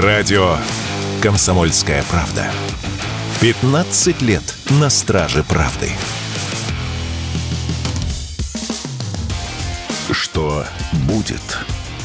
Радио 0.00 0.58
«Комсомольская 1.22 2.04
правда». 2.10 2.50
15 3.40 4.20
лет 4.20 4.42
на 4.78 4.90
страже 4.90 5.42
правды. 5.42 5.88
Что 10.10 10.66
будет? 11.08 11.40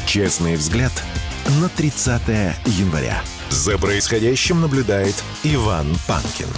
Честный 0.06 0.56
взгляд 0.56 0.92
на 1.60 1.68
30 1.68 2.22
января. 2.64 3.20
За 3.50 3.76
происходящим 3.76 4.62
наблюдает 4.62 5.22
Иван 5.42 5.94
Панкин. 6.08 6.48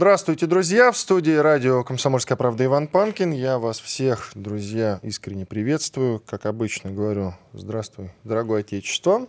Здравствуйте, 0.00 0.46
друзья! 0.46 0.92
В 0.92 0.96
студии 0.96 1.36
радио 1.36 1.84
«Комсомольская 1.84 2.34
правда» 2.34 2.64
Иван 2.64 2.88
Панкин. 2.88 3.32
Я 3.32 3.58
вас 3.58 3.78
всех, 3.78 4.30
друзья, 4.34 4.98
искренне 5.02 5.44
приветствую. 5.44 6.22
Как 6.26 6.46
обычно 6.46 6.90
говорю, 6.90 7.34
здравствуй, 7.52 8.10
дорогое 8.24 8.60
Отечество. 8.60 9.28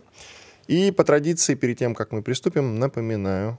И 0.68 0.90
по 0.90 1.04
традиции, 1.04 1.56
перед 1.56 1.78
тем, 1.78 1.94
как 1.94 2.10
мы 2.10 2.22
приступим, 2.22 2.78
напоминаю, 2.78 3.58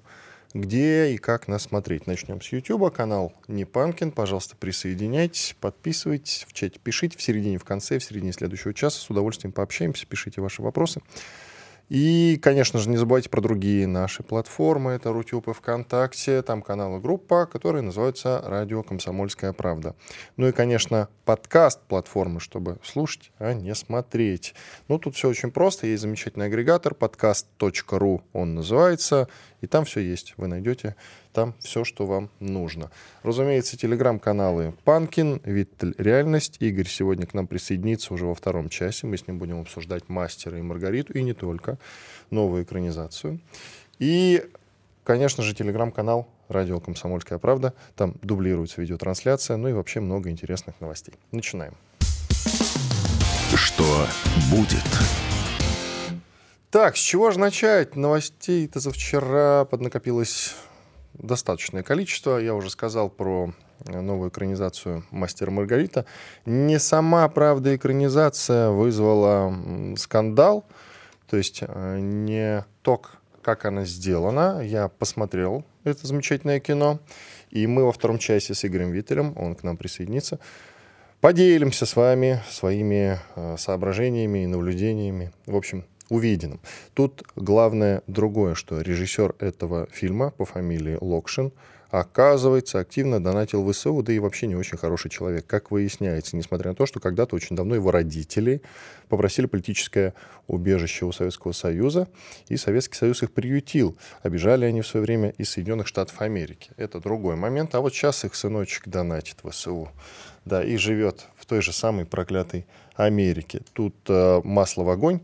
где 0.56 1.12
и 1.12 1.18
как 1.18 1.48
нас 1.48 1.62
смотреть. 1.62 2.08
Начнем 2.08 2.42
с 2.42 2.52
YouTube, 2.52 2.92
канал 2.92 3.32
Не 3.48 3.66
Панкин. 3.66 4.12
Пожалуйста, 4.12 4.56
присоединяйтесь, 4.56 5.56
подписывайтесь, 5.62 6.48
в 6.50 6.54
чате 6.54 6.80
пишите, 6.84 7.16
в 7.16 7.22
середине, 7.22 7.60
в 7.60 7.64
конце, 7.64 8.00
в 8.00 8.04
середине 8.04 8.34
следующего 8.34 8.74
часа. 8.74 9.00
С 9.00 9.08
удовольствием 9.12 9.52
пообщаемся, 9.52 10.08
пишите 10.08 10.42
ваши 10.42 10.64
вопросы. 10.64 11.00
И, 11.94 12.40
конечно 12.42 12.80
же, 12.80 12.90
не 12.90 12.98
забывайте 12.98 13.30
про 13.30 13.40
другие 13.40 13.86
наши 13.86 14.24
платформы. 14.24 14.94
Это 14.94 15.14
Рутюб 15.14 15.48
и 15.50 15.54
ВКонтакте, 15.54 16.42
там 16.42 16.64
канал 16.64 16.98
и 16.98 17.00
группа, 17.00 17.46
которые 17.46 17.84
называются 17.84 18.42
«Радио 18.44 18.82
Комсомольская 18.82 19.54
правда». 19.54 19.96
Ну 20.36 20.48
и, 20.48 20.52
конечно, 20.52 21.08
подкаст 21.24 21.82
платформы, 21.82 22.40
чтобы 22.40 22.80
слушать, 22.84 23.32
а 23.38 23.54
не 23.54 23.76
смотреть. 23.76 24.56
Ну, 24.88 24.98
тут 24.98 25.14
все 25.16 25.30
очень 25.30 25.52
просто. 25.52 25.86
Есть 25.86 26.02
замечательный 26.02 26.48
агрегатор, 26.48 26.96
подкаст.ру 26.96 28.24
он 28.34 28.56
называется, 28.56 29.28
и 29.62 29.68
там 29.68 29.86
все 29.86 30.00
есть. 30.00 30.34
Вы 30.38 30.48
найдете 30.48 30.96
там 31.34 31.54
все, 31.60 31.84
что 31.84 32.06
вам 32.06 32.30
нужно. 32.40 32.92
Разумеется, 33.24 33.76
телеграм-каналы 33.76 34.74
Панкин, 34.84 35.42
Виттель 35.44 35.96
Реальность. 35.98 36.58
Игорь 36.60 36.88
сегодня 36.88 37.26
к 37.26 37.34
нам 37.34 37.48
присоединится 37.48 38.14
уже 38.14 38.26
во 38.26 38.36
втором 38.36 38.70
часе. 38.70 39.08
Мы 39.08 39.18
с 39.18 39.28
ним 39.28 39.40
будем 39.40 39.60
обсуждать 39.60 40.08
«Мастера» 40.08 40.58
и 40.58 40.62
«Маргариту», 40.62 41.14
и 41.14 41.24
не 41.24 41.34
только, 41.34 41.78
новую 42.30 42.64
экранизацию. 42.64 43.40
И, 44.00 44.44
конечно 45.04 45.44
же, 45.44 45.56
телеграм-канал 45.56 46.28
«Радио 46.48 46.80
Комсомольская 46.80 47.40
правда». 47.40 47.74
Там 47.96 48.16
дублируется 48.22 48.80
видеотрансляция, 48.80 49.58
ну 49.58 49.68
и 49.68 49.74
вообще 49.74 50.00
много 50.00 50.30
интересных 50.30 50.80
новостей. 50.80 51.16
Начинаем. 51.32 51.74
Что 53.56 54.08
будет? 54.52 54.84
Так, 56.70 56.98
с 56.98 57.00
чего 57.00 57.30
же 57.30 57.40
начать? 57.40 57.96
Новостей-то 57.96 58.80
за 58.80 58.92
вчера 58.92 59.66
поднакопилось 59.66 60.56
достаточное 61.14 61.84
количество. 61.84 62.38
Я 62.38 62.56
уже 62.56 62.70
сказал 62.70 63.10
про 63.10 63.54
э, 63.86 64.00
новую 64.00 64.30
экранизацию 64.30 65.04
«Мастера 65.12 65.52
Маргарита». 65.52 66.06
Не 66.46 66.80
сама, 66.80 67.28
правда, 67.30 67.76
экранизация 67.76 68.70
вызвала 68.70 69.54
скандал, 69.98 70.66
то 71.30 71.38
есть 71.38 71.60
э, 71.62 72.00
не 72.00 72.66
то, 72.82 73.02
как 73.42 73.66
она 73.66 73.86
сделана. 73.86 74.62
Я 74.64 74.88
посмотрел 74.88 75.66
это 75.84 76.08
замечательное 76.08 76.60
кино, 76.60 77.00
и 77.50 77.68
мы 77.68 77.86
во 77.86 77.92
втором 77.92 78.18
часе 78.18 78.54
с 78.54 78.66
Игорем 78.66 78.92
Виттелем, 78.92 79.34
он 79.38 79.56
к 79.56 79.64
нам 79.64 79.78
присоединится, 79.78 80.40
поделимся 81.22 81.86
с 81.86 81.96
вами 81.96 82.42
своими 82.50 83.20
э, 83.36 83.56
соображениями 83.58 84.44
и 84.44 84.48
наблюдениями. 84.48 85.32
В 85.46 85.56
общем, 85.56 85.86
увиденным. 86.10 86.60
Тут 86.94 87.24
главное 87.36 88.04
другое, 88.08 88.56
что 88.56 88.82
режиссер 88.82 89.36
этого 89.40 89.88
фильма 89.92 90.32
по 90.32 90.46
фамилии 90.46 90.98
Локшин 91.00 91.52
оказывается, 91.94 92.80
активно 92.80 93.24
донатил 93.24 93.72
ВСУ, 93.72 94.02
да 94.02 94.12
и 94.12 94.18
вообще 94.18 94.48
не 94.48 94.56
очень 94.56 94.80
хороший 94.80 95.12
человек, 95.12 95.46
как 95.46 95.70
выясняется, 95.70 96.36
несмотря 96.36 96.72
на 96.72 96.76
то, 96.76 96.88
что 96.88 97.00
когда-то 97.00 97.36
очень 97.36 97.56
давно 97.56 97.76
его 97.76 97.92
родители 97.92 98.64
попросили 99.10 99.46
политическое 99.46 100.16
убежище 100.48 101.06
у 101.06 101.12
Советского 101.12 101.52
Союза, 101.52 102.08
и 102.48 102.58
Советский 102.58 102.96
Союз 102.96 103.22
их 103.22 103.32
приютил. 103.32 103.96
Обижали 104.24 104.66
они 104.66 104.82
в 104.82 104.88
свое 104.88 105.06
время 105.06 105.36
из 105.38 105.52
Соединенных 105.52 105.86
Штатов 105.86 106.20
Америки. 106.20 106.72
Это 106.78 107.00
другой 107.00 107.36
момент. 107.36 107.76
А 107.76 107.80
вот 107.80 107.94
сейчас 107.94 108.26
их 108.26 108.34
сыночек 108.34 108.88
донатит 108.88 109.38
ВСУ. 109.48 109.90
Да, 110.46 110.64
и 110.64 110.78
живет 110.78 111.28
в 111.38 111.46
той 111.46 111.62
же 111.62 111.72
самой 111.74 112.08
проклятой 112.08 112.66
Америке. 112.96 113.62
Тут 113.74 113.96
э, 114.10 114.42
масло 114.44 114.82
в 114.82 114.90
огонь 114.90 115.22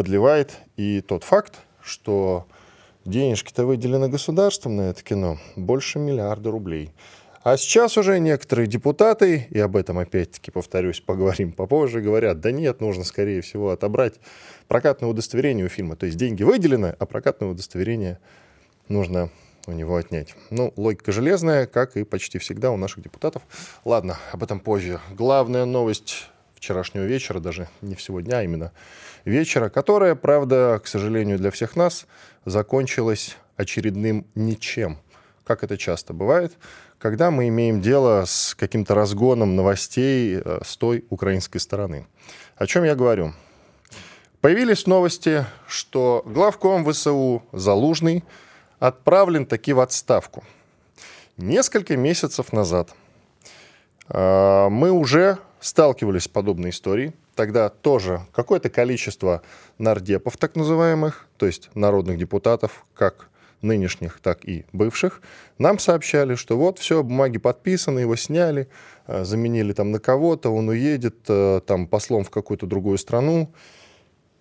подливает 0.00 0.56
и 0.78 1.02
тот 1.02 1.24
факт, 1.24 1.58
что 1.82 2.46
денежки-то 3.04 3.66
выделены 3.66 4.08
государством 4.08 4.76
на 4.76 4.88
это 4.88 5.02
кино 5.02 5.36
больше 5.56 5.98
миллиарда 5.98 6.50
рублей. 6.50 6.90
А 7.42 7.58
сейчас 7.58 7.98
уже 7.98 8.18
некоторые 8.18 8.66
депутаты, 8.66 9.46
и 9.50 9.58
об 9.58 9.76
этом 9.76 9.98
опять-таки, 9.98 10.50
повторюсь, 10.50 11.00
поговорим 11.00 11.52
попозже, 11.52 12.00
говорят, 12.00 12.40
да 12.40 12.50
нет, 12.50 12.80
нужно, 12.80 13.04
скорее 13.04 13.42
всего, 13.42 13.72
отобрать 13.72 14.14
прокатное 14.68 15.10
удостоверение 15.10 15.66
у 15.66 15.68
фильма. 15.68 15.96
То 15.96 16.06
есть 16.06 16.16
деньги 16.16 16.44
выделены, 16.44 16.96
а 16.98 17.04
прокатное 17.04 17.50
удостоверение 17.50 18.18
нужно 18.88 19.28
у 19.66 19.72
него 19.72 19.96
отнять. 19.96 20.34
Ну, 20.48 20.72
логика 20.76 21.12
железная, 21.12 21.66
как 21.66 21.98
и 21.98 22.04
почти 22.04 22.38
всегда 22.38 22.70
у 22.70 22.78
наших 22.78 23.02
депутатов. 23.02 23.42
Ладно, 23.84 24.16
об 24.32 24.42
этом 24.42 24.60
позже. 24.60 24.98
Главная 25.10 25.66
новость 25.66 26.30
вчерашнего 26.60 27.04
вечера, 27.04 27.40
даже 27.40 27.68
не 27.80 27.94
всего 27.94 28.20
дня, 28.20 28.38
а 28.38 28.42
именно 28.42 28.72
вечера, 29.24 29.70
которая, 29.70 30.14
правда, 30.14 30.78
к 30.84 30.86
сожалению 30.86 31.38
для 31.38 31.50
всех 31.50 31.74
нас, 31.74 32.06
закончилась 32.44 33.36
очередным 33.56 34.26
ничем, 34.34 34.98
как 35.44 35.64
это 35.64 35.78
часто 35.78 36.12
бывает, 36.12 36.52
когда 36.98 37.30
мы 37.30 37.48
имеем 37.48 37.80
дело 37.80 38.24
с 38.26 38.54
каким-то 38.54 38.94
разгоном 38.94 39.56
новостей 39.56 40.42
э, 40.44 40.60
с 40.62 40.76
той 40.76 41.06
украинской 41.08 41.58
стороны. 41.58 42.06
О 42.56 42.66
чем 42.66 42.84
я 42.84 42.94
говорю? 42.94 43.32
Появились 44.42 44.86
новости, 44.86 45.46
что 45.66 46.22
главком 46.26 46.84
ВСУ 46.84 47.42
Залужный 47.52 48.22
отправлен 48.78 49.46
таки 49.46 49.72
в 49.72 49.80
отставку. 49.80 50.44
Несколько 51.38 51.96
месяцев 51.96 52.52
назад 52.52 52.90
э, 54.08 54.68
мы 54.68 54.90
уже 54.90 55.38
сталкивались 55.60 56.24
с 56.24 56.28
подобной 56.28 56.70
историей. 56.70 57.12
Тогда 57.34 57.68
тоже 57.68 58.22
какое-то 58.32 58.70
количество 58.70 59.42
нардепов, 59.78 60.36
так 60.36 60.56
называемых, 60.56 61.26
то 61.36 61.46
есть 61.46 61.70
народных 61.74 62.18
депутатов, 62.18 62.84
как 62.94 63.28
нынешних, 63.62 64.20
так 64.20 64.46
и 64.48 64.64
бывших, 64.72 65.20
нам 65.58 65.78
сообщали, 65.78 66.34
что 66.34 66.56
вот 66.56 66.78
все, 66.78 67.02
бумаги 67.02 67.38
подписаны, 67.38 68.00
его 68.00 68.16
сняли, 68.16 68.68
э, 69.06 69.24
заменили 69.24 69.72
там 69.72 69.90
на 69.90 70.00
кого-то, 70.00 70.50
он 70.50 70.68
уедет 70.68 71.16
э, 71.28 71.60
там 71.66 71.86
послом 71.86 72.24
в 72.24 72.30
какую-то 72.30 72.66
другую 72.66 72.98
страну 72.98 73.52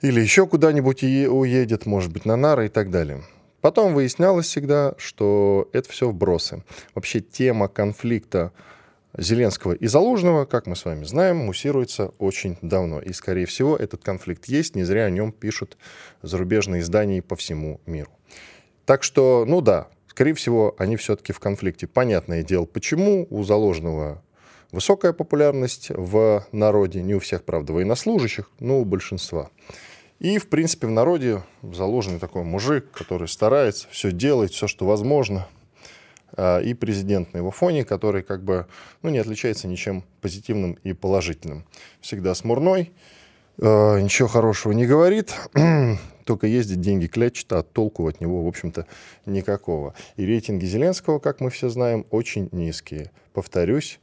или 0.01 0.21
еще 0.21 0.47
куда-нибудь 0.47 1.03
уедет, 1.03 1.85
может 1.85 2.11
быть, 2.11 2.25
на 2.25 2.37
нары 2.37 2.67
и 2.67 2.69
так 2.69 2.89
далее. 2.89 3.23
Потом 3.61 3.93
выяснялось 3.93 4.45
всегда, 4.45 4.93
что 4.97 5.69
это 5.73 5.89
все 5.89 6.09
вбросы. 6.09 6.63
Вообще 6.95 7.19
тема 7.19 7.67
конфликта 7.67 8.53
Зеленского 9.17 9.73
и 9.73 9.87
Залужного, 9.87 10.45
как 10.45 10.67
мы 10.67 10.75
с 10.75 10.85
вами 10.85 11.03
знаем, 11.03 11.37
муссируется 11.37 12.09
очень 12.19 12.57
давно. 12.61 12.99
И, 12.99 13.11
скорее 13.13 13.45
всего, 13.45 13.75
этот 13.75 14.03
конфликт 14.03 14.45
есть, 14.45 14.75
не 14.75 14.83
зря 14.83 15.05
о 15.05 15.09
нем 15.09 15.31
пишут 15.31 15.77
зарубежные 16.21 16.81
издания 16.81 17.21
по 17.21 17.35
всему 17.35 17.81
миру. 17.85 18.11
Так 18.85 19.03
что, 19.03 19.45
ну 19.47 19.61
да, 19.61 19.87
скорее 20.07 20.33
всего, 20.33 20.75
они 20.77 20.95
все-таки 20.95 21.33
в 21.33 21.39
конфликте. 21.39 21.87
Понятное 21.87 22.43
дело, 22.43 22.65
почему 22.65 23.25
у 23.29 23.43
Заложного 23.43 24.23
высокая 24.71 25.13
популярность 25.13 25.89
в 25.89 26.45
народе, 26.51 27.01
не 27.01 27.15
у 27.15 27.19
всех, 27.19 27.43
правда, 27.43 27.73
военнослужащих, 27.73 28.51
но 28.59 28.79
у 28.79 28.85
большинства. 28.85 29.49
И, 30.19 30.37
в 30.37 30.49
принципе, 30.49 30.85
в 30.85 30.91
народе 30.91 31.43
заложенный 31.63 32.19
такой 32.19 32.43
мужик, 32.43 32.91
который 32.91 33.27
старается, 33.27 33.87
все 33.89 34.11
делает, 34.11 34.51
все, 34.51 34.67
что 34.67 34.85
возможно– 34.85 35.47
и 36.37 36.73
президент 36.73 37.33
на 37.33 37.37
его 37.37 37.51
фоне, 37.51 37.83
который 37.83 38.23
как 38.23 38.43
бы 38.43 38.67
ну, 39.01 39.09
не 39.09 39.17
отличается 39.17 39.67
ничем 39.67 40.03
позитивным 40.21 40.73
и 40.83 40.93
положительным. 40.93 41.65
Всегда 42.01 42.35
смурной, 42.35 42.91
а, 43.61 43.99
ничего 43.99 44.27
хорошего 44.27 44.71
не 44.71 44.85
говорит, 44.85 45.33
только 46.25 46.47
ездит, 46.47 46.79
деньги 46.79 47.07
клячет, 47.07 47.51
а 47.51 47.63
толку 47.63 48.07
от 48.07 48.21
него, 48.21 48.43
в 48.43 48.47
общем-то, 48.47 48.85
никакого. 49.25 49.93
И 50.15 50.25
рейтинги 50.25 50.65
Зеленского, 50.65 51.19
как 51.19 51.41
мы 51.41 51.49
все 51.49 51.69
знаем, 51.69 52.05
очень 52.09 52.47
низкие. 52.51 53.11
Повторюсь, 53.33 53.99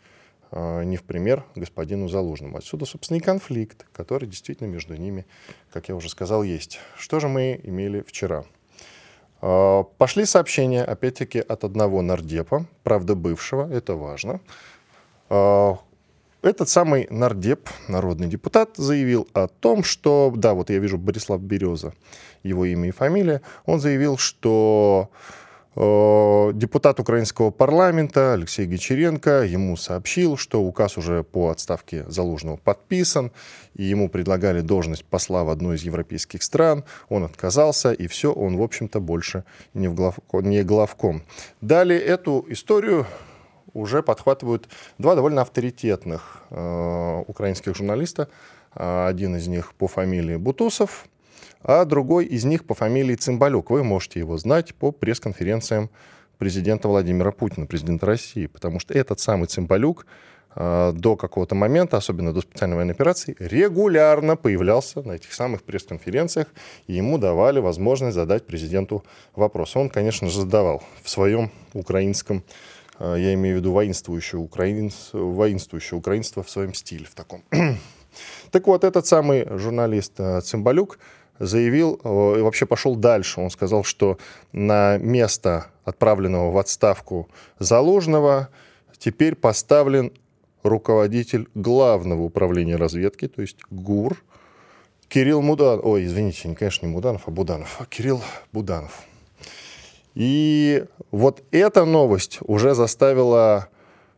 а, 0.51 0.83
не 0.83 0.97
в 0.97 1.05
пример 1.05 1.45
господину 1.55 2.09
Залужному. 2.09 2.59
Отсюда, 2.59 2.85
собственно, 2.85 3.19
и 3.19 3.21
конфликт, 3.21 3.87
который 3.93 4.29
действительно 4.29 4.67
между 4.67 4.95
ними, 4.95 5.27
как 5.73 5.89
я 5.89 5.97
уже 5.97 6.11
сказал, 6.11 6.43
есть. 6.43 6.79
Что 6.99 7.19
же 7.19 7.29
мы 7.29 7.59
имели 7.63 8.03
вчера? 8.03 8.45
А, 9.49 9.85
пошли 9.85 10.25
сообщения, 10.25 10.83
опять-таки, 10.83 11.39
от 11.39 11.63
одного 11.63 12.03
нардепа, 12.03 12.67
правда 12.83 13.15
бывшего, 13.15 13.73
это 13.73 13.95
важно. 13.95 14.41
А, 15.29 15.77
этот 16.43 16.69
самый 16.69 17.07
нардеп, 17.11 17.69
народный 17.87 18.27
депутат, 18.27 18.71
заявил 18.77 19.29
о 19.35 19.47
том, 19.47 19.85
что, 19.85 20.33
да, 20.35 20.53
вот 20.55 20.71
я 20.71 20.79
вижу 20.79 20.99
Борислав 20.99 21.41
Береза, 21.41 21.93
его 22.43 22.65
имя 22.65 22.89
и 22.89 22.91
фамилия, 22.91 23.41
он 23.67 23.79
заявил, 23.79 24.19
что 24.19 25.11
депутат 25.77 27.01
украинского 27.01 27.51
парламента 27.51 28.33
Алексей 28.33 28.67
Гочеренко 28.67 29.45
ему 29.45 29.77
сообщил, 29.77 30.39
что 30.39 30.63
указ 30.63 30.97
уже 30.97 31.23
по 31.23 31.51
отставке 31.51 32.05
Залужного 32.09 32.57
подписан, 32.57 33.31
и 33.75 33.85
ему 33.85 34.09
предлагали 34.09 34.63
должность 34.63 35.05
посла 35.05 35.45
в 35.45 35.51
одну 35.51 35.75
из 35.75 35.83
европейских 35.83 36.43
стран. 36.43 36.85
Он 37.11 37.25
отказался, 37.25 37.93
и 37.93 38.07
все, 38.07 38.33
он, 38.33 38.57
в 38.57 38.63
общем-то, 38.63 39.01
больше 39.01 39.45
не, 39.75 39.89
в 39.89 39.95
глав... 39.95 40.19
не 40.33 40.63
главком. 40.63 41.23
Далее 41.61 42.01
эту 42.01 42.47
историю 42.49 43.07
уже 43.75 44.03
подхватывают 44.03 44.71
два 44.97 45.15
довольно 45.15 45.43
авторитетных 45.43 46.43
э, 46.49 47.23
украинских 47.27 47.77
журналиста. 47.77 48.29
Один 48.73 49.37
из 49.37 49.47
них 49.47 49.75
по 49.75 49.89
фамилии 49.89 50.37
Бутусов, 50.37 51.07
а 51.67 51.85
другой 51.85 52.27
из 52.27 52.45
них 52.45 52.65
по 52.65 52.75
фамилии 52.75 53.17
Цымбалюк. 53.17 53.71
Вы 53.71 53.83
можете 53.83 54.21
его 54.21 54.39
знать 54.39 54.73
по 54.75 54.93
пресс-конференциям 54.93 55.91
президента 56.39 56.87
Владимира 56.87 57.33
Путина, 57.33 57.67
президента 57.67 58.07
России, 58.07 58.47
потому 58.47 58.79
что 58.79 58.95
этот 58.95 59.19
самый 59.19 59.49
Цымбалюк 59.49 60.07
э, 60.55 60.93
до 60.95 61.17
какого-то 61.17 61.57
момента, 61.57 61.97
особенно 61.97 62.33
до 62.33 62.43
специальной 62.43 62.77
военной 62.77 62.95
операции, 62.95 63.35
регулярно 63.41 64.37
появлялся 64.37 65.03
на 65.03 65.13
этих 65.15 65.33
самых 65.33 65.65
пресс-конференциях, 65.65 66.47
и 66.87 66.93
ему 66.93 67.19
давали 67.19 67.59
возможность 67.59 68.15
задать 68.15 68.47
президенту 68.47 69.05
вопрос. 69.35 69.75
Он, 69.75 69.91
конечно 69.91 70.29
же, 70.29 70.43
задавал 70.43 70.85
в 71.03 71.11
своем 71.11 71.51
украинском, 71.73 72.45
э, 73.01 73.17
я 73.19 73.35
имею 73.35 73.57
в 73.57 73.59
виду 73.59 73.73
воинствующее, 73.73 74.41
украин, 74.41 74.93
воинствующее 75.13 75.99
украинство 75.99 76.45
в 76.45 76.51
своем 76.51 76.75
стиле, 76.75 77.07
в 77.07 77.15
таком. 77.17 77.43
так 78.53 78.69
вот, 78.69 78.85
этот 78.85 79.05
самый 79.05 79.49
журналист 79.59 80.13
э, 80.19 80.41
Цымбалюк 80.43 81.01
заявил 81.39 82.01
э, 82.03 82.39
и 82.39 82.43
вообще 82.43 82.67
пошел 82.67 82.97
дальше. 82.97 83.41
Он 83.41 83.51
сказал, 83.51 83.85
что 83.85 84.19
на 84.53 84.99
место 84.99 85.67
отправленного 85.85 86.51
в 86.51 86.59
отставку 86.59 87.29
Заложного 87.59 88.49
теперь 88.99 89.35
поставлен 89.35 90.13
руководитель 90.63 91.49
главного 91.55 92.23
управления 92.23 92.77
разведки, 92.77 93.29
то 93.29 93.43
есть 93.43 93.59
ГУР, 93.71 94.23
Кирилл 95.09 95.43
Муданов. 95.43 95.85
Ой, 95.85 96.05
извините, 96.05 96.55
конечно, 96.59 96.87
не 96.87 96.93
Муданов, 96.93 97.23
а 97.27 97.31
Буданов. 97.31 97.77
А 97.79 97.87
Кирилл 97.87 98.21
Буданов. 98.53 99.05
И 100.15 100.85
вот 101.11 101.43
эта 101.51 101.85
новость 101.85 102.39
уже 102.43 102.75
заставила 102.75 103.69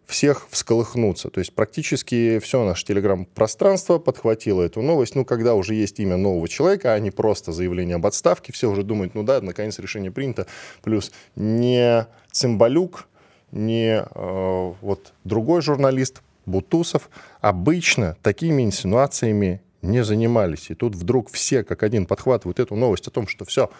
всех 0.08 0.48
всколыхнуться. 0.50 1.28
То 1.28 1.38
есть 1.38 1.52
практически 1.52 2.38
все 2.38 2.64
наше 2.64 2.86
телеграм-пространство 2.86 3.98
подхватило 3.98 4.62
эту 4.62 4.80
новость. 4.80 5.14
Ну, 5.14 5.24
когда 5.26 5.54
уже 5.54 5.74
есть 5.74 6.00
имя 6.00 6.16
нового 6.16 6.48
человека, 6.48 6.94
а 6.94 6.98
не 6.98 7.10
просто 7.10 7.52
заявление 7.52 7.96
об 7.96 8.06
отставке, 8.06 8.52
все 8.52 8.70
уже 8.70 8.82
думают, 8.82 9.14
ну 9.14 9.22
да, 9.22 9.42
наконец 9.42 9.78
решение 9.78 10.10
принято. 10.10 10.46
Плюс 10.82 11.12
не 11.36 12.06
Цимбалюк, 12.32 13.06
не 13.52 14.02
э, 14.02 14.72
вот 14.80 15.12
другой 15.24 15.60
журналист, 15.60 16.22
Бутусов, 16.46 17.10
обычно 17.42 18.16
такими 18.22 18.62
инсинуациями 18.62 19.60
не 19.82 20.02
занимались. 20.02 20.70
И 20.70 20.74
тут 20.74 20.94
вдруг 20.94 21.30
все 21.30 21.62
как 21.62 21.82
один 21.82 22.06
подхватывают 22.06 22.58
эту 22.58 22.74
новость 22.74 23.06
о 23.06 23.10
том, 23.10 23.28
что 23.28 23.44
все, 23.44 23.70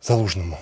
Залужному 0.00 0.58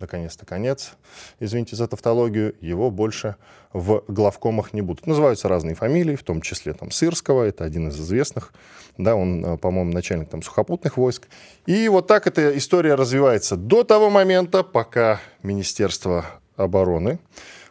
наконец-то 0.00 0.46
конец, 0.46 0.92
извините 1.40 1.76
за 1.76 1.88
тавтологию, 1.88 2.54
его 2.60 2.90
больше 2.90 3.36
в 3.72 4.02
главкомах 4.08 4.72
не 4.72 4.82
будут. 4.82 5.06
Называются 5.06 5.48
разные 5.48 5.74
фамилии, 5.74 6.16
в 6.16 6.22
том 6.22 6.40
числе 6.40 6.72
там 6.72 6.90
Сырского, 6.90 7.44
это 7.44 7.64
один 7.64 7.88
из 7.88 8.00
известных, 8.00 8.52
да, 8.98 9.14
он, 9.14 9.44
э, 9.44 9.56
по-моему, 9.58 9.92
начальник 9.92 10.28
там 10.28 10.42
сухопутных 10.42 10.96
войск. 10.96 11.28
И 11.66 11.88
вот 11.88 12.06
так 12.06 12.26
эта 12.26 12.56
история 12.56 12.94
развивается 12.94 13.56
до 13.56 13.84
того 13.84 14.10
момента, 14.10 14.62
пока 14.62 15.20
Министерство 15.42 16.26
обороны 16.56 17.18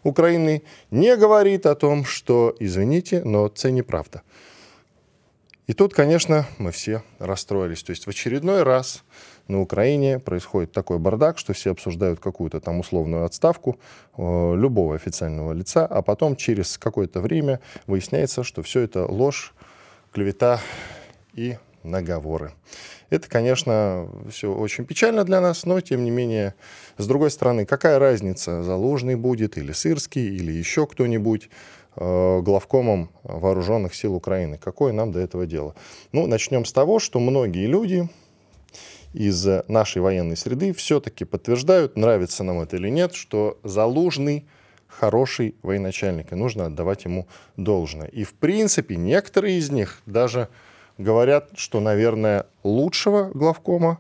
Украины 0.06 0.62
не 0.92 1.18
говорит 1.18 1.66
о 1.66 1.74
том, 1.74 2.06
что, 2.06 2.56
извините, 2.60 3.24
но 3.24 3.48
это 3.48 3.72
неправда. 3.72 4.22
И 5.66 5.74
тут, 5.74 5.96
конечно, 5.96 6.46
мы 6.60 6.72
все 6.72 7.02
расстроились. 7.18 7.82
То 7.82 7.90
есть 7.90 8.06
в 8.06 8.10
очередной 8.12 8.62
раз 8.62 9.04
на 9.48 9.62
Украине 9.62 10.20
происходит 10.20 10.72
такой 10.72 11.00
бардак, 11.00 11.38
что 11.38 11.54
все 11.54 11.72
обсуждают 11.72 12.20
какую-то 12.20 12.60
там 12.60 12.80
условную 12.80 13.26
отставку 13.26 13.80
э, 14.18 14.56
любого 14.56 14.96
официального 14.96 15.54
лица, 15.54 15.86
а 15.86 16.02
потом 16.02 16.36
через 16.36 16.78
какое-то 16.78 17.22
время 17.22 17.60
выясняется, 17.88 18.44
что 18.44 18.64
все 18.64 18.82
это 18.82 19.06
ложь, 19.06 19.54
клевета 20.12 20.60
и 21.34 21.58
наговоры. 21.84 22.54
Это, 23.10 23.30
конечно, 23.30 24.10
все 24.30 24.52
очень 24.52 24.86
печально 24.86 25.24
для 25.24 25.40
нас, 25.40 25.66
но, 25.66 25.80
тем 25.80 26.04
не 26.04 26.12
менее, 26.12 26.56
с 26.98 27.06
другой 27.06 27.30
стороны, 27.30 27.66
какая 27.66 28.00
разница, 28.00 28.64
Залужный 28.64 29.16
будет 29.16 29.58
или 29.58 29.72
Сырский, 29.72 30.36
или 30.36 30.52
еще 30.52 30.88
кто-нибудь 30.88 31.50
э, 31.96 32.42
главкомом 32.42 33.12
вооруженных 33.24 33.94
сил 33.94 34.16
Украины. 34.16 34.58
Какое 34.58 34.92
нам 34.92 35.12
до 35.12 35.20
этого 35.20 35.46
дело? 35.46 35.76
Ну, 36.12 36.26
начнем 36.26 36.66
с 36.66 36.74
того, 36.74 37.00
что 37.00 37.20
многие 37.20 37.68
люди, 37.68 38.10
из 39.16 39.48
нашей 39.68 40.02
военной 40.02 40.38
среды 40.38 40.74
все-таки 40.74 41.26
подтверждают, 41.26 41.98
нравится 41.98 42.44
нам 42.44 42.60
это 42.60 42.76
или 42.76 42.90
нет, 42.90 43.14
что 43.16 43.58
Залужный 43.64 44.46
хороший 44.88 45.56
военачальник, 45.62 46.32
и 46.32 46.36
нужно 46.36 46.66
отдавать 46.66 47.06
ему 47.06 47.28
должное. 47.58 48.08
И 48.08 48.24
в 48.24 48.34
принципе 48.34 48.96
некоторые 48.96 49.58
из 49.58 49.70
них 49.70 50.02
даже 50.06 50.50
говорят, 50.98 51.50
что, 51.56 51.80
наверное, 51.80 52.46
лучшего 52.64 53.30
главкома 53.34 54.00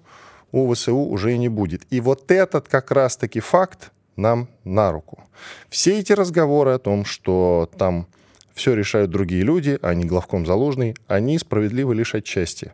у 0.51 0.73
ВСУ 0.73 0.97
уже 0.97 1.33
и 1.33 1.37
не 1.37 1.49
будет. 1.49 1.81
И 1.89 1.99
вот 1.99 2.31
этот 2.31 2.67
как 2.67 2.91
раз-таки 2.91 3.39
факт 3.39 3.91
нам 4.15 4.47
на 4.63 4.91
руку. 4.91 5.23
Все 5.69 5.99
эти 5.99 6.13
разговоры 6.13 6.71
о 6.71 6.79
том, 6.79 7.03
что 7.03 7.69
там 7.77 8.07
все 8.53 8.73
решают 8.73 9.11
другие 9.11 9.43
люди, 9.43 9.77
а 9.81 9.93
не 9.93 10.05
главком 10.05 10.45
Залужный, 10.45 10.95
они 11.07 11.37
справедливы 11.37 11.93
лишь 11.93 12.15
отчасти 12.15 12.71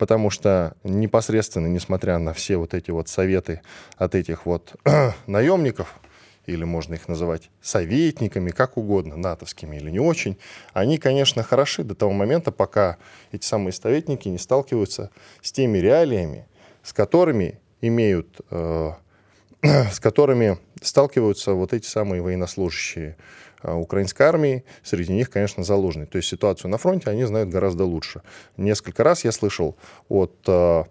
потому 0.00 0.30
что 0.30 0.78
непосредственно, 0.82 1.66
несмотря 1.66 2.18
на 2.18 2.32
все 2.32 2.56
вот 2.56 2.72
эти 2.72 2.90
вот 2.90 3.10
советы 3.10 3.60
от 3.98 4.14
этих 4.14 4.46
вот 4.46 4.74
наемников, 5.26 6.00
или 6.46 6.64
можно 6.64 6.94
их 6.94 7.06
называть 7.06 7.50
советниками, 7.60 8.48
как 8.48 8.78
угодно, 8.78 9.18
натовскими 9.18 9.76
или 9.76 9.90
не 9.90 10.00
очень, 10.00 10.38
они, 10.72 10.96
конечно, 10.96 11.42
хороши 11.42 11.84
до 11.84 11.94
того 11.94 12.12
момента, 12.12 12.50
пока 12.50 12.96
эти 13.30 13.44
самые 13.44 13.74
советники 13.74 14.26
не 14.26 14.38
сталкиваются 14.38 15.10
с 15.42 15.52
теми 15.52 15.76
реалиями, 15.76 16.46
с 16.82 16.94
которыми 16.94 17.60
имеют, 17.82 18.40
э, 18.50 18.92
с 19.62 20.00
которыми 20.00 20.56
сталкиваются 20.80 21.52
вот 21.52 21.74
эти 21.74 21.86
самые 21.86 22.22
военнослужащие 22.22 23.18
украинской 23.62 24.22
армии, 24.22 24.64
среди 24.82 25.12
них, 25.12 25.30
конечно, 25.30 25.64
Залужный. 25.64 26.06
То 26.06 26.16
есть 26.16 26.28
ситуацию 26.28 26.70
на 26.70 26.78
фронте 26.78 27.10
они 27.10 27.24
знают 27.24 27.50
гораздо 27.50 27.84
лучше. 27.84 28.22
Несколько 28.56 29.04
раз 29.04 29.24
я 29.24 29.32
слышал 29.32 29.76
от 30.08 30.34
э, 30.46 30.84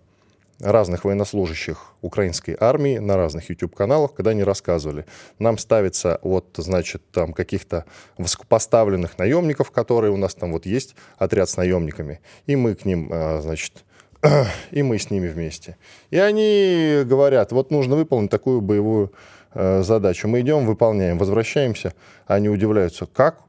разных 0.60 1.06
военнослужащих 1.06 1.94
украинской 2.02 2.56
армии 2.60 2.98
на 2.98 3.16
разных 3.18 3.50
YouTube-каналах, 3.50 4.14
когда 4.14 4.32
они 4.32 4.44
рассказывали. 4.44 5.06
Нам 5.40 5.58
ставится 5.58 6.20
вот, 6.22 6.48
значит, 6.58 7.02
там 7.12 7.34
каких-то 7.34 7.86
высокопоставленных 8.18 9.18
наемников, 9.18 9.72
которые 9.72 10.12
у 10.12 10.18
нас 10.18 10.36
там 10.36 10.52
вот 10.52 10.66
есть, 10.66 10.96
отряд 11.18 11.50
с 11.50 11.58
наемниками, 11.58 12.20
и 12.46 12.56
мы 12.56 12.76
к 12.76 12.86
ним, 12.86 13.10
э, 13.12 13.42
значит, 13.42 13.86
и 14.72 14.84
мы 14.84 15.00
с 15.00 15.10
ними 15.10 15.28
вместе. 15.28 15.78
И 16.10 16.18
они 16.18 17.04
говорят, 17.06 17.52
вот 17.52 17.72
нужно 17.72 17.96
выполнить 17.96 18.30
такую 18.30 18.62
боевую 18.62 19.12
Э, 19.12 19.14
задачу. 19.54 20.28
Мы 20.28 20.42
идем, 20.42 20.66
выполняем, 20.66 21.18
возвращаемся. 21.18 21.94
Они 22.28 22.50
удивляются, 22.50 23.06
как 23.06 23.42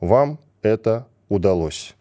вам 0.00 0.38
это 0.62 1.06
удалось. 1.28 1.94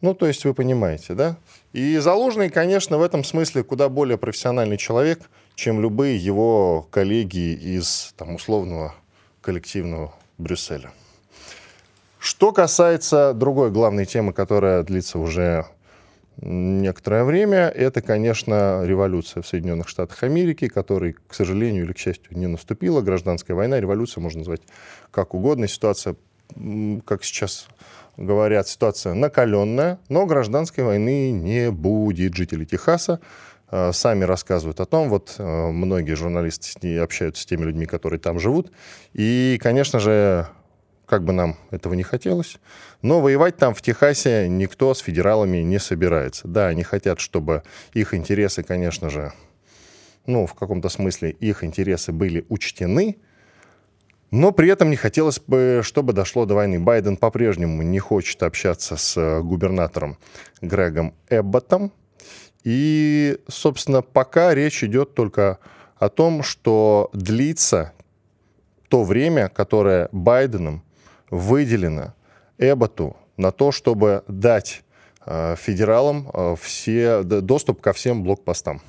Ну, 0.00 0.14
то 0.14 0.26
есть 0.26 0.44
вы 0.44 0.52
понимаете, 0.54 1.14
да? 1.14 1.36
И 1.72 1.96
Залужный, 1.98 2.50
конечно, 2.50 2.98
в 2.98 3.02
этом 3.02 3.24
смысле 3.24 3.62
куда 3.62 3.88
более 3.88 4.18
профессиональный 4.18 4.76
человек, 4.76 5.30
чем 5.54 5.80
любые 5.80 6.16
его 6.16 6.86
коллеги 6.90 7.54
из 7.54 8.12
там, 8.16 8.34
условного 8.34 8.94
коллективного 9.40 10.12
Брюсселя. 10.36 10.90
Что 12.18 12.52
касается 12.52 13.34
другой 13.34 13.70
главной 13.70 14.06
темы, 14.06 14.32
которая 14.32 14.82
длится 14.82 15.18
уже 15.18 15.66
некоторое 16.40 17.24
время. 17.24 17.68
Это, 17.68 18.00
конечно, 18.02 18.82
революция 18.84 19.42
в 19.42 19.46
Соединенных 19.46 19.88
Штатах 19.88 20.22
Америки, 20.22 20.68
которой, 20.68 21.16
к 21.28 21.34
сожалению 21.34 21.84
или 21.84 21.92
к 21.92 21.98
счастью, 21.98 22.36
не 22.36 22.46
наступила. 22.46 23.00
Гражданская 23.00 23.56
война, 23.56 23.80
революция, 23.80 24.20
можно 24.20 24.40
назвать 24.40 24.62
как 25.10 25.34
угодно. 25.34 25.68
Ситуация, 25.68 26.16
как 27.04 27.24
сейчас 27.24 27.68
говорят, 28.16 28.68
ситуация 28.68 29.14
накаленная, 29.14 29.98
но 30.08 30.26
гражданской 30.26 30.84
войны 30.84 31.30
не 31.30 31.70
будет. 31.70 32.34
Жители 32.34 32.64
Техаса 32.64 33.20
э, 33.70 33.92
сами 33.92 34.24
рассказывают 34.24 34.80
о 34.80 34.86
том, 34.86 35.08
вот 35.08 35.34
э, 35.38 35.70
многие 35.70 36.14
журналисты 36.14 36.68
с 36.68 36.82
ней 36.82 37.00
общаются 37.00 37.42
с 37.42 37.46
теми 37.46 37.64
людьми, 37.64 37.86
которые 37.86 38.20
там 38.20 38.38
живут, 38.38 38.70
и, 39.14 39.58
конечно 39.62 39.98
же, 39.98 40.48
как 41.06 41.24
бы 41.24 41.32
нам 41.32 41.56
этого 41.70 41.94
не 41.94 42.02
хотелось. 42.02 42.58
Но 43.02 43.20
воевать 43.20 43.56
там 43.56 43.74
в 43.74 43.82
Техасе 43.82 44.48
никто 44.48 44.94
с 44.94 45.00
федералами 45.00 45.58
не 45.58 45.78
собирается. 45.78 46.48
Да, 46.48 46.68
они 46.68 46.82
хотят, 46.82 47.20
чтобы 47.20 47.62
их 47.92 48.14
интересы, 48.14 48.62
конечно 48.62 49.10
же, 49.10 49.32
ну, 50.26 50.46
в 50.46 50.54
каком-то 50.54 50.88
смысле 50.88 51.30
их 51.30 51.64
интересы 51.64 52.12
были 52.12 52.46
учтены, 52.48 53.18
но 54.30 54.50
при 54.50 54.68
этом 54.68 54.90
не 54.90 54.96
хотелось 54.96 55.38
бы, 55.38 55.82
чтобы 55.84 56.12
дошло 56.12 56.44
до 56.44 56.54
войны. 56.54 56.80
Байден 56.80 57.16
по-прежнему 57.16 57.82
не 57.82 58.00
хочет 58.00 58.42
общаться 58.42 58.96
с 58.96 59.40
губернатором 59.42 60.18
Грегом 60.60 61.14
Эбботом. 61.28 61.92
И, 62.64 63.38
собственно, 63.46 64.02
пока 64.02 64.54
речь 64.54 64.82
идет 64.82 65.14
только 65.14 65.58
о 65.96 66.08
том, 66.08 66.42
что 66.42 67.10
длится 67.12 67.92
то 68.88 69.04
время, 69.04 69.48
которое 69.48 70.08
Байденом 70.10 70.82
выделено 71.34 72.14
Эбботу 72.58 73.16
на 73.36 73.50
то, 73.50 73.72
чтобы 73.72 74.22
дать 74.28 74.84
э, 75.26 75.56
федералам 75.56 76.30
э, 76.32 76.54
все, 76.60 77.22
доступ 77.22 77.80
ко 77.80 77.92
всем 77.92 78.22
блокпостам. 78.22 78.80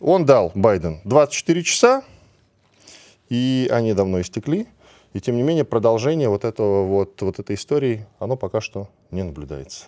Он 0.00 0.24
дал, 0.24 0.50
Байден, 0.54 1.00
24 1.04 1.62
часа, 1.62 2.02
и 3.28 3.68
они 3.70 3.92
давно 3.92 4.22
истекли. 4.22 4.66
И 5.12 5.20
тем 5.20 5.36
не 5.36 5.42
менее 5.42 5.64
продолжение 5.64 6.28
вот, 6.28 6.44
этого, 6.44 6.86
вот, 6.86 7.20
вот 7.20 7.38
этой 7.38 7.56
истории, 7.56 8.06
оно 8.18 8.36
пока 8.36 8.60
что 8.60 8.88
не 9.10 9.22
наблюдается. 9.22 9.86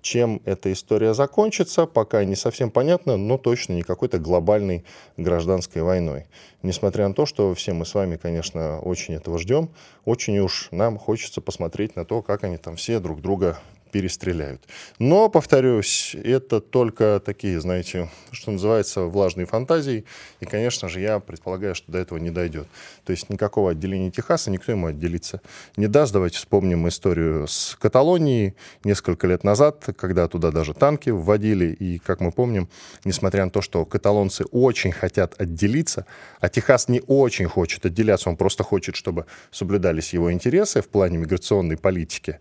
Чем 0.00 0.40
эта 0.44 0.72
история 0.72 1.12
закончится, 1.12 1.86
пока 1.86 2.24
не 2.24 2.36
совсем 2.36 2.70
понятно, 2.70 3.16
но 3.16 3.36
точно 3.36 3.72
не 3.72 3.82
какой-то 3.82 4.18
глобальной 4.18 4.84
гражданской 5.16 5.82
войной. 5.82 6.26
Несмотря 6.62 7.08
на 7.08 7.14
то, 7.14 7.26
что 7.26 7.54
все 7.54 7.72
мы 7.72 7.84
с 7.84 7.94
вами, 7.94 8.16
конечно, 8.16 8.80
очень 8.80 9.14
этого 9.14 9.38
ждем, 9.38 9.70
очень 10.04 10.38
уж 10.38 10.68
нам 10.70 10.98
хочется 10.98 11.40
посмотреть 11.40 11.96
на 11.96 12.04
то, 12.04 12.22
как 12.22 12.44
они 12.44 12.58
там 12.58 12.76
все 12.76 13.00
друг 13.00 13.20
друга 13.20 13.58
перестреляют. 13.90 14.62
Но, 14.98 15.28
повторюсь, 15.28 16.14
это 16.14 16.60
только 16.60 17.20
такие, 17.24 17.60
знаете, 17.60 18.10
что 18.32 18.50
называется, 18.50 19.02
влажные 19.02 19.46
фантазии. 19.46 20.04
И, 20.40 20.44
конечно 20.44 20.88
же, 20.88 21.00
я 21.00 21.20
предполагаю, 21.20 21.74
что 21.74 21.90
до 21.92 21.98
этого 21.98 22.18
не 22.18 22.30
дойдет. 22.30 22.68
То 23.04 23.12
есть 23.12 23.30
никакого 23.30 23.72
отделения 23.72 24.10
Техаса 24.10 24.50
никто 24.50 24.72
ему 24.72 24.86
отделиться 24.86 25.40
не 25.76 25.86
даст. 25.86 26.12
Давайте 26.12 26.38
вспомним 26.38 26.88
историю 26.88 27.46
с 27.46 27.76
Каталонией 27.80 28.54
несколько 28.84 29.26
лет 29.26 29.44
назад, 29.44 29.86
когда 29.96 30.28
туда 30.28 30.50
даже 30.50 30.74
танки 30.74 31.10
вводили. 31.10 31.66
И, 31.66 31.98
как 31.98 32.20
мы 32.20 32.32
помним, 32.32 32.68
несмотря 33.04 33.44
на 33.44 33.50
то, 33.50 33.62
что 33.62 33.84
каталонцы 33.84 34.44
очень 34.50 34.92
хотят 34.92 35.40
отделиться, 35.40 36.06
а 36.40 36.48
Техас 36.48 36.88
не 36.88 37.02
очень 37.06 37.46
хочет 37.46 37.86
отделяться, 37.86 38.28
он 38.28 38.36
просто 38.36 38.62
хочет, 38.62 38.96
чтобы 38.96 39.26
соблюдались 39.50 40.12
его 40.12 40.32
интересы 40.32 40.82
в 40.82 40.88
плане 40.88 41.18
миграционной 41.18 41.76
политики, 41.76 42.38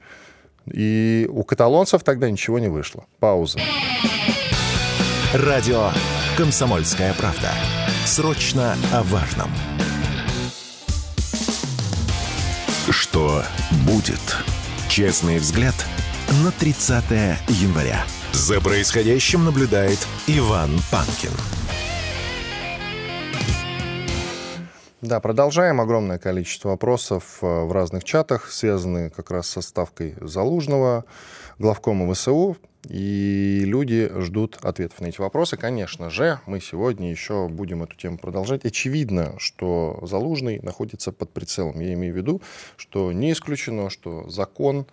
и 0.72 1.28
у 1.30 1.44
каталонцев 1.44 2.04
тогда 2.04 2.30
ничего 2.30 2.60
не 2.60 2.68
вышло. 2.68 3.06
Пауза. 3.20 3.60
Радио 5.34 5.90
«Комсомольская 6.38 7.14
правда». 7.14 7.52
Срочно 8.06 8.76
о 8.94 9.04
важном. 9.04 9.50
Что 12.90 13.44
будет? 13.86 14.38
Честный 14.90 15.40
взгляд 15.40 15.76
на 16.44 16.52
30 16.52 17.04
января. 17.50 18.06
За 18.32 18.62
происходящим 18.62 19.44
наблюдает 19.44 20.00
Иван 20.28 20.72
Панкин. 20.92 21.57
Да, 25.08 25.22
продолжаем. 25.22 25.80
Огромное 25.80 26.18
количество 26.18 26.68
вопросов 26.68 27.38
э, 27.42 27.46
в 27.46 27.72
разных 27.72 28.04
чатах, 28.04 28.52
связанные 28.52 29.10
как 29.10 29.32
раз 29.32 29.48
со 29.48 29.62
ставкой 29.62 30.16
Залужного, 30.20 31.06
главкома 31.60 32.14
ВСУ. 32.14 32.58
И 32.90 33.62
люди 33.64 34.12
ждут 34.18 34.58
ответов 34.64 35.00
на 35.00 35.06
эти 35.06 35.22
вопросы. 35.22 35.56
Конечно 35.56 36.10
же, 36.10 36.42
мы 36.46 36.60
сегодня 36.60 37.10
еще 37.10 37.48
будем 37.48 37.84
эту 37.84 37.96
тему 37.96 38.18
продолжать. 38.18 38.66
Очевидно, 38.66 39.36
что 39.38 39.98
Залужный 40.02 40.60
находится 40.60 41.14
под 41.14 41.32
прицелом. 41.32 41.80
Я 41.80 41.94
имею 41.94 42.14
в 42.14 42.18
виду, 42.18 42.42
что 42.76 43.14
не 43.14 43.32
исключено, 43.32 43.90
что 43.90 44.30
закон 44.30 44.88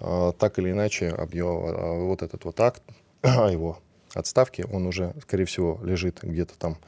э, 0.00 0.32
так 0.38 0.58
или 0.60 0.70
иначе 0.70 1.10
объел, 1.10 1.66
э, 1.66 2.06
вот 2.06 2.22
этот 2.22 2.46
вот 2.46 2.58
акт 2.58 2.82
его 3.22 3.78
отставке, 4.14 4.64
он 4.64 4.86
уже, 4.86 5.14
скорее 5.22 5.44
всего, 5.44 5.78
лежит 5.82 6.20
где-то 6.22 6.54
там 6.58 6.78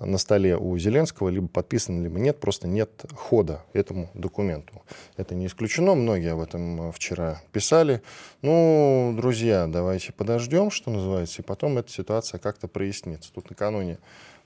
на 0.00 0.18
столе 0.18 0.56
у 0.56 0.76
Зеленского, 0.78 1.28
либо 1.28 1.48
подписан, 1.48 2.02
либо 2.02 2.18
нет, 2.18 2.40
просто 2.40 2.66
нет 2.66 3.04
хода 3.14 3.64
этому 3.72 4.10
документу. 4.14 4.82
Это 5.16 5.34
не 5.34 5.46
исключено, 5.46 5.94
многие 5.94 6.32
об 6.32 6.40
этом 6.40 6.88
э, 6.88 6.92
вчера 6.92 7.42
писали. 7.52 8.02
Ну, 8.42 9.14
друзья, 9.16 9.66
давайте 9.66 10.12
подождем, 10.12 10.70
что 10.70 10.90
называется, 10.90 11.42
и 11.42 11.44
потом 11.44 11.78
эта 11.78 11.90
ситуация 11.90 12.38
как-то 12.38 12.66
прояснится. 12.68 13.32
Тут 13.32 13.50
накануне 13.50 13.98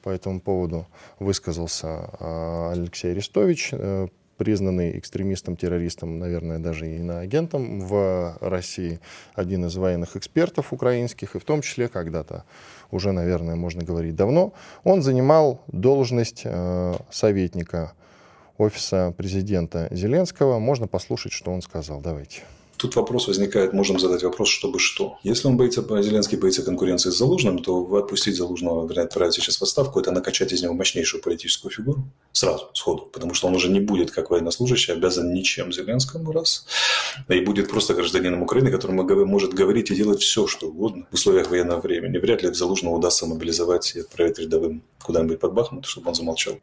по 0.02 0.10
этому 0.10 0.40
поводу 0.40 0.86
высказался 1.18 2.10
э, 2.18 2.70
Алексей 2.72 3.12
Арестович, 3.12 3.70
э, 3.72 4.08
признанный 4.36 4.98
экстремистом, 4.98 5.56
террористом, 5.56 6.18
наверное, 6.18 6.58
даже 6.58 6.88
и 6.88 6.96
иноагентом 6.96 7.80
в 7.80 8.36
России, 8.40 9.00
один 9.34 9.64
из 9.66 9.76
военных 9.76 10.16
экспертов 10.16 10.72
украинских, 10.72 11.36
и 11.36 11.38
в 11.38 11.44
том 11.44 11.62
числе 11.62 11.88
когда-то, 11.88 12.44
уже, 12.94 13.12
наверное, 13.12 13.56
можно 13.56 13.82
говорить 13.82 14.14
давно, 14.14 14.52
он 14.84 15.02
занимал 15.02 15.60
должность 15.66 16.42
э, 16.44 16.94
советника 17.10 17.92
офиса 18.56 19.12
президента 19.16 19.88
Зеленского. 19.90 20.60
Можно 20.60 20.86
послушать, 20.86 21.32
что 21.32 21.52
он 21.52 21.60
сказал. 21.60 22.00
Давайте. 22.00 22.42
Тут 22.76 22.96
вопрос 22.96 23.28
возникает, 23.28 23.72
можем 23.72 23.98
задать 23.98 24.22
вопрос, 24.22 24.48
чтобы 24.48 24.78
что. 24.78 25.18
Если 25.22 25.46
он 25.46 25.56
боится, 25.56 25.80
Зеленский 26.02 26.36
боится 26.36 26.62
конкуренции 26.62 27.10
с 27.10 27.18
Залужным, 27.18 27.60
то 27.60 27.96
отпустить 27.96 28.36
Залужного, 28.36 28.86
вернее, 28.86 29.04
отправить 29.04 29.34
сейчас 29.34 29.58
в 29.58 29.62
отставку, 29.62 30.00
это 30.00 30.10
накачать 30.10 30.52
из 30.52 30.62
него 30.62 30.74
мощнейшую 30.74 31.22
политическую 31.22 31.70
фигуру 31.70 32.04
сразу, 32.32 32.70
сходу. 32.74 33.08
Потому 33.12 33.34
что 33.34 33.46
он 33.46 33.54
уже 33.54 33.68
не 33.68 33.80
будет, 33.80 34.10
как 34.10 34.30
военнослужащий, 34.30 34.92
обязан 34.92 35.32
ничем 35.32 35.72
Зеленскому, 35.72 36.32
раз. 36.32 36.66
И 37.28 37.40
будет 37.40 37.70
просто 37.70 37.94
гражданином 37.94 38.42
Украины, 38.42 38.70
который 38.70 38.94
может 38.94 39.54
говорить 39.54 39.90
и 39.90 39.94
делать 39.94 40.20
все, 40.20 40.46
что 40.46 40.68
угодно 40.68 41.06
в 41.10 41.14
условиях 41.14 41.50
военного 41.50 41.80
времени. 41.80 42.18
Вряд 42.18 42.42
ли 42.42 42.52
Залужного 42.52 42.96
удастся 42.96 43.26
мобилизовать 43.26 43.94
и 43.94 44.00
отправить 44.00 44.38
рядовым 44.38 44.82
куда-нибудь 45.02 45.38
под 45.38 45.52
Бахмут, 45.52 45.86
чтобы 45.86 46.08
он 46.08 46.14
замолчал. 46.14 46.54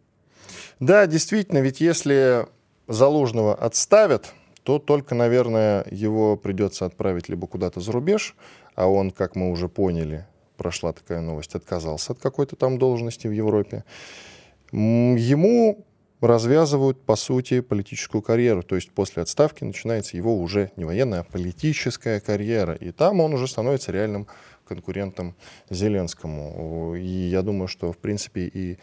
Да, 0.80 1.08
действительно, 1.08 1.60
ведь 1.60 1.80
если 1.80 2.48
Залужного 2.88 3.56
отставят, 3.56 4.34
то 4.64 4.80
только, 4.80 5.16
наверное, 5.16 5.86
его 5.90 6.38
придется 6.38 6.86
отправить 6.86 7.30
либо 7.30 7.48
куда-то 7.48 7.80
за 7.80 7.92
рубеж, 7.92 8.36
а 8.76 8.88
он, 8.88 9.12
как 9.12 9.36
мы 9.36 9.52
уже 9.52 9.68
поняли, 9.70 10.28
прошла 10.58 10.94
такая 10.94 11.22
новость, 11.22 11.56
отказался 11.56 12.14
от 12.14 12.20
какой-то 12.20 12.56
там 12.56 12.78
должности 12.78 13.28
в 13.28 13.32
Европе. 13.32 13.84
Ему 14.72 15.86
развязывают, 16.22 17.02
по 17.02 17.16
сути, 17.16 17.62
политическую 17.62 18.22
карьеру. 18.22 18.64
То 18.64 18.76
есть 18.76 18.92
после 18.92 19.24
отставки 19.24 19.64
начинается 19.64 20.16
его 20.18 20.38
уже 20.38 20.72
не 20.76 20.86
военная, 20.86 21.22
а 21.22 21.24
политическая 21.24 22.20
карьера. 22.20 22.76
И 22.76 22.92
там 22.92 23.20
он 23.20 23.34
уже 23.34 23.48
становится 23.48 23.92
реальным 23.92 24.28
конкурентом 24.72 25.36
Зеленскому. 25.70 26.96
И 26.96 27.30
я 27.30 27.42
думаю, 27.42 27.68
что, 27.68 27.92
в 27.92 27.98
принципе, 27.98 28.42
и 28.42 28.78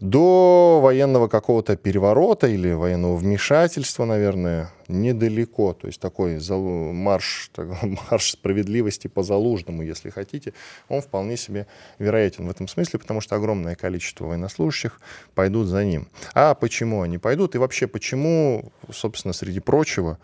до 0.00 0.80
военного 0.80 1.28
какого-то 1.28 1.76
переворота 1.76 2.46
или 2.46 2.72
военного 2.72 3.16
вмешательства, 3.16 4.06
наверное, 4.06 4.70
недалеко. 4.88 5.74
То 5.74 5.88
есть 5.88 6.00
такой 6.00 6.38
марш, 6.92 7.50
марш 8.10 8.30
справедливости 8.30 9.08
по 9.08 9.22
Залужному, 9.22 9.82
если 9.82 10.10
хотите, 10.10 10.54
он 10.88 11.02
вполне 11.02 11.36
себе 11.36 11.66
вероятен 11.98 12.46
в 12.46 12.50
этом 12.50 12.68
смысле, 12.68 12.98
потому 12.98 13.20
что 13.20 13.36
огромное 13.36 13.74
количество 13.74 14.26
военнослужащих 14.26 15.00
пойдут 15.34 15.66
за 15.66 15.84
ним. 15.84 16.08
А 16.32 16.54
почему 16.54 17.02
они 17.02 17.18
пойдут? 17.18 17.54
И 17.54 17.58
вообще, 17.58 17.86
почему, 17.86 18.72
собственно, 18.90 19.34
среди 19.34 19.60
прочего, 19.60 20.18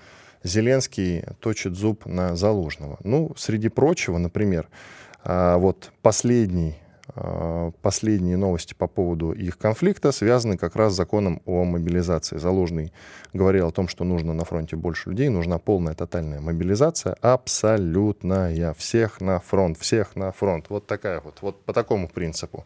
Зеленский 0.45 1.25
точит 1.41 1.75
зуб 1.75 2.07
на 2.07 2.37
Залужного? 2.37 2.99
Ну, 3.03 3.33
среди 3.37 3.69
прочего, 3.69 4.19
например, 4.19 4.69
а, 5.25 5.57
вот 5.57 5.91
последний 6.03 6.77
а, 7.17 7.71
последние 7.83 8.37
новости 8.37 8.75
по 8.75 8.87
поводу 8.87 9.33
их 9.33 9.59
конфликта 9.59 10.11
связаны 10.13 10.57
как 10.57 10.77
раз 10.77 10.93
с 10.93 10.97
законом 10.97 11.41
о 11.47 11.65
мобилизации. 11.65 12.39
Заложный 12.39 12.93
говорил 13.33 13.69
о 13.69 13.73
том, 13.73 13.89
что 13.89 14.05
нужно 14.05 14.33
на 14.33 14.45
фронте 14.45 14.77
больше 14.77 15.11
людей, 15.11 15.29
нужна 15.29 15.59
полная 15.59 15.95
тотальная 15.95 16.41
мобилизация, 16.41 17.17
абсолютная. 17.21 18.75
Всех 18.75 19.21
на 19.21 19.41
фронт, 19.41 19.79
всех 19.79 20.17
на 20.17 20.33
фронт. 20.33 20.67
Вот 20.69 20.87
такая 20.87 21.21
вот, 21.21 21.39
вот 21.41 21.65
по 21.65 21.73
такому 21.73 22.09
принципу. 22.09 22.65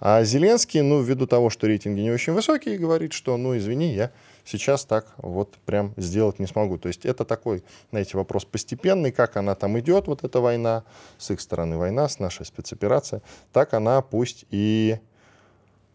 А 0.00 0.24
Зеленский, 0.24 0.80
ну, 0.80 1.00
ввиду 1.00 1.26
того, 1.26 1.48
что 1.48 1.68
рейтинги 1.68 2.00
не 2.00 2.10
очень 2.10 2.32
высокие, 2.32 2.76
говорит, 2.76 3.12
что, 3.12 3.36
ну, 3.36 3.56
извини, 3.56 3.94
я 3.94 4.10
сейчас 4.44 4.84
так 4.84 5.06
вот 5.16 5.56
прям 5.64 5.94
сделать 5.96 6.38
не 6.38 6.46
смогу. 6.46 6.78
То 6.78 6.88
есть 6.88 7.04
это 7.04 7.24
такой, 7.24 7.64
знаете, 7.90 8.16
вопрос 8.16 8.44
постепенный, 8.44 9.12
как 9.12 9.36
она 9.36 9.54
там 9.54 9.78
идет, 9.78 10.06
вот 10.06 10.24
эта 10.24 10.40
война, 10.40 10.84
с 11.18 11.30
их 11.30 11.40
стороны 11.40 11.76
война, 11.76 12.08
с 12.08 12.18
нашей 12.18 12.46
спецоперацией, 12.46 13.22
так 13.52 13.74
она 13.74 14.00
пусть 14.02 14.44
и 14.50 14.98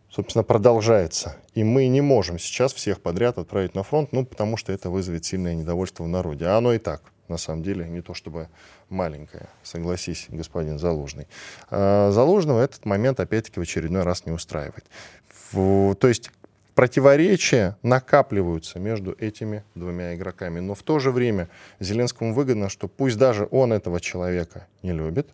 собственно, 0.09 0.43
продолжается. 0.43 1.35
И 1.53 1.63
мы 1.63 1.87
не 1.87 2.01
можем 2.01 2.39
сейчас 2.39 2.73
всех 2.73 3.01
подряд 3.01 3.37
отправить 3.37 3.75
на 3.75 3.83
фронт, 3.83 4.13
ну, 4.13 4.25
потому 4.25 4.57
что 4.57 4.71
это 4.71 4.89
вызовет 4.89 5.25
сильное 5.25 5.53
недовольство 5.53 6.03
в 6.03 6.07
народе. 6.07 6.45
А 6.45 6.57
оно 6.57 6.73
и 6.73 6.77
так, 6.79 7.01
на 7.27 7.37
самом 7.37 7.63
деле, 7.63 7.87
не 7.87 8.01
то 8.01 8.13
чтобы 8.13 8.49
маленькое, 8.89 9.47
согласись, 9.63 10.27
господин 10.29 10.79
Залужный. 10.79 11.27
А 11.69 12.11
Залужного 12.11 12.61
этот 12.61 12.85
момент, 12.85 13.19
опять-таки, 13.19 13.59
в 13.59 13.63
очередной 13.63 14.03
раз 14.03 14.25
не 14.25 14.31
устраивает. 14.31 14.85
В, 15.51 15.95
то 15.95 16.07
есть 16.07 16.31
противоречия 16.77 17.75
накапливаются 17.81 18.77
между 18.77 19.15
этими 19.17 19.63
двумя 19.73 20.13
игроками. 20.13 20.59
Но 20.59 20.75
в 20.75 20.83
то 20.83 20.99
же 20.99 21.09
время 21.09 21.49
Зеленскому 21.79 22.35
выгодно, 22.35 22.69
что 22.69 22.87
пусть 22.87 23.17
даже 23.17 23.47
он 23.49 23.73
этого 23.73 23.99
человека 23.99 24.67
не 24.83 24.91
любит, 24.91 25.27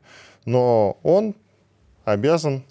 но 0.46 0.98
он 1.04 1.36
обязан 2.06 2.64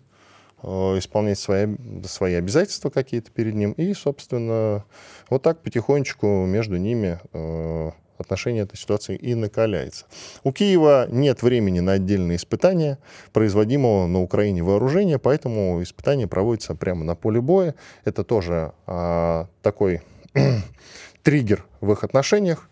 э, 0.63 0.67
исполнять 0.69 1.39
свои, 1.39 1.67
свои 2.05 2.33
обязательства 2.33 2.89
какие-то 2.89 3.31
перед 3.31 3.53
ним. 3.53 3.73
И, 3.73 3.93
собственно, 3.93 4.87
вот 5.29 5.43
так 5.43 5.61
потихонечку 5.61 6.47
между 6.47 6.79
ними 6.79 7.21
э, 7.35 7.91
отношение 8.23 8.63
этой 8.63 8.77
ситуации 8.77 9.17
и 9.17 9.35
накаляется. 9.35 10.07
У 10.43 10.53
Киева 10.53 11.07
нет 11.11 11.43
времени 11.43 11.81
на 11.81 11.93
отдельные 11.93 12.37
испытания 12.37 12.99
производимого 13.33 14.07
на 14.07 14.21
Украине 14.21 14.63
вооружения, 14.63 15.19
поэтому 15.19 15.83
испытания 15.83 16.27
проводятся 16.27 16.75
прямо 16.75 17.05
на 17.05 17.15
поле 17.15 17.41
боя. 17.41 17.75
Это 18.05 18.25
тоже 18.25 18.73
а, 18.87 19.49
такой 19.63 20.03
триггер 21.23 21.65
в 21.81 21.93
их 21.93 22.05
отношениях. 22.05 22.69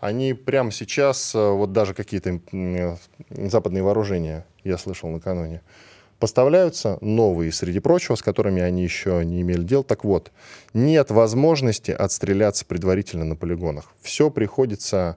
Они 0.00 0.34
прямо 0.34 0.72
сейчас, 0.72 1.32
а, 1.34 1.52
вот 1.52 1.72
даже 1.72 1.94
какие-то 1.94 2.40
западные 3.30 3.82
вооружения, 3.82 4.46
я 4.64 4.78
слышал 4.78 5.08
накануне, 5.10 5.60
поставляются 6.22 6.98
новые, 7.00 7.50
среди 7.50 7.80
прочего, 7.80 8.14
с 8.14 8.22
которыми 8.22 8.62
они 8.62 8.84
еще 8.84 9.24
не 9.24 9.42
имели 9.42 9.64
дел. 9.64 9.82
Так 9.82 10.04
вот, 10.04 10.30
нет 10.72 11.10
возможности 11.10 11.90
отстреляться 11.90 12.64
предварительно 12.64 13.24
на 13.24 13.34
полигонах. 13.34 13.92
Все 14.02 14.30
приходится, 14.30 15.16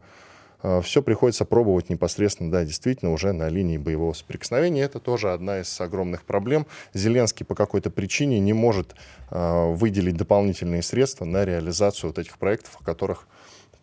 э, 0.63 0.81
все 0.81 1.03
приходится 1.03 1.45
пробовать 1.45 1.89
непосредственно, 1.89 2.49
да, 2.49 2.65
действительно, 2.65 3.11
уже 3.11 3.33
на 3.33 3.49
линии 3.49 3.77
боевого 3.77 4.13
соприкосновения. 4.13 4.81
Это 4.81 4.99
тоже 4.99 5.31
одна 5.31 5.59
из 5.59 5.79
огромных 5.79 6.23
проблем. 6.23 6.65
Зеленский 6.95 7.45
по 7.45 7.53
какой-то 7.53 7.91
причине 7.91 8.39
не 8.39 8.53
может 8.53 8.95
э, 9.29 9.73
выделить 9.75 10.17
дополнительные 10.17 10.81
средства 10.81 11.25
на 11.25 11.45
реализацию 11.45 12.09
вот 12.09 12.17
этих 12.17 12.39
проектов, 12.39 12.79
о 12.81 12.83
которых 12.83 13.27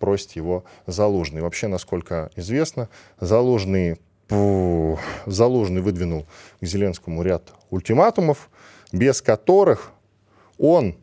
просит 0.01 0.33
его 0.33 0.65
Залужный. 0.89 1.41
Вообще, 1.41 1.69
насколько 1.69 2.33
известно, 2.35 2.89
Залужный 3.21 4.01
Залужный 4.29 5.83
выдвинул 5.83 6.27
к 6.61 6.65
Зеленскому 6.65 7.23
ряд 7.23 7.53
ультиматумов, 7.71 8.51
без 8.93 9.23
которых 9.23 9.93
он, 10.59 10.97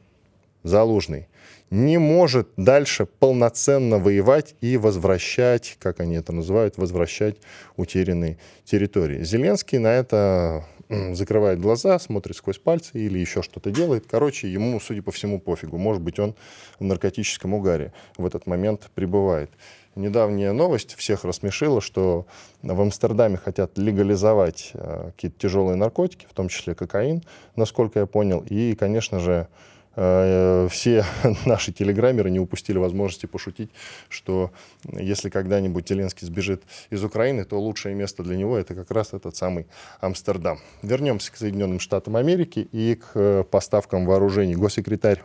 Залужный, 0.63 1.27
не 1.69 1.99
может 1.99 2.49
дальше 2.57 3.05
полноценно 3.05 3.99
воевать 3.99 4.55
и 4.59 4.77
возвращать, 4.77 5.77
как 5.79 5.99
они 5.99 6.15
это 6.15 6.33
называют, 6.33 6.77
возвращать 6.77 7.37
утерянные 7.77 8.39
территории. 8.65 9.23
Зеленский 9.23 9.77
на 9.77 9.93
это 9.93 10.65
закрывает 11.11 11.61
глаза, 11.61 11.99
смотрит 11.99 12.35
сквозь 12.35 12.57
пальцы 12.57 12.91
или 12.93 13.19
еще 13.19 13.43
что-то 13.43 13.69
делает. 13.69 14.05
Короче, 14.09 14.51
ему, 14.51 14.79
судя 14.79 15.03
по 15.03 15.11
всему, 15.11 15.39
пофигу. 15.39 15.77
Может 15.77 16.01
быть, 16.01 16.17
он 16.17 16.35
в 16.79 16.83
наркотическом 16.83 17.53
угаре 17.53 17.93
в 18.17 18.25
этот 18.25 18.47
момент 18.47 18.89
пребывает 18.95 19.51
недавняя 19.95 20.51
новость 20.51 20.95
всех 20.95 21.23
рассмешила, 21.23 21.81
что 21.81 22.25
в 22.61 22.81
Амстердаме 22.81 23.37
хотят 23.37 23.77
легализовать 23.77 24.71
э, 24.73 25.11
какие-то 25.15 25.39
тяжелые 25.39 25.75
наркотики, 25.75 26.25
в 26.29 26.33
том 26.33 26.49
числе 26.49 26.75
кокаин, 26.75 27.23
насколько 27.55 27.99
я 27.99 28.05
понял. 28.05 28.43
И, 28.49 28.75
конечно 28.75 29.19
же, 29.19 29.47
э, 29.95 30.67
все 30.71 31.05
наши 31.45 31.71
телеграммеры 31.71 32.29
не 32.29 32.39
упустили 32.39 32.77
возможности 32.77 33.25
пошутить, 33.25 33.71
что 34.07 34.51
если 34.91 35.29
когда-нибудь 35.29 35.87
Зеленский 35.87 36.25
сбежит 36.25 36.63
из 36.89 37.03
Украины, 37.03 37.43
то 37.43 37.59
лучшее 37.59 37.95
место 37.95 38.23
для 38.23 38.37
него 38.37 38.57
это 38.57 38.75
как 38.75 38.91
раз 38.91 39.13
этот 39.13 39.35
самый 39.35 39.67
Амстердам. 39.99 40.59
Вернемся 40.81 41.31
к 41.31 41.37
Соединенным 41.37 41.79
Штатам 41.79 42.15
Америки 42.15 42.67
и 42.71 42.95
к 42.95 43.11
э, 43.15 43.43
поставкам 43.43 44.05
вооружений. 44.05 44.55
Госсекретарь, 44.55 45.21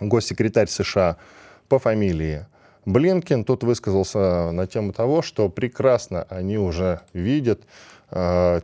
госсекретарь 0.00 0.68
США 0.68 1.16
по 1.68 1.78
фамилии 1.78 2.46
Блинкин 2.86 3.44
тут 3.44 3.64
высказался 3.64 4.52
на 4.52 4.66
тему 4.66 4.92
того, 4.92 5.20
что 5.20 5.48
прекрасно 5.48 6.22
они 6.30 6.56
уже 6.56 7.00
видят, 7.12 7.60
э, 8.10 8.60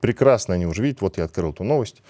прекрасно 0.00 0.54
они 0.54 0.66
уже 0.66 0.82
видят, 0.82 1.00
вот 1.00 1.16
я 1.16 1.24
открыл 1.24 1.50
эту 1.52 1.64
новость, 1.64 2.02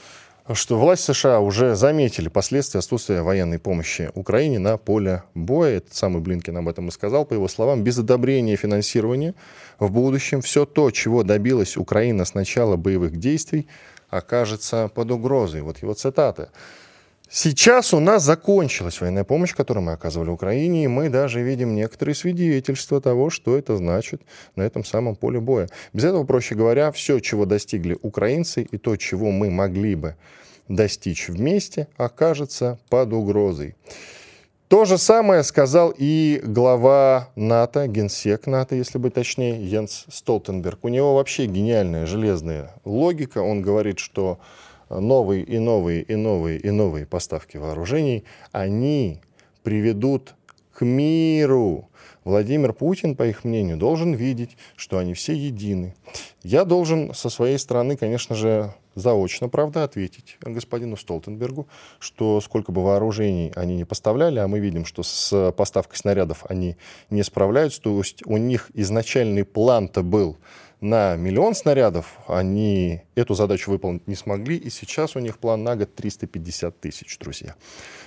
что 0.52 0.78
власть 0.78 1.04
США 1.04 1.40
уже 1.40 1.76
заметили 1.76 2.28
последствия 2.28 2.80
отсутствия 2.80 3.22
военной 3.22 3.58
помощи 3.60 4.10
Украине 4.14 4.58
на 4.58 4.76
поле 4.76 5.22
боя. 5.34 5.76
Этот 5.76 5.94
самый 5.94 6.20
Блинкин 6.20 6.56
об 6.56 6.68
этом 6.68 6.88
и 6.88 6.90
сказал, 6.90 7.24
по 7.24 7.32
его 7.32 7.48
словам, 7.48 7.82
без 7.82 7.98
одобрения 7.98 8.56
финансирования 8.56 9.34
в 9.78 9.90
будущем 9.90 10.42
все 10.42 10.66
то, 10.66 10.90
чего 10.90 11.22
добилась 11.22 11.76
Украина 11.76 12.24
с 12.24 12.34
начала 12.34 12.76
боевых 12.76 13.16
действий, 13.16 13.68
окажется 14.10 14.90
под 14.92 15.12
угрозой. 15.12 15.62
Вот 15.62 15.78
его 15.78 15.94
цитаты. 15.94 16.48
Сейчас 17.36 17.92
у 17.92 17.98
нас 17.98 18.22
закончилась 18.22 19.00
военная 19.00 19.24
помощь, 19.24 19.56
которую 19.56 19.82
мы 19.82 19.90
оказывали 19.90 20.30
Украине, 20.30 20.84
и 20.84 20.86
мы 20.86 21.08
даже 21.08 21.42
видим 21.42 21.74
некоторые 21.74 22.14
свидетельства 22.14 23.00
того, 23.00 23.28
что 23.28 23.58
это 23.58 23.76
значит 23.76 24.22
на 24.54 24.62
этом 24.62 24.84
самом 24.84 25.16
поле 25.16 25.40
боя. 25.40 25.68
Без 25.92 26.04
этого, 26.04 26.22
проще 26.22 26.54
говоря, 26.54 26.92
все, 26.92 27.18
чего 27.18 27.44
достигли 27.44 27.98
украинцы, 28.02 28.62
и 28.62 28.78
то, 28.78 28.94
чего 28.94 29.32
мы 29.32 29.50
могли 29.50 29.96
бы 29.96 30.14
достичь 30.68 31.28
вместе, 31.28 31.88
окажется 31.96 32.78
под 32.88 33.12
угрозой. 33.12 33.74
То 34.68 34.84
же 34.84 34.96
самое 34.96 35.42
сказал 35.42 35.92
и 35.98 36.40
глава 36.44 37.30
НАТО, 37.34 37.88
генсек 37.88 38.46
НАТО, 38.46 38.76
если 38.76 38.98
быть 38.98 39.14
точнее, 39.14 39.60
Йенс 39.60 40.04
Столтенберг. 40.08 40.84
У 40.84 40.88
него 40.88 41.16
вообще 41.16 41.46
гениальная 41.46 42.06
железная 42.06 42.70
логика. 42.84 43.38
Он 43.38 43.60
говорит, 43.60 43.98
что 43.98 44.38
новые 44.88 45.42
и 45.44 45.58
новые 45.58 46.02
и 46.02 46.14
новые 46.14 46.58
и 46.58 46.70
новые 46.70 47.06
поставки 47.06 47.56
вооружений, 47.56 48.24
они 48.52 49.20
приведут 49.62 50.34
к 50.72 50.84
миру. 50.84 51.88
Владимир 52.24 52.72
Путин, 52.72 53.16
по 53.16 53.26
их 53.26 53.44
мнению, 53.44 53.76
должен 53.76 54.14
видеть, 54.14 54.56
что 54.76 54.98
они 54.98 55.12
все 55.12 55.34
едины. 55.34 55.94
Я 56.42 56.64
должен 56.64 57.12
со 57.12 57.28
своей 57.28 57.58
стороны, 57.58 57.96
конечно 57.96 58.34
же, 58.34 58.72
заочно, 58.94 59.48
правда, 59.48 59.84
ответить 59.84 60.38
господину 60.40 60.96
Столтенбергу, 60.96 61.68
что 61.98 62.40
сколько 62.40 62.72
бы 62.72 62.82
вооружений 62.82 63.52
они 63.54 63.76
не 63.76 63.84
поставляли, 63.84 64.38
а 64.38 64.48
мы 64.48 64.58
видим, 64.58 64.86
что 64.86 65.02
с 65.02 65.52
поставкой 65.52 65.98
снарядов 65.98 66.44
они 66.48 66.76
не 67.10 67.22
справляются, 67.22 67.82
то 67.82 67.96
есть 67.98 68.22
у 68.26 68.38
них 68.38 68.70
изначальный 68.72 69.44
план-то 69.44 70.02
был 70.02 70.38
на 70.84 71.16
миллион 71.16 71.54
снарядов, 71.54 72.18
они 72.28 73.00
эту 73.14 73.32
задачу 73.32 73.70
выполнить 73.70 74.06
не 74.06 74.14
смогли, 74.14 74.58
и 74.58 74.68
сейчас 74.68 75.16
у 75.16 75.18
них 75.18 75.38
план 75.38 75.64
на 75.64 75.76
год 75.76 75.94
350 75.94 76.78
тысяч, 76.78 77.18
друзья. 77.18 77.54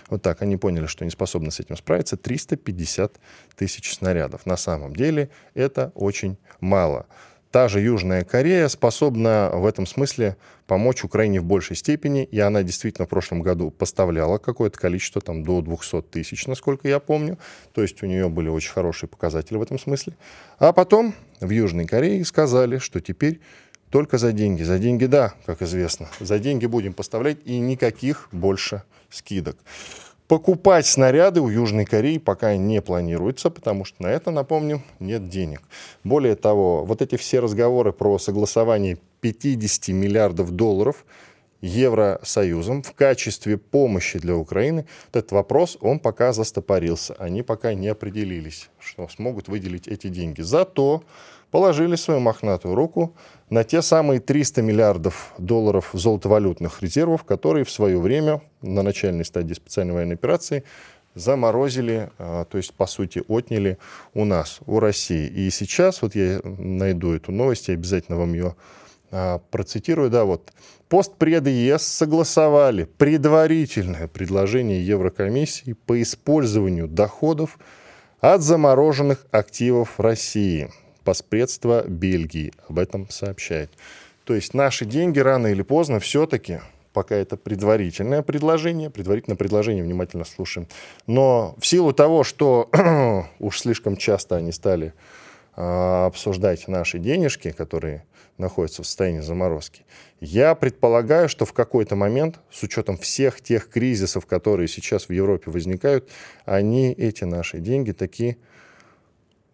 Вот 0.09 0.21
так, 0.21 0.43
они 0.43 0.57
поняли, 0.57 0.85
что 0.85 1.03
не 1.03 1.09
способны 1.09 1.49
с 1.49 1.59
этим 1.59 1.75
справиться. 1.75 2.17
350 2.17 3.19
тысяч 3.55 3.95
снарядов. 3.95 4.45
На 4.45 4.57
самом 4.57 4.95
деле 4.95 5.31
это 5.55 5.91
очень 5.95 6.37
мало. 6.59 7.07
Та 7.57 7.69
же 7.69 7.81
Южная 7.81 8.23
Корея 8.23 8.67
способна 8.67 9.49
в 9.51 9.65
этом 9.65 9.87
смысле 9.87 10.37
помочь 10.67 11.03
Украине 11.03 11.41
в 11.41 11.43
большей 11.43 11.75
степени, 11.75 12.23
и 12.23 12.39
она 12.39 12.61
действительно 12.61 13.07
в 13.07 13.09
прошлом 13.09 13.41
году 13.41 13.71
поставляла 13.71 14.37
какое-то 14.37 14.77
количество, 14.77 15.23
там, 15.23 15.43
до 15.43 15.61
200 15.61 16.03
тысяч, 16.03 16.45
насколько 16.45 16.87
я 16.87 16.99
помню, 16.99 17.39
то 17.73 17.81
есть 17.81 18.03
у 18.03 18.05
нее 18.05 18.29
были 18.29 18.47
очень 18.47 18.73
хорошие 18.73 19.09
показатели 19.09 19.57
в 19.57 19.63
этом 19.63 19.79
смысле. 19.79 20.15
А 20.59 20.71
потом 20.71 21.15
в 21.41 21.49
Южной 21.49 21.87
Корее 21.87 22.23
сказали, 22.25 22.77
что 22.77 23.01
теперь 23.01 23.39
только 23.89 24.19
за 24.19 24.33
деньги. 24.33 24.61
За 24.61 24.77
деньги, 24.77 25.07
да, 25.07 25.33
как 25.47 25.63
известно. 25.63 26.09
За 26.19 26.37
деньги 26.37 26.67
будем 26.67 26.93
поставлять 26.93 27.39
и 27.43 27.57
никаких 27.57 28.29
больше 28.31 28.83
скидок. 29.09 29.57
Покупать 30.27 30.85
снаряды 30.85 31.39
у 31.39 31.47
Южной 31.47 31.85
Кореи 31.85 32.17
пока 32.17 32.57
не 32.57 32.81
планируется, 32.81 33.49
потому 33.49 33.85
что 33.85 34.03
на 34.03 34.07
это, 34.07 34.29
напомню, 34.29 34.83
нет 34.99 35.29
денег. 35.29 35.61
Более 36.03 36.35
того, 36.35 36.83
вот 36.83 37.01
эти 37.01 37.15
все 37.15 37.39
разговоры 37.39 37.93
про 37.93 38.19
согласование 38.19 38.97
50 39.21 39.87
миллиардов 39.89 40.51
долларов 40.51 41.05
Евросоюзом 41.61 42.83
в 42.83 42.91
качестве 42.91 43.57
помощи 43.57 44.19
для 44.19 44.35
Украины, 44.35 44.85
этот 45.13 45.31
вопрос, 45.31 45.77
он 45.79 45.99
пока 45.99 46.33
застопорился. 46.33 47.15
Они 47.19 47.41
пока 47.41 47.73
не 47.73 47.87
определились, 47.87 48.69
что 48.79 49.07
смогут 49.07 49.47
выделить 49.47 49.87
эти 49.87 50.07
деньги. 50.07 50.41
Зато 50.41 51.03
положили 51.51 51.95
свою 51.95 52.19
мохнатую 52.19 52.75
руку 52.75 53.15
на 53.49 53.63
те 53.63 53.81
самые 53.81 54.19
300 54.19 54.61
миллиардов 54.61 55.33
долларов 55.37 55.89
золотовалютных 55.93 56.81
резервов, 56.81 57.23
которые 57.23 57.65
в 57.65 57.71
свое 57.71 57.99
время 57.99 58.41
на 58.61 58.81
начальной 58.81 59.25
стадии 59.25 59.53
специальной 59.53 59.93
военной 59.93 60.15
операции 60.15 60.63
заморозили, 61.15 62.11
а, 62.19 62.45
то 62.45 62.57
есть, 62.57 62.73
по 62.73 62.85
сути, 62.85 63.23
отняли 63.27 63.77
у 64.13 64.25
нас, 64.25 64.59
у 64.67 64.79
России. 64.79 65.27
И 65.27 65.49
сейчас, 65.49 66.01
вот 66.01 66.15
я 66.15 66.41
найду 66.43 67.13
эту 67.13 67.31
новость, 67.31 67.69
я 67.69 67.73
обязательно 67.73 68.17
вам 68.17 68.33
ее 68.33 68.55
А, 69.09 69.39
процитирую, 69.51 70.09
да, 70.09 70.25
вот. 70.25 70.51
Постпреды 70.89 71.49
ЕС 71.49 71.83
согласовали 71.83 72.85
предварительное 72.85 74.07
предложение 74.07 74.85
Еврокомиссии 74.85 75.73
по 75.73 76.01
использованию 76.01 76.87
доходов 76.87 77.57
от 78.19 78.41
замороженных 78.41 79.25
активов 79.31 79.99
России. 79.99 80.69
Поспредство 81.07 81.85
Бельгии 81.87 82.51
об 82.67 82.79
этом 82.79 83.09
сообщает. 83.09 83.69
То 84.25 84.33
есть 84.33 84.53
наши 84.53 84.83
деньги 84.83 85.19
рано 85.19 85.47
или 85.47 85.61
поздно 85.61 86.01
все-таки, 86.01 86.59
пока 86.91 87.15
это 87.15 87.37
предварительное 87.37 88.21
предложение, 88.23 88.89
предварительное 88.89 89.37
предложение 89.37 89.85
внимательно 89.85 90.25
слушаем, 90.25 90.67
но 91.05 91.55
в 91.59 91.65
силу 91.65 91.93
того, 91.93 92.25
что 92.25 92.69
уж 93.39 93.61
слишком 93.61 93.95
часто 93.95 94.35
они 94.35 94.51
стали 94.51 94.93
э, 95.55 96.05
обсуждать 96.07 96.67
наши 96.67 96.99
денежки, 96.99 97.51
которые 97.51 98.03
находятся 98.37 98.83
в 98.83 98.85
состоянии 98.85 99.21
заморозки, 99.21 99.85
я 100.19 100.55
предполагаю, 100.55 101.29
что 101.29 101.45
в 101.45 101.53
какой-то 101.53 101.95
момент, 101.95 102.41
с 102.51 102.63
учетом 102.63 102.97
всех 102.97 103.39
тех 103.39 103.69
кризисов, 103.69 104.25
которые 104.25 104.67
сейчас 104.67 105.07
в 105.07 105.13
Европе 105.13 105.51
возникают, 105.51 106.09
они, 106.43 106.91
эти 106.91 107.23
наши 107.23 107.59
деньги, 107.59 107.93
такие 107.93 108.35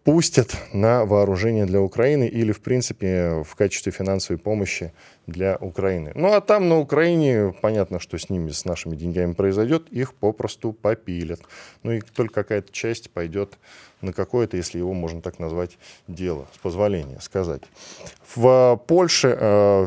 пустят 0.04 0.54
на 0.72 1.06
вооружение 1.06 1.64
для 1.64 1.80
Украины 1.80 2.28
или, 2.28 2.52
в 2.52 2.60
принципе, 2.60 3.42
в 3.42 3.54
качестве 3.56 3.90
финансовой 3.90 4.38
помощи 4.38 4.92
для 5.26 5.56
Украины. 5.56 6.12
Ну, 6.14 6.34
а 6.34 6.42
там 6.42 6.68
на 6.68 6.78
Украине, 6.78 7.54
понятно, 7.62 7.98
что 7.98 8.18
с 8.18 8.28
ними, 8.28 8.50
с 8.50 8.66
нашими 8.66 8.96
деньгами 8.96 9.32
произойдет, 9.32 9.88
их 9.90 10.14
попросту 10.14 10.72
попилят. 10.72 11.40
Ну, 11.82 11.92
и 11.92 12.00
только 12.00 12.34
какая-то 12.34 12.70
часть 12.70 13.10
пойдет 13.10 13.58
на 14.02 14.12
какое-то, 14.12 14.58
если 14.58 14.78
его 14.78 14.92
можно 14.92 15.22
так 15.22 15.38
назвать, 15.38 15.78
дело, 16.06 16.46
с 16.54 16.58
позволения 16.58 17.18
сказать. 17.20 17.62
В 18.34 18.78
Польше, 18.86 19.36
э, 19.40 19.86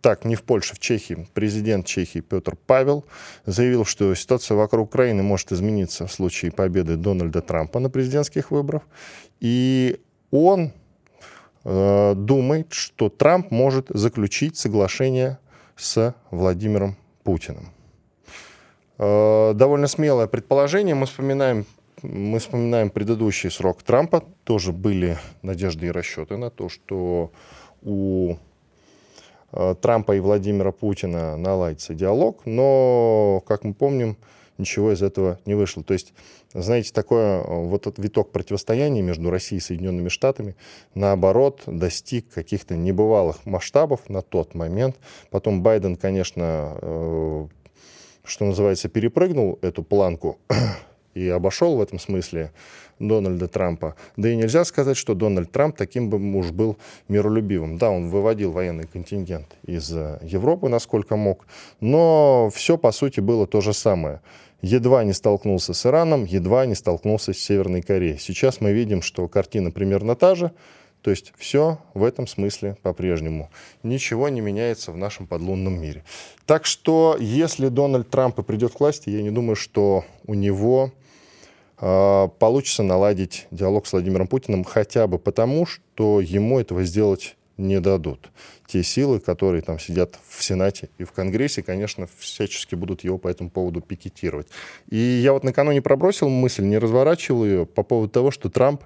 так, 0.00 0.24
не 0.24 0.34
в 0.34 0.42
Польше, 0.42 0.74
в 0.74 0.78
Чехии, 0.78 1.26
президент 1.34 1.86
Чехии 1.86 2.20
Петр 2.20 2.56
Павел 2.66 3.04
заявил, 3.44 3.84
что 3.84 4.14
ситуация 4.14 4.56
вокруг 4.56 4.88
Украины 4.88 5.22
может 5.22 5.52
измениться 5.52 6.06
в 6.06 6.12
случае 6.12 6.52
победы 6.52 6.96
Дональда 6.96 7.40
Трампа 7.40 7.80
на 7.80 7.90
президентских 7.90 8.50
выборах. 8.50 8.82
И 9.40 10.00
он 10.30 10.72
э, 11.64 12.14
думает, 12.14 12.72
что 12.72 13.08
Трамп 13.08 13.50
может 13.50 13.88
заключить 13.88 14.56
соглашение 14.56 15.38
с 15.76 16.14
Владимиром 16.30 16.96
Путиным. 17.24 17.72
Э, 18.98 19.52
довольно 19.54 19.88
смелое 19.88 20.26
предположение. 20.26 20.94
Мы 20.94 21.06
вспоминаем, 21.06 21.66
мы 22.02 22.38
вспоминаем 22.38 22.90
предыдущий 22.90 23.50
срок 23.50 23.82
Трампа. 23.82 24.24
Тоже 24.44 24.72
были 24.72 25.18
надежды 25.42 25.86
и 25.86 25.90
расчеты 25.90 26.36
на 26.36 26.50
то, 26.50 26.68
что 26.68 27.32
у 27.82 28.36
Трампа 29.80 30.16
и 30.16 30.20
Владимира 30.20 30.72
Путина 30.72 31.36
наладится 31.36 31.94
диалог. 31.94 32.42
Но, 32.44 33.42
как 33.46 33.64
мы 33.64 33.74
помним, 33.74 34.16
ничего 34.58 34.92
из 34.92 35.02
этого 35.02 35.38
не 35.44 35.54
вышло. 35.54 35.82
То 35.82 35.94
есть, 35.94 36.12
знаете, 36.52 36.92
такое 36.92 37.42
вот 37.42 37.86
этот 37.86 38.02
виток 38.02 38.30
противостояния 38.32 39.02
между 39.02 39.30
Россией 39.30 39.58
и 39.58 39.62
Соединенными 39.62 40.08
Штатами, 40.08 40.56
наоборот, 40.94 41.62
достиг 41.66 42.28
каких-то 42.30 42.76
небывалых 42.76 43.44
масштабов 43.46 44.08
на 44.08 44.22
тот 44.22 44.54
момент. 44.54 44.96
Потом 45.30 45.62
Байден, 45.62 45.96
конечно, 45.96 46.78
э, 46.80 47.46
что 48.24 48.44
называется, 48.44 48.88
перепрыгнул 48.88 49.58
эту 49.62 49.82
планку 49.82 50.38
и 51.16 51.28
обошел 51.28 51.76
в 51.76 51.80
этом 51.80 51.98
смысле 51.98 52.52
Дональда 52.98 53.48
Трампа. 53.48 53.96
Да 54.16 54.28
и 54.28 54.36
нельзя 54.36 54.64
сказать, 54.64 54.96
что 54.96 55.14
Дональд 55.14 55.50
Трамп 55.50 55.76
таким 55.76 56.10
бы 56.10 56.18
уж 56.38 56.50
был 56.50 56.76
миролюбивым. 57.08 57.78
Да, 57.78 57.90
он 57.90 58.10
выводил 58.10 58.52
военный 58.52 58.86
контингент 58.86 59.56
из 59.66 59.90
э, 59.92 60.18
Европы, 60.22 60.68
насколько 60.68 61.16
мог, 61.16 61.46
но 61.80 62.50
все, 62.54 62.76
по 62.76 62.92
сути, 62.92 63.20
было 63.20 63.46
то 63.46 63.60
же 63.60 63.72
самое 63.72 64.20
едва 64.62 65.04
не 65.04 65.12
столкнулся 65.12 65.74
с 65.74 65.86
Ираном, 65.86 66.24
едва 66.24 66.66
не 66.66 66.74
столкнулся 66.74 67.32
с 67.32 67.38
Северной 67.38 67.82
Кореей. 67.82 68.18
Сейчас 68.18 68.60
мы 68.60 68.72
видим, 68.72 69.02
что 69.02 69.28
картина 69.28 69.70
примерно 69.70 70.16
та 70.16 70.34
же, 70.34 70.50
то 71.02 71.10
есть 71.10 71.32
все 71.36 71.78
в 71.94 72.02
этом 72.02 72.26
смысле 72.26 72.76
по-прежнему. 72.82 73.50
Ничего 73.84 74.28
не 74.28 74.40
меняется 74.40 74.90
в 74.90 74.96
нашем 74.96 75.26
подлунном 75.26 75.80
мире. 75.80 76.04
Так 76.46 76.66
что, 76.66 77.16
если 77.20 77.68
Дональд 77.68 78.10
Трамп 78.10 78.38
и 78.40 78.42
придет 78.42 78.72
к 78.72 78.80
власти, 78.80 79.10
я 79.10 79.22
не 79.22 79.30
думаю, 79.30 79.54
что 79.54 80.04
у 80.26 80.34
него 80.34 80.92
получится 81.78 82.82
наладить 82.82 83.46
диалог 83.50 83.86
с 83.86 83.92
Владимиром 83.92 84.26
Путиным 84.26 84.64
хотя 84.64 85.06
бы 85.06 85.18
потому, 85.18 85.66
что 85.66 86.20
ему 86.20 86.58
этого 86.58 86.84
сделать 86.84 87.36
не 87.56 87.80
дадут. 87.80 88.30
Те 88.66 88.82
силы, 88.82 89.20
которые 89.20 89.62
там 89.62 89.78
сидят 89.78 90.18
в 90.28 90.42
Сенате 90.42 90.88
и 90.98 91.04
в 91.04 91.12
Конгрессе, 91.12 91.62
конечно, 91.62 92.08
всячески 92.18 92.74
будут 92.74 93.04
его 93.04 93.18
по 93.18 93.28
этому 93.28 93.50
поводу 93.50 93.80
пикетировать. 93.80 94.48
И 94.90 94.96
я 94.96 95.32
вот 95.32 95.44
накануне 95.44 95.80
пробросил 95.80 96.28
мысль, 96.28 96.64
не 96.64 96.78
разворачивал 96.78 97.44
ее 97.44 97.66
по 97.66 97.82
поводу 97.82 98.10
того, 98.10 98.30
что 98.30 98.50
Трамп 98.50 98.82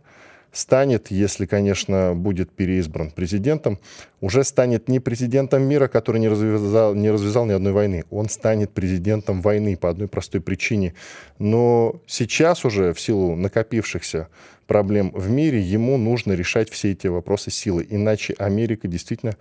станет, 0.52 1.10
если, 1.10 1.46
конечно, 1.46 2.14
будет 2.14 2.50
переизбран 2.50 3.10
президентом, 3.10 3.78
уже 4.20 4.44
станет 4.44 4.88
не 4.88 5.00
президентом 5.00 5.62
мира, 5.62 5.88
который 5.88 6.20
не 6.20 6.28
развязал, 6.28 6.94
не 6.94 7.10
развязал 7.10 7.46
ни 7.46 7.52
одной 7.52 7.72
войны. 7.72 8.04
Он 8.10 8.28
станет 8.28 8.70
президентом 8.72 9.40
войны 9.40 9.76
по 9.76 9.88
одной 9.88 10.08
простой 10.08 10.40
причине. 10.40 10.94
Но 11.38 12.00
сейчас 12.06 12.64
уже 12.64 12.92
в 12.92 13.00
силу 13.00 13.36
накопившихся 13.36 14.28
проблем 14.66 15.10
в 15.14 15.30
мире 15.30 15.60
ему 15.60 15.96
нужно 15.96 16.32
решать 16.32 16.70
все 16.70 16.92
эти 16.92 17.06
вопросы 17.06 17.50
силы. 17.50 17.86
Иначе 17.88 18.34
Америка 18.38 18.88
действительно 18.88 19.36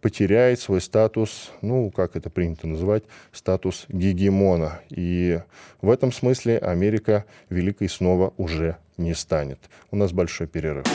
потеряет 0.00 0.58
свой 0.58 0.80
статус, 0.80 1.52
ну, 1.62 1.90
как 1.90 2.16
это 2.16 2.28
принято 2.28 2.66
называть, 2.66 3.04
статус 3.30 3.86
гегемона. 3.88 4.80
И 4.90 5.40
в 5.80 5.90
этом 5.90 6.12
смысле 6.12 6.58
Америка 6.58 7.24
великой 7.48 7.88
снова 7.88 8.34
уже 8.36 8.76
не 9.02 9.14
станет. 9.14 9.58
У 9.90 9.96
нас 9.96 10.12
большой 10.12 10.46
перерыв. 10.46 10.86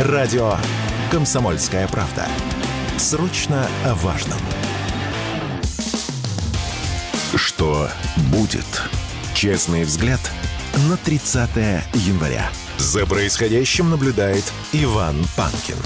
Радио 0.00 0.54
«Комсомольская 1.10 1.86
правда». 1.88 2.26
Срочно 2.96 3.66
о 3.84 3.94
важном. 3.94 4.38
Что 7.36 7.88
будет? 8.32 8.82
Честный 9.34 9.84
взгляд 9.84 10.20
на 10.88 10.96
30 10.96 11.50
января. 11.94 12.48
За 12.78 13.06
происходящим 13.06 13.90
наблюдает 13.90 14.52
Иван 14.72 15.16
Панкин. 15.36 15.76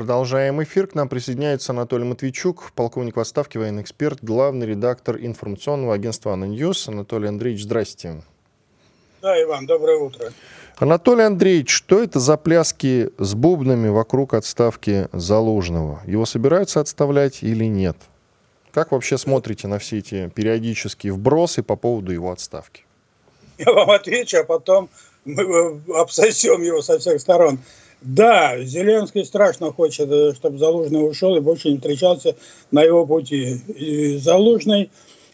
Продолжаем 0.00 0.62
эфир. 0.62 0.86
К 0.86 0.94
нам 0.94 1.10
присоединяется 1.10 1.72
Анатолий 1.72 2.04
Матвейчук, 2.04 2.72
полковник 2.74 3.16
в 3.16 3.20
отставке, 3.20 3.58
военный 3.58 3.82
эксперт, 3.82 4.20
главный 4.22 4.66
редактор 4.66 5.18
информационного 5.18 5.92
агентства 5.92 6.32
«ANNA 6.32 6.46
News». 6.46 6.88
Анатолий 6.88 7.28
Андреевич, 7.28 7.64
здрасте. 7.64 8.22
Да, 9.20 9.42
Иван, 9.42 9.66
доброе 9.66 9.98
утро. 9.98 10.32
Анатолий 10.78 11.24
Андреевич, 11.24 11.68
что 11.68 12.02
это 12.02 12.18
за 12.18 12.38
пляски 12.38 13.10
с 13.18 13.34
бубнами 13.34 13.88
вокруг 13.88 14.32
отставки 14.32 15.06
Залужного? 15.12 16.00
Его 16.06 16.24
собираются 16.24 16.80
отставлять 16.80 17.42
или 17.42 17.66
нет? 17.66 17.98
Как 18.72 18.92
вообще 18.92 19.18
смотрите 19.18 19.68
на 19.68 19.78
все 19.78 19.98
эти 19.98 20.30
периодические 20.30 21.12
вбросы 21.12 21.62
по 21.62 21.76
поводу 21.76 22.10
его 22.10 22.32
отставки? 22.32 22.86
Я 23.58 23.70
вам 23.70 23.90
отвечу, 23.90 24.38
а 24.38 24.44
потом 24.44 24.88
мы 25.26 25.78
обсосем 25.94 26.62
его 26.62 26.80
со 26.80 26.98
всех 26.98 27.20
сторон. 27.20 27.58
Да, 28.02 28.58
Зеленский 28.62 29.24
страшно 29.24 29.72
хочет, 29.72 30.10
э, 30.10 30.32
чтобы 30.34 30.58
Залужный 30.58 31.06
ушел 31.06 31.36
и 31.36 31.40
больше 31.40 31.70
не 31.70 31.76
встречался 31.76 32.34
на 32.70 32.82
его 32.82 33.06
пути. 33.06 33.60
И 33.68 34.16
Залужный 34.16 34.90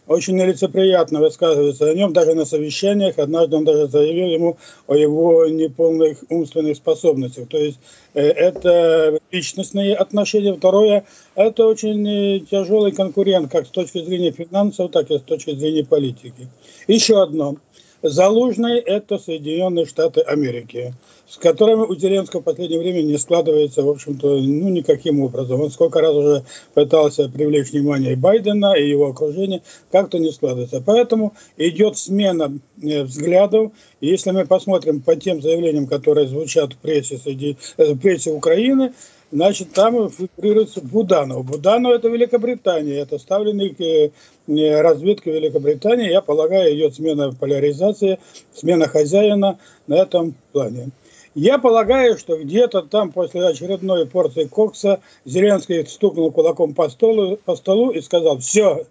очень 0.08 0.36
нелицеприятно 0.36 1.20
высказывается 1.20 1.88
о 1.88 1.94
нем, 1.94 2.12
даже 2.12 2.34
на 2.34 2.44
совещаниях. 2.44 3.18
Однажды 3.18 3.56
он 3.56 3.64
даже 3.64 3.86
заявил 3.88 4.28
ему 4.28 4.56
о 4.86 4.94
его 4.94 5.46
неполных 5.46 6.18
умственных 6.28 6.76
способностях. 6.76 7.48
То 7.48 7.58
есть 7.58 7.78
э, 8.14 8.22
это 8.22 9.20
личностные 9.30 9.94
отношения. 9.94 10.54
Второе, 10.54 11.04
это 11.36 11.66
очень 11.66 12.08
э, 12.08 12.40
тяжелый 12.40 12.90
конкурент, 12.92 13.50
как 13.50 13.66
с 13.66 13.70
точки 13.70 14.04
зрения 14.04 14.32
финансов, 14.32 14.90
так 14.90 15.10
и 15.10 15.18
с 15.18 15.22
точки 15.22 15.54
зрения 15.54 15.84
политики. 15.84 16.48
Еще 16.88 17.22
одно. 17.22 17.56
Залужный– 18.02 18.78
это 18.86 19.18
Соединенные 19.18 19.86
Штаты 19.86 20.20
Америки 20.20 20.94
с 21.28 21.38
которыми 21.38 21.82
у 21.82 21.94
Зеленского 21.96 22.40
в 22.40 22.44
последнее 22.44 22.78
время 22.78 23.02
не 23.02 23.18
складывается, 23.18 23.82
в 23.82 23.88
общем-то, 23.88 24.36
ну, 24.36 24.68
никаким 24.68 25.20
образом. 25.20 25.60
Он 25.60 25.70
сколько 25.70 26.00
раз 26.00 26.14
уже 26.14 26.44
пытался 26.74 27.28
привлечь 27.28 27.72
внимание 27.72 28.16
Байдена, 28.16 28.74
и 28.76 28.88
его 28.88 29.08
окружения, 29.08 29.62
как-то 29.90 30.18
не 30.18 30.30
складывается. 30.30 30.82
Поэтому 30.84 31.34
идет 31.56 31.98
смена 31.98 32.56
э, 32.80 33.02
взглядов. 33.02 33.72
И 34.00 34.06
если 34.06 34.30
мы 34.30 34.46
посмотрим 34.46 35.00
по 35.00 35.16
тем 35.16 35.42
заявлениям, 35.42 35.86
которые 35.86 36.28
звучат 36.28 36.74
в 36.74 36.76
прессе, 36.76 37.18
среди, 37.18 37.56
э, 37.76 37.92
в 37.92 37.98
прессе 37.98 38.30
Украины, 38.30 38.92
значит, 39.32 39.72
там 39.72 40.08
фигурируется 40.08 40.80
Буданов. 40.80 41.44
Буданов– 41.44 41.92
это 41.94 42.08
Великобритания, 42.08 43.00
это 43.00 43.18
ставленный 43.18 43.74
э, 43.78 44.80
разведка 44.80 45.30
Великобритании. 45.30 46.08
Я 46.08 46.20
полагаю, 46.20 46.72
идет 46.76 46.94
смена 46.94 47.32
поляризации, 47.32 48.20
смена 48.54 48.86
хозяина 48.86 49.58
на 49.88 49.94
этом 49.96 50.36
плане. 50.52 50.90
Я 51.36 51.58
полагаю, 51.58 52.16
что 52.16 52.38
где-то 52.38 52.80
там 52.80 53.12
после 53.12 53.46
очередной 53.46 54.06
порции 54.06 54.44
кокса 54.44 55.00
Зеленский 55.26 55.86
стукнул 55.86 56.32
кулаком 56.32 56.72
по 56.72 56.88
столу, 56.88 57.36
по 57.36 57.56
столу 57.56 57.90
и 57.90 58.00
сказал, 58.00 58.38
все, 58.38 58.86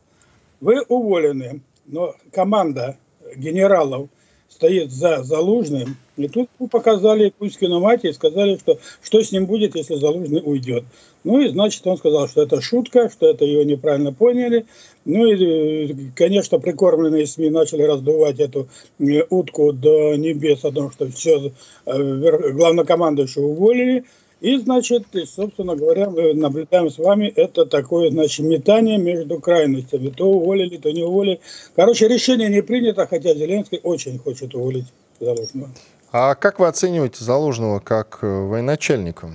вы 0.62 0.84
уволены, 0.88 1.62
но 1.88 2.14
команда 2.32 2.98
генералов 3.36 4.10
стоит 4.48 4.92
за 4.92 5.24
Залужным. 5.24 5.98
И 6.18 6.28
тут 6.28 6.48
показали 6.70 7.34
Кузькину 7.36 7.80
мать 7.80 8.06
и 8.06 8.14
сказали, 8.14 8.58
что 8.58 8.78
что 9.02 9.24
с 9.24 9.32
ним 9.32 9.48
будет, 9.48 9.76
если 9.76 9.96
Залужный 9.96 10.44
уйдет. 10.46 10.84
Ну 11.24 11.40
и 11.40 11.50
значит 11.50 11.86
он 11.88 11.98
сказал, 11.98 12.28
что 12.28 12.44
это 12.44 12.62
шутка, 12.62 13.10
что 13.10 13.28
это 13.28 13.44
его 13.44 13.64
неправильно 13.64 14.14
поняли. 14.14 14.68
Ну 15.06 15.26
и, 15.28 16.10
конечно, 16.16 16.60
прикормленные 16.60 17.28
СМИ 17.28 17.52
начали 17.52 17.84
раздувать 17.84 18.40
эту 18.40 18.68
э, 19.00 19.22
утку 19.30 19.72
до 19.72 20.16
небес 20.16 20.66
о 20.66 20.72
том, 20.72 20.92
что 20.92 21.08
все, 21.12 21.52
э, 21.86 22.52
главнокомандующего 22.52 23.46
уволили. 23.46 24.06
И, 24.42 24.58
значит, 24.58 25.06
собственно 25.28 25.76
говоря, 25.76 26.10
мы 26.10 26.34
наблюдаем 26.34 26.90
с 26.90 26.98
вами 26.98 27.28
это 27.28 27.66
такое, 27.66 28.10
значит, 28.10 28.46
метание 28.46 28.98
между 28.98 29.40
крайностями. 29.40 30.10
То 30.10 30.26
уволили, 30.26 30.78
то 30.78 30.92
не 30.92 31.04
уволили. 31.04 31.40
Короче, 31.76 32.08
решение 32.08 32.50
не 32.50 32.62
принято, 32.62 33.08
хотя 33.08 33.34
Зеленский 33.34 33.80
очень 33.84 34.18
хочет 34.18 34.54
уволить 34.56 34.86
Залужного. 35.20 35.70
А 36.12 36.36
как 36.36 36.60
вы 36.60 36.68
оцениваете 36.68 37.24
Залужного 37.24 37.80
как 37.80 38.20
э, 38.22 38.28
военачальника? 38.28 39.32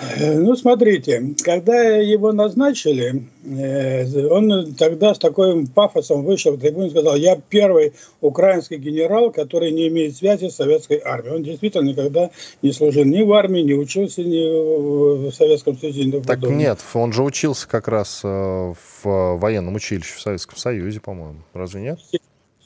Э, 0.00 0.38
ну, 0.38 0.54
смотрите, 0.56 1.34
когда 1.42 1.74
его 1.82 2.32
назначили, 2.32 3.24
э, 3.44 4.26
он 4.28 4.74
тогда 4.74 5.14
с 5.14 5.18
таким 5.18 5.66
пафосом 5.66 6.24
вышел 6.24 6.52
в 6.52 6.60
трибуну 6.60 6.86
и 6.86 6.90
сказал, 6.90 7.16
я 7.16 7.36
первый 7.36 7.92
украинский 8.20 8.76
генерал, 8.76 9.30
который 9.30 9.70
не 9.72 9.88
имеет 9.88 10.16
связи 10.16 10.48
с 10.48 10.56
советской 10.56 11.00
армией. 11.04 11.34
Он 11.34 11.42
действительно 11.42 11.88
никогда 11.88 12.30
не 12.62 12.72
служил 12.72 13.04
ни 13.04 13.22
в 13.22 13.32
армии, 13.32 13.60
не 13.60 13.74
учился 13.74 14.22
ни 14.22 15.28
в 15.28 15.32
Советском 15.32 15.76
Союзе. 15.76 16.04
Ни 16.04 16.12
так 16.12 16.26
подобное. 16.26 16.58
нет, 16.58 16.78
он 16.94 17.12
же 17.12 17.22
учился 17.22 17.68
как 17.68 17.88
раз 17.88 18.20
э, 18.24 18.28
в 18.28 19.36
военном 19.36 19.74
училище 19.74 20.14
в 20.16 20.20
Советском 20.20 20.56
Союзе, 20.56 21.00
по-моему. 21.00 21.40
Разве 21.54 21.82
нет? 21.82 21.98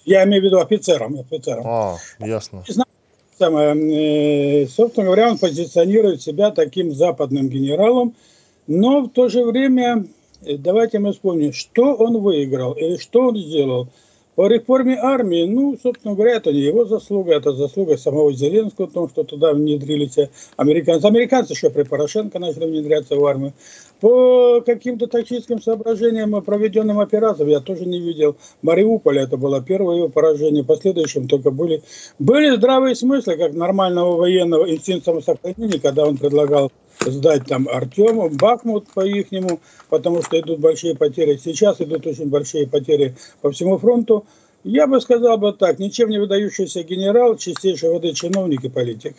Я 0.04 0.24
имею 0.24 0.42
в 0.42 0.44
виду 0.46 0.60
офицером. 0.60 1.18
офицером. 1.18 1.64
А, 1.66 1.96
ясно 2.20 2.62
самое, 3.38 4.64
э, 4.64 4.66
собственно 4.68 5.06
говоря, 5.06 5.30
он 5.30 5.38
позиционирует 5.38 6.22
себя 6.22 6.50
таким 6.50 6.92
западным 6.92 7.48
генералом, 7.48 8.14
но 8.66 9.02
в 9.02 9.08
то 9.08 9.28
же 9.28 9.44
время 9.44 10.06
э, 10.42 10.56
давайте 10.56 10.98
мы 10.98 11.12
вспомним, 11.12 11.52
что 11.52 11.94
он 11.94 12.18
выиграл 12.18 12.72
или 12.72 12.96
что 12.96 13.28
он 13.28 13.36
сделал. 13.36 13.88
По 14.36 14.48
реформе 14.48 14.98
армии, 15.00 15.46
ну, 15.46 15.78
собственно 15.82 16.14
говоря, 16.14 16.36
это 16.36 16.52
не 16.52 16.60
его 16.60 16.84
заслуга, 16.84 17.32
это 17.32 17.54
заслуга 17.54 17.96
самого 17.96 18.34
Зеленского, 18.34 18.86
потому 18.86 19.08
что 19.08 19.24
туда 19.24 19.54
внедрились 19.54 20.18
американцы. 20.58 21.06
Американцы 21.06 21.54
еще 21.54 21.70
при 21.70 21.84
Порошенко 21.84 22.38
начали 22.38 22.66
внедряться 22.66 23.16
в 23.16 23.24
армию. 23.24 23.54
По 23.98 24.60
каким-то 24.60 25.06
тактическим 25.06 25.62
соображениям, 25.62 26.42
проведенным 26.42 27.00
операциям, 27.00 27.48
я 27.48 27.60
тоже 27.60 27.86
не 27.86 27.98
видел. 27.98 28.36
Мариуполь 28.60 29.20
это 29.20 29.38
было 29.38 29.62
первое 29.62 29.96
его 29.96 30.08
поражение, 30.10 30.64
последующим 30.64 31.28
только 31.28 31.50
были, 31.50 31.82
были 32.18 32.54
здравые 32.56 32.94
смыслы, 32.94 33.38
как 33.38 33.54
нормального 33.54 34.16
военного 34.16 34.70
инстинкта 34.70 35.12
самосохранения, 35.12 35.80
когда 35.80 36.04
он 36.04 36.18
предлагал 36.18 36.70
сдать 37.06 37.46
там 37.46 37.68
Артему, 37.68 38.28
Бахмут 38.30 38.88
по-ихнему, 38.92 39.60
потому 39.88 40.22
что 40.22 40.38
идут 40.38 40.60
большие 40.60 40.96
потери. 40.96 41.36
Сейчас 41.42 41.80
идут 41.80 42.06
очень 42.06 42.28
большие 42.28 42.66
потери 42.66 43.16
по 43.40 43.50
всему 43.50 43.78
фронту. 43.78 44.26
Я 44.64 44.86
бы 44.86 45.00
сказал 45.00 45.38
бы 45.38 45.52
так, 45.52 45.78
ничем 45.78 46.10
не 46.10 46.18
выдающийся 46.18 46.82
генерал, 46.82 47.36
чистейший 47.36 47.90
воды 47.90 48.12
чиновник 48.12 48.64
и 48.64 48.68
политик. 48.68 49.16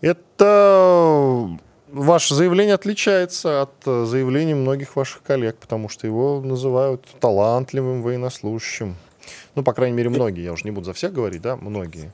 Это 0.00 1.48
ваше 1.92 2.34
заявление 2.34 2.74
отличается 2.74 3.62
от 3.62 3.72
э, 3.86 4.04
заявлений 4.06 4.54
многих 4.54 4.96
ваших 4.96 5.22
коллег, 5.22 5.56
потому 5.56 5.88
что 5.88 6.06
его 6.06 6.40
называют 6.40 7.04
талантливым 7.20 8.02
военнослужащим. 8.02 8.96
Ну, 9.54 9.62
по 9.62 9.72
крайней 9.72 9.96
мере, 9.96 10.10
многие. 10.10 10.44
Я 10.44 10.52
уже 10.52 10.64
не 10.64 10.70
буду 10.70 10.86
за 10.86 10.92
всех 10.94 11.12
говорить, 11.12 11.42
да, 11.42 11.56
многие. 11.56 12.12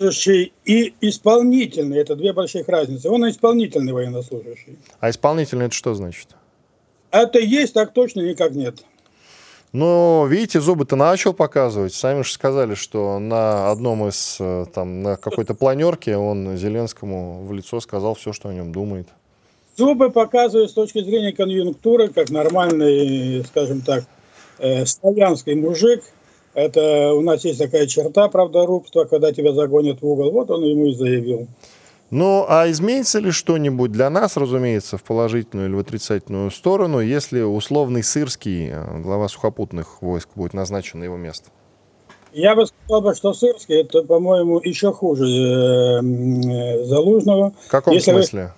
Военнослужащий 0.00 0.54
и 0.64 0.94
исполнительный– 1.02 1.98
это 1.98 2.16
две 2.16 2.32
больших 2.32 2.68
разницы. 2.68 3.10
Он 3.10 3.28
исполнительный 3.28 3.92
военнослужащий. 3.92 4.78
А 4.98 5.10
исполнительный– 5.10 5.66
это 5.66 5.74
что 5.74 5.92
значит? 5.92 6.28
Это 7.10 7.38
есть, 7.38 7.74
так 7.74 7.92
точно 7.92 8.22
никак 8.22 8.52
нет. 8.52 8.76
Но, 9.72 10.26
видите, 10.26 10.58
зубы-то 10.58 10.96
начал 10.96 11.34
показывать. 11.34 11.92
Сами 11.92 12.22
же 12.22 12.32
сказали, 12.32 12.74
что 12.74 13.18
на 13.18 13.70
одном 13.70 14.08
из, 14.08 14.38
э, 14.40 14.64
там, 14.74 15.02
на 15.02 15.16
какой-то 15.16 15.52
планерке 15.54 16.16
он 16.16 16.56
Зеленскому 16.56 17.44
в 17.44 17.52
лицо 17.52 17.78
сказал 17.80 18.14
все, 18.14 18.32
что 18.32 18.48
о 18.48 18.54
нем 18.54 18.72
думает. 18.72 19.06
Зубы 19.76 20.10
показывают 20.10 20.70
с 20.70 20.74
точки 20.74 21.04
зрения 21.04 21.32
конъюнктуры, 21.32 22.08
как 22.08 22.30
нормальный, 22.30 23.44
скажем 23.44 23.82
так, 23.82 24.04
э, 24.58 24.86
славянский 24.86 25.54
мужик. 25.54 26.02
Это 26.54 27.12
у 27.12 27.20
нас 27.20 27.44
есть 27.44 27.58
такая 27.58 27.86
черта 27.86 28.28
правдорубства, 28.28 29.04
когда 29.04 29.32
тебя 29.32 29.52
загонят 29.52 30.00
в 30.00 30.06
угол. 30.06 30.32
Вот 30.32 30.50
он 30.50 30.64
ему 30.64 30.86
и 30.86 30.94
заявил. 30.94 31.46
Ну, 32.10 32.44
а 32.48 32.68
изменится 32.68 33.20
ли 33.20 33.30
что-нибудь 33.30 33.92
для 33.92 34.10
нас, 34.10 34.36
разумеется, 34.36 34.98
в 34.98 35.04
положительную 35.04 35.68
или 35.68 35.76
в 35.76 35.78
отрицательную 35.78 36.50
сторону, 36.50 36.98
если 36.98 37.40
условный 37.42 38.02
Сырский, 38.02 38.68
э, 38.68 39.00
глава 39.00 39.28
сухопутных 39.28 40.02
войск, 40.02 40.30
будет 40.34 40.52
назначен 40.52 40.98
на 40.98 41.04
его 41.04 41.16
место? 41.16 41.50
Я 42.32 42.56
бы 42.56 42.66
сказал, 42.66 43.14
что 43.14 43.32
Сырский, 43.32 43.82
это, 43.82 44.02
по-моему, 44.02 44.60
еще 44.60 44.92
хуже 44.92 45.24
э, 45.24 46.00
э, 46.00 46.84
Залужного. 46.84 47.52
В 47.66 47.70
каком 47.70 47.94
если 47.94 48.10
смысле? 48.10 48.42
Вы... 48.42 48.52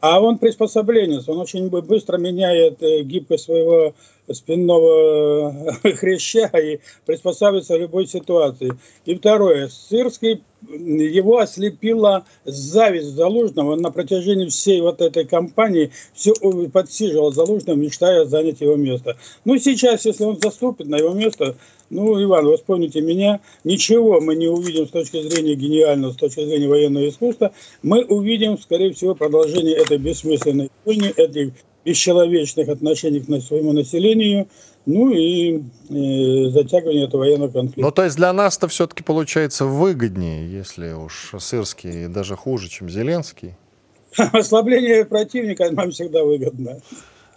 А 0.00 0.20
он 0.20 0.38
приспособленец, 0.38 1.28
он 1.28 1.40
очень 1.40 1.68
быстро 1.68 2.16
меняет 2.16 2.80
гибкость 2.80 3.44
своего 3.44 3.92
спинного 4.30 5.76
хряща 5.82 6.46
и 6.58 6.80
приспосабливается 7.06 7.76
в 7.76 7.80
любой 7.80 8.06
ситуации. 8.06 8.72
И 9.04 9.14
второе, 9.14 9.68
Сырский 9.68 10.42
его 10.68 11.38
ослепила 11.38 12.24
зависть 12.44 13.08
Залужного. 13.08 13.76
На 13.76 13.90
протяжении 13.90 14.48
всей 14.48 14.80
вот 14.80 15.00
этой 15.00 15.24
кампании 15.24 15.90
все 16.14 16.32
подсиживал 16.72 17.32
Залужного, 17.32 17.76
мечтая 17.76 18.24
занять 18.24 18.60
его 18.60 18.76
место. 18.76 19.16
Ну, 19.44 19.58
сейчас, 19.58 20.04
если 20.04 20.24
он 20.24 20.38
заступит 20.40 20.86
на 20.86 20.96
его 20.96 21.14
место, 21.14 21.56
ну, 21.90 22.22
Иван, 22.22 22.46
вы 22.46 22.56
вспомните 22.56 23.00
меня, 23.00 23.40
ничего 23.64 24.20
мы 24.20 24.34
не 24.34 24.46
увидим 24.46 24.86
с 24.86 24.90
точки 24.90 25.20
зрения 25.28 25.54
гениального, 25.54 26.12
с 26.12 26.16
точки 26.16 26.44
зрения 26.44 26.68
военного 26.68 27.08
искусства. 27.08 27.52
Мы 27.82 28.04
увидим, 28.04 28.58
скорее 28.58 28.92
всего, 28.92 29.14
продолжение 29.14 29.76
этой 29.76 29.98
бессмысленной 29.98 30.70
войны, 30.84 31.12
этих 31.16 31.52
бесчеловечных 31.84 32.68
отношений 32.68 33.20
к 33.20 33.42
своему 33.42 33.72
населению– 33.72 34.48
ну 34.86 35.10
и 35.10 35.58
э, 35.58 36.50
затягивание 36.50 37.06
этого 37.06 37.20
военного 37.20 37.50
конфликта. 37.50 37.80
Ну, 37.80 37.90
то 37.92 38.04
есть 38.04 38.16
для 38.16 38.32
нас-то 38.32 38.68
все-таки 38.68 39.02
получается 39.02 39.64
выгоднее, 39.64 40.50
если 40.50 40.92
уж 40.92 41.34
Сырский 41.38 42.08
даже 42.08 42.36
хуже, 42.36 42.68
чем 42.68 42.88
Зеленский. 42.88 43.54
Ослабление 44.16 45.04
противника 45.04 45.70
нам 45.70 45.90
всегда 45.90 46.24
выгодно. 46.24 46.80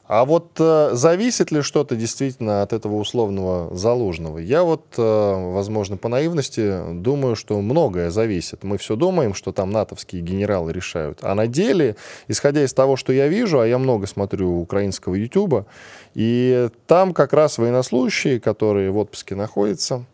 А 0.08 0.24
вот 0.24 0.52
э, 0.60 0.92
зависит 0.94 1.52
ли 1.52 1.64
что-то 1.64 1.96
действительно 1.96 2.62
от 2.62 2.74
этого 2.74 2.96
условного 2.98 3.76
заложенного? 3.76 4.38
Я 4.38 4.62
вот, 4.62 4.86
э, 4.98 5.52
возможно, 5.52 5.98
по 5.98 6.10
наивности 6.10 6.80
думаю, 6.94 7.36
что 7.36 7.60
многое 7.60 8.12
зависит. 8.12 8.64
Мы 8.64 8.78
все 8.78 8.96
думаем, 8.96 9.34
что 9.34 9.52
там 9.52 9.72
натовские 9.72 10.22
генералы 10.22 10.74
решают. 10.74 11.20
А 11.24 11.34
на 11.34 11.48
деле, 11.48 11.96
исходя 12.28 12.64
из 12.64 12.72
того, 12.72 12.98
что 12.98 13.14
я 13.14 13.28
вижу, 13.28 13.60
а 13.60 13.68
я 13.68 13.80
много 13.80 14.06
смотрю 14.06 14.60
украинского 14.60 15.16
ютуба, 15.16 15.66
и 16.14 16.70
там 16.86 17.12
как 17.12 17.34
раз 17.34 17.58
военнослужащие, 17.58 18.40
которые 18.40 18.92
в 18.92 18.98
отпуске 18.98 19.34
находятся, 19.34 20.06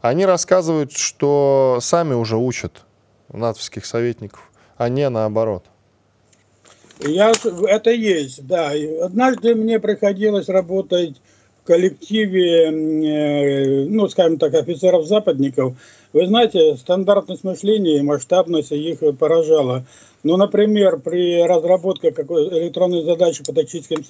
они 0.00 0.24
рассказывают, 0.24 0.92
что 0.92 1.80
сами 1.82 2.14
уже 2.14 2.38
учат 2.38 2.82
натовских 3.30 3.84
советников, 3.84 4.50
а 4.78 4.88
не 4.88 5.06
наоборот. 5.10 5.66
Я, 7.00 7.32
это 7.68 7.90
есть, 7.90 8.46
да. 8.46 8.72
Однажды 9.02 9.54
мне 9.54 9.80
приходилось 9.80 10.48
работать 10.48 11.20
в 11.62 11.66
коллективе, 11.66 12.66
э, 12.66 13.84
ну, 13.86 14.08
скажем 14.08 14.38
так, 14.38 14.54
офицеров-западников. 14.54 15.76
Вы 16.12 16.26
знаете, 16.26 16.76
стандартность 16.76 17.42
мышления 17.42 17.98
и 17.98 18.02
масштабность 18.02 18.70
их 18.70 19.00
поражала. 19.18 19.84
Ну, 20.22 20.38
например, 20.38 21.00
при 21.00 21.42
разработке 21.42 22.10
какой 22.10 22.48
электронной 22.48 23.02
задачи 23.02 23.44
по 23.44 23.52
тактическим 23.52 24.04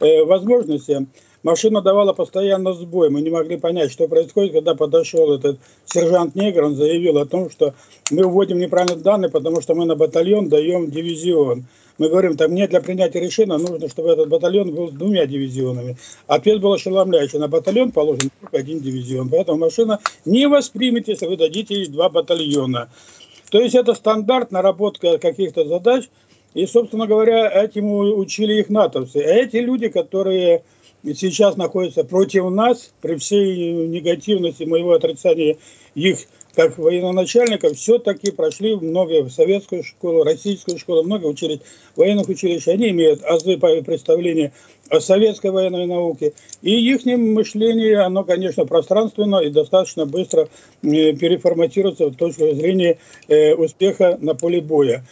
э, 0.00 0.24
возможностям, 0.24 1.08
машина 1.42 1.82
давала 1.82 2.12
постоянно 2.14 2.72
сбой. 2.72 3.10
Мы 3.10 3.20
не 3.20 3.30
могли 3.30 3.58
понять, 3.58 3.92
что 3.92 4.08
происходит, 4.08 4.54
когда 4.54 4.74
подошел 4.74 5.32
этот 5.34 5.58
сержант-негр, 5.84 6.64
он 6.64 6.74
заявил 6.74 7.18
о 7.18 7.26
том, 7.26 7.50
что 7.50 7.74
мы 8.10 8.26
вводим 8.26 8.58
неправильные 8.58 9.02
данные, 9.02 9.30
потому 9.30 9.60
что 9.60 9.74
мы 9.74 9.84
на 9.84 9.94
батальон 9.94 10.48
даем 10.48 10.90
дивизион. 10.90 11.66
Мы 11.98 12.08
говорим, 12.08 12.36
там 12.36 12.54
нет 12.54 12.70
для 12.70 12.80
принятия 12.80 13.20
решения, 13.20 13.56
нужно, 13.56 13.88
чтобы 13.88 14.10
этот 14.10 14.28
батальон 14.28 14.74
был 14.74 14.88
с 14.88 14.92
двумя 14.92 15.26
дивизионами. 15.26 15.96
Ответ 16.26 16.60
был 16.60 16.72
ошеломляющий. 16.72 17.38
На 17.38 17.48
батальон 17.48 17.92
положен 17.92 18.30
только 18.40 18.58
один 18.58 18.80
дивизион. 18.80 19.28
Поэтому 19.28 19.58
машина 19.58 20.00
не 20.24 20.46
воспримет, 20.46 21.08
если 21.08 21.26
вы 21.26 21.36
дадите 21.36 21.74
ей 21.74 21.86
два 21.86 22.08
батальона. 22.08 22.88
То 23.50 23.60
есть 23.60 23.74
это 23.74 23.94
стандарт 23.94 24.50
наработка 24.50 25.18
каких-то 25.18 25.66
задач, 25.66 26.08
и, 26.54 26.66
собственно 26.66 27.06
говоря, 27.06 27.48
этому 27.48 28.16
учили 28.16 28.54
их 28.54 28.68
натовцы. 28.68 29.18
А 29.18 29.34
эти 29.34 29.56
люди, 29.56 29.88
которые 29.88 30.62
сейчас 31.04 31.56
находятся 31.56 32.04
против 32.04 32.50
нас, 32.50 32.92
при 33.00 33.16
всей 33.16 33.86
негативности 33.88 34.64
моего 34.64 34.92
отрицания 34.92 35.56
их 35.94 36.18
как 36.54 36.78
военачальников, 36.78 37.76
все-таки 37.76 38.30
прошли 38.30 38.76
много 38.76 39.22
в 39.22 39.30
советскую 39.30 39.82
школу, 39.82 40.22
российскую 40.22 40.78
школу, 40.78 41.02
много 41.02 41.26
учились 41.26 41.60
военных 41.96 42.28
училищах. 42.28 42.74
Они 42.74 42.90
имеют 42.90 43.24
азы 43.24 43.56
представления 43.56 44.52
о 44.90 45.00
советской 45.00 45.50
военной 45.50 45.86
науке. 45.86 46.34
И 46.60 46.70
их 46.70 47.04
мышление, 47.06 48.00
оно, 48.00 48.24
конечно, 48.24 48.66
пространственно 48.66 49.36
и 49.36 49.50
достаточно 49.50 50.04
быстро 50.04 50.48
переформатируется 50.82 52.06
в 52.06 52.16
точку 52.16 52.52
зрения 52.52 52.98
э, 53.28 53.54
успеха 53.54 54.18
на 54.20 54.34
поле 54.34 54.60
боя. 54.60 55.04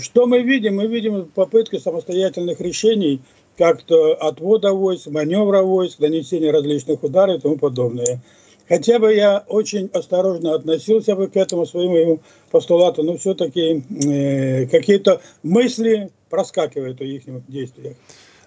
Что 0.00 0.26
мы 0.26 0.40
видим? 0.40 0.76
Мы 0.76 0.86
видим 0.86 1.30
попытки 1.34 1.78
самостоятельных 1.78 2.60
решений, 2.60 3.20
как-то 3.58 4.14
отвода 4.14 4.72
войск, 4.72 5.08
маневра 5.08 5.62
войск, 5.62 5.98
нанесения 5.98 6.52
различных 6.52 7.02
ударов 7.02 7.38
и 7.38 7.40
тому 7.40 7.58
подобное. 7.58 8.20
Хотя 8.68 8.98
бы 8.98 9.14
я 9.14 9.44
очень 9.46 9.88
осторожно 9.92 10.54
относился 10.54 11.14
бы 11.14 11.28
к 11.28 11.36
этому 11.36 11.66
своему 11.66 12.20
постулату, 12.50 13.02
но 13.02 13.16
все-таки 13.16 13.84
э, 14.04 14.66
какие-то 14.66 15.20
мысли 15.42 16.10
проскакивают 16.30 16.98
в 16.98 17.04
их 17.04 17.22
действиях. 17.46 17.96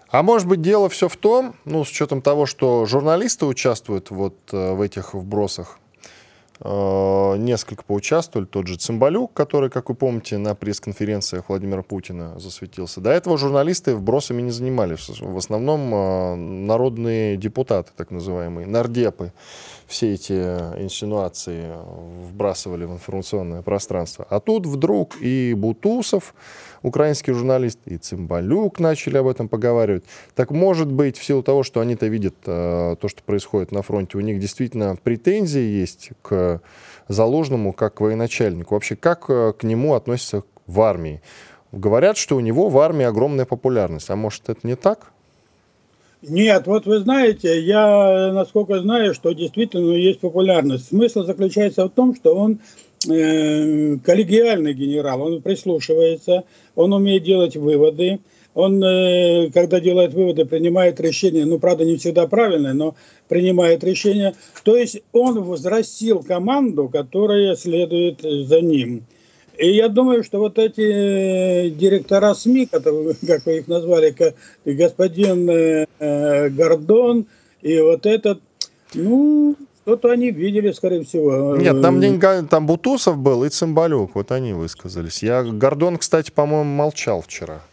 А 0.09 0.23
может 0.23 0.47
быть, 0.47 0.61
дело 0.61 0.89
все 0.89 1.07
в 1.07 1.15
том, 1.15 1.55
ну, 1.65 1.85
с 1.85 1.91
учетом 1.91 2.21
того, 2.21 2.45
что 2.45 2.85
журналисты 2.85 3.45
участвуют 3.45 4.09
вот 4.09 4.35
э, 4.51 4.73
в 4.73 4.81
этих 4.81 5.13
вбросах, 5.13 5.79
несколько 6.61 7.83
поучаствовали, 7.83 8.45
тот 8.45 8.67
же 8.67 8.75
Цымбалюк, 8.75 9.33
который, 9.33 9.69
как 9.69 9.89
вы 9.89 9.95
помните, 9.95 10.37
на 10.37 10.55
пресс-конференциях 10.55 11.45
Владимира 11.47 11.83
Путина 11.83 12.37
засветился. 12.37 12.99
До 12.99 13.11
этого 13.11 13.37
журналисты 13.37 13.95
вбросами 13.95 14.41
не 14.41 14.51
занимались. 14.51 15.07
В 15.07 15.37
основном 15.37 15.93
э, 15.93 16.35
народные 16.35 17.37
депутаты, 17.37 17.91
так 17.95 18.11
называемые, 18.11 18.67
нардепы 18.67 19.31
все 19.87 20.13
эти 20.13 20.33
инсинуации 20.33 21.71
вбрасывали 22.29 22.85
в 22.85 22.91
информационное 22.91 23.61
пространство. 23.61 24.27
А 24.29 24.39
тут 24.39 24.65
вдруг 24.65 25.15
и 25.21 25.53
Бутусов, 25.53 26.35
украинский 26.81 27.33
журналист, 27.33 27.79
и 27.85 27.97
Цимбалюк 27.97 28.79
начали 28.79 29.17
об 29.17 29.27
этом 29.27 29.47
поговаривать. 29.47 30.03
Так 30.35 30.51
может 30.51 30.91
быть, 30.91 31.17
в 31.17 31.23
силу 31.23 31.43
того, 31.43 31.63
что 31.63 31.79
они-то 31.81 32.07
видят 32.07 32.35
э, 32.45 32.95
то, 32.99 33.07
что 33.07 33.23
происходит 33.23 33.71
на 33.71 33.81
фронте, 33.81 34.17
у 34.17 34.21
них 34.21 34.39
действительно 34.39 34.95
претензии 35.01 35.61
есть 35.61 36.11
к 36.21 36.61
Заложному 37.07 37.73
как 37.73 37.95
к 37.95 38.01
военачальнику. 38.01 38.75
Вообще, 38.75 38.95
как 38.95 39.25
э, 39.29 39.53
к 39.57 39.63
нему 39.63 39.95
относятся 39.95 40.43
в 40.67 40.81
армии? 40.81 41.21
Говорят, 41.71 42.17
что 42.17 42.35
у 42.35 42.39
него 42.39 42.69
в 42.69 42.77
армии 42.77 43.05
огромная 43.05 43.45
популярность. 43.45 44.09
А 44.09 44.15
может, 44.15 44.49
это 44.49 44.59
не 44.65 44.75
так? 44.75 45.11
Нет, 46.21 46.67
вот 46.67 46.85
вы 46.85 46.99
знаете, 46.99 47.61
я 47.61 48.31
насколько 48.33 48.79
знаю, 48.81 49.13
что 49.13 49.31
действительно 49.31 49.93
есть 49.93 50.19
популярность. 50.19 50.89
Смысл 50.89 51.23
заключается 51.23 51.85
в 51.85 51.89
том, 51.89 52.13
что 52.13 52.35
он 52.35 52.59
э, 53.07 53.97
коллегиальный 54.03 54.73
генерал, 54.73 55.21
он 55.21 55.41
прислушивается, 55.41 56.43
он 56.75 56.93
умеет 56.93 57.23
делать 57.23 57.55
выводы, 57.55 58.19
он, 58.53 58.83
э, 58.83 59.51
когда 59.53 59.79
делает 59.79 60.13
выводы, 60.13 60.45
принимает 60.45 60.99
решения, 60.99 61.45
ну, 61.45 61.59
правда, 61.59 61.85
не 61.85 61.97
всегда 61.97 62.27
правильные, 62.27 62.73
но 62.73 62.95
принимает 63.27 63.83
решения. 63.83 64.35
То 64.63 64.75
есть 64.75 65.01
он 65.13 65.41
возрастил 65.43 66.23
команду, 66.23 66.89
которая 66.89 67.55
следует 67.55 68.21
за 68.21 68.61
ним. 68.61 69.05
И 69.57 69.71
я 69.71 69.89
думаю, 69.89 70.23
что 70.23 70.39
вот 70.39 70.57
эти 70.57 70.81
э, 70.81 71.69
директора 71.69 72.33
СМИ, 72.33 72.65
как 72.71 73.45
вы 73.45 73.57
их 73.57 73.67
назвали, 73.67 74.15
господин 74.65 75.49
э, 75.49 76.49
Гордон 76.49 77.27
и 77.61 77.79
вот 77.79 78.05
этот, 78.05 78.39
ну, 78.93 79.55
что-то 79.89 80.11
они 80.11 80.29
видели, 80.29 80.71
скорее 80.71 81.03
всего. 81.03 81.57
Нет, 81.57 81.81
там, 81.81 82.47
там 82.47 82.67
Бутусов 82.67 83.17
был 83.17 83.43
и 83.43 83.49
Цымбалюк, 83.49 84.11
вот 84.13 84.31
они 84.31 84.53
высказались. 84.53 85.23
Я, 85.23 85.43
Гордон, 85.43 85.97
кстати, 85.97 86.29
по-моему, 86.29 86.69
молчал 86.69 87.23
вчера. 87.23 87.63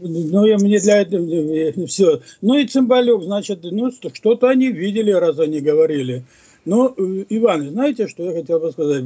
Ну, 0.00 0.44
я 0.44 0.58
мне 0.58 0.80
для 0.80 1.02
этого 1.02 1.22
э, 1.22 1.86
все. 1.86 2.20
Ну 2.42 2.54
и 2.58 2.66
Цымбалюк, 2.66 3.22
значит, 3.22 3.60
ну, 3.62 3.92
что-то 3.92 4.48
они 4.48 4.72
видели, 4.72 5.12
раз 5.12 5.38
они 5.38 5.60
говорили. 5.60 6.24
Ну, 6.64 6.92
Иван, 7.28 7.70
знаете, 7.70 8.08
что 8.08 8.24
я 8.24 8.32
хотел 8.32 8.58
бы 8.58 8.72
сказать? 8.72 9.04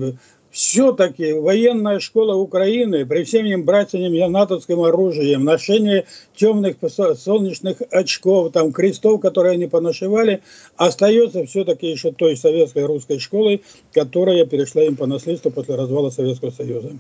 Все-таки 0.51 1.33
военная 1.33 2.01
школа 2.01 2.35
Украины 2.35 3.07
при 3.07 3.25
всем 3.25 3.65
брательным 3.65 4.33
натовским 4.33 4.81
оружием, 4.81 5.45
ношение 5.45 6.07
темных 6.35 6.77
солнечных 7.17 7.83
очков, 7.91 8.53
там 8.53 8.73
крестов, 8.73 9.21
которые 9.21 9.55
они 9.55 9.67
понашивали, 9.67 10.43
остается 10.77 11.45
все-таки 11.47 11.91
еще 11.91 12.13
той 12.13 12.37
советской 12.37 12.85
русской 12.85 13.19
школой, 13.19 13.63
которая 13.93 14.45
перешла 14.47 14.83
им 14.83 14.97
по 14.97 15.07
наследству 15.07 15.51
после 15.51 15.75
развала 15.77 16.11
Советского 16.11 16.51
Союза. 16.51 16.93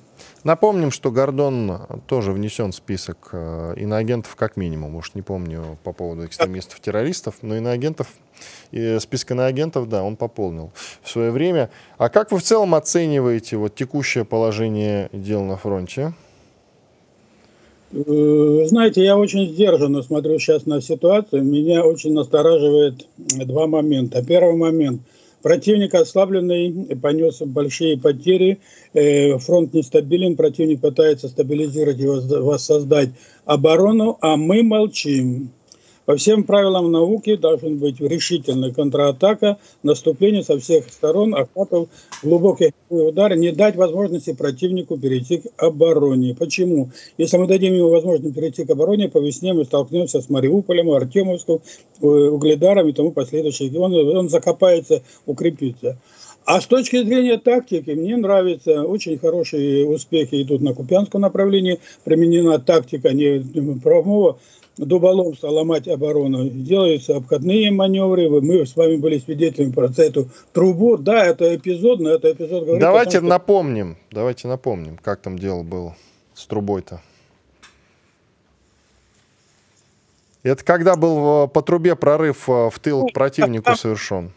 Напомним, 0.44 0.90
что 0.90 1.10
Гордон 1.10 1.80
тоже 2.06 2.32
внесен 2.32 2.72
в 2.72 2.74
список 2.74 3.30
э, 3.32 3.74
иноагентов 3.76 4.36
как 4.36 4.56
минимум. 4.56 4.96
Уж 4.96 5.14
не 5.14 5.22
помню 5.22 5.78
по 5.84 5.92
поводу 5.92 6.24
экстремистов-террористов, 6.24 7.36
но 7.42 7.56
иноагентов 7.56 8.08
и 8.70 8.98
список 9.00 9.32
иноагентов, 9.32 9.88
да, 9.88 10.02
он 10.02 10.16
пополнил 10.16 10.70
в 11.02 11.10
свое 11.10 11.30
время. 11.30 11.70
А 11.96 12.08
как 12.08 12.32
вы 12.32 12.38
в 12.38 12.42
целом 12.42 12.74
оцениваете 12.74 13.56
вот 13.56 13.74
текущее 13.74 14.24
положение 14.24 15.08
дел 15.12 15.42
на 15.42 15.56
фронте? 15.56 16.12
Э, 17.92 18.64
знаете, 18.66 19.02
я 19.02 19.16
очень 19.16 19.46
сдержанно 19.46 20.02
смотрю 20.02 20.38
сейчас 20.38 20.66
на 20.66 20.80
ситуацию. 20.80 21.42
Меня 21.42 21.84
очень 21.84 22.12
настораживает 22.12 23.06
два 23.16 23.66
момента. 23.66 24.24
Первый 24.24 24.56
момент. 24.56 25.02
Противник 25.42 25.94
ослабленный, 25.94 26.96
понес 27.00 27.40
большие 27.42 27.96
потери, 27.96 28.58
э, 28.92 29.38
фронт 29.38 29.72
нестабилен, 29.72 30.36
противник 30.36 30.80
пытается 30.80 31.28
стабилизировать 31.28 32.00
и 32.00 32.06
воссоздать 32.06 33.10
оборону, 33.44 34.18
а 34.20 34.36
мы 34.36 34.64
молчим. 34.64 35.50
По 36.08 36.16
всем 36.16 36.44
правилам 36.44 36.90
науки 36.90 37.36
должен 37.36 37.76
быть 37.76 38.00
решительная 38.00 38.72
контратака, 38.72 39.58
наступление 39.82 40.42
со 40.42 40.58
всех 40.58 40.88
сторон, 40.88 41.34
охватов, 41.34 41.88
глубокий 42.22 42.72
удар, 42.88 43.36
не 43.36 43.52
дать 43.52 43.76
возможности 43.76 44.32
противнику 44.32 44.96
перейти 44.96 45.36
к 45.36 45.48
обороне. 45.58 46.34
Почему? 46.34 46.92
Если 47.18 47.36
мы 47.36 47.46
дадим 47.46 47.74
ему 47.74 47.90
возможность 47.90 48.34
перейти 48.34 48.64
к 48.64 48.70
обороне, 48.70 49.10
по 49.10 49.18
весне 49.18 49.52
мы 49.52 49.66
столкнемся 49.66 50.22
с 50.22 50.30
Мариуполем, 50.30 50.90
Артемовском, 50.92 51.60
э, 52.00 52.06
Угледаром 52.06 52.88
и 52.88 52.94
тому 52.94 53.12
последующее. 53.12 53.70
Он, 53.78 53.92
он 53.92 54.30
закопается, 54.30 55.02
укрепится. 55.26 55.98
А 56.46 56.62
с 56.62 56.66
точки 56.66 57.04
зрения 57.04 57.36
тактики, 57.36 57.90
мне 57.90 58.16
нравится, 58.16 58.82
очень 58.82 59.18
хорошие 59.18 59.86
успехи 59.86 60.40
идут 60.40 60.62
на 60.62 60.72
Купянском 60.72 61.20
направлении, 61.20 61.78
применена 62.04 62.58
тактика 62.58 63.12
не 63.12 63.40
прямого 63.84 64.38
дуболомства 64.78 65.48
ломать 65.48 65.88
оборону. 65.88 66.48
Делаются 66.48 67.16
обходные 67.16 67.70
маневры. 67.70 68.28
Мы 68.28 68.66
с 68.66 68.76
вами 68.76 68.96
были 68.96 69.18
свидетелями 69.18 69.72
про 69.72 69.90
эту 69.96 70.28
трубу. 70.52 70.96
Да, 70.96 71.24
это 71.24 71.54
эпизод, 71.54 72.00
но 72.00 72.10
это 72.10 72.32
эпизод 72.32 72.64
говорит 72.64 72.80
Давайте 72.80 73.18
том, 73.18 73.20
что... 73.20 73.28
напомним, 73.28 73.96
давайте 74.10 74.48
напомним, 74.48 74.98
как 74.98 75.20
там 75.20 75.38
дело 75.38 75.62
было 75.62 75.96
с 76.34 76.46
трубой-то. 76.46 77.00
Это 80.42 80.64
когда 80.64 80.96
был 80.96 81.44
э, 81.44 81.48
по 81.48 81.62
трубе 81.62 81.96
прорыв 81.96 82.48
э, 82.48 82.70
в 82.70 82.78
тыл 82.80 83.06
к 83.06 83.12
противнику 83.12 83.74
совершен? 83.74 84.32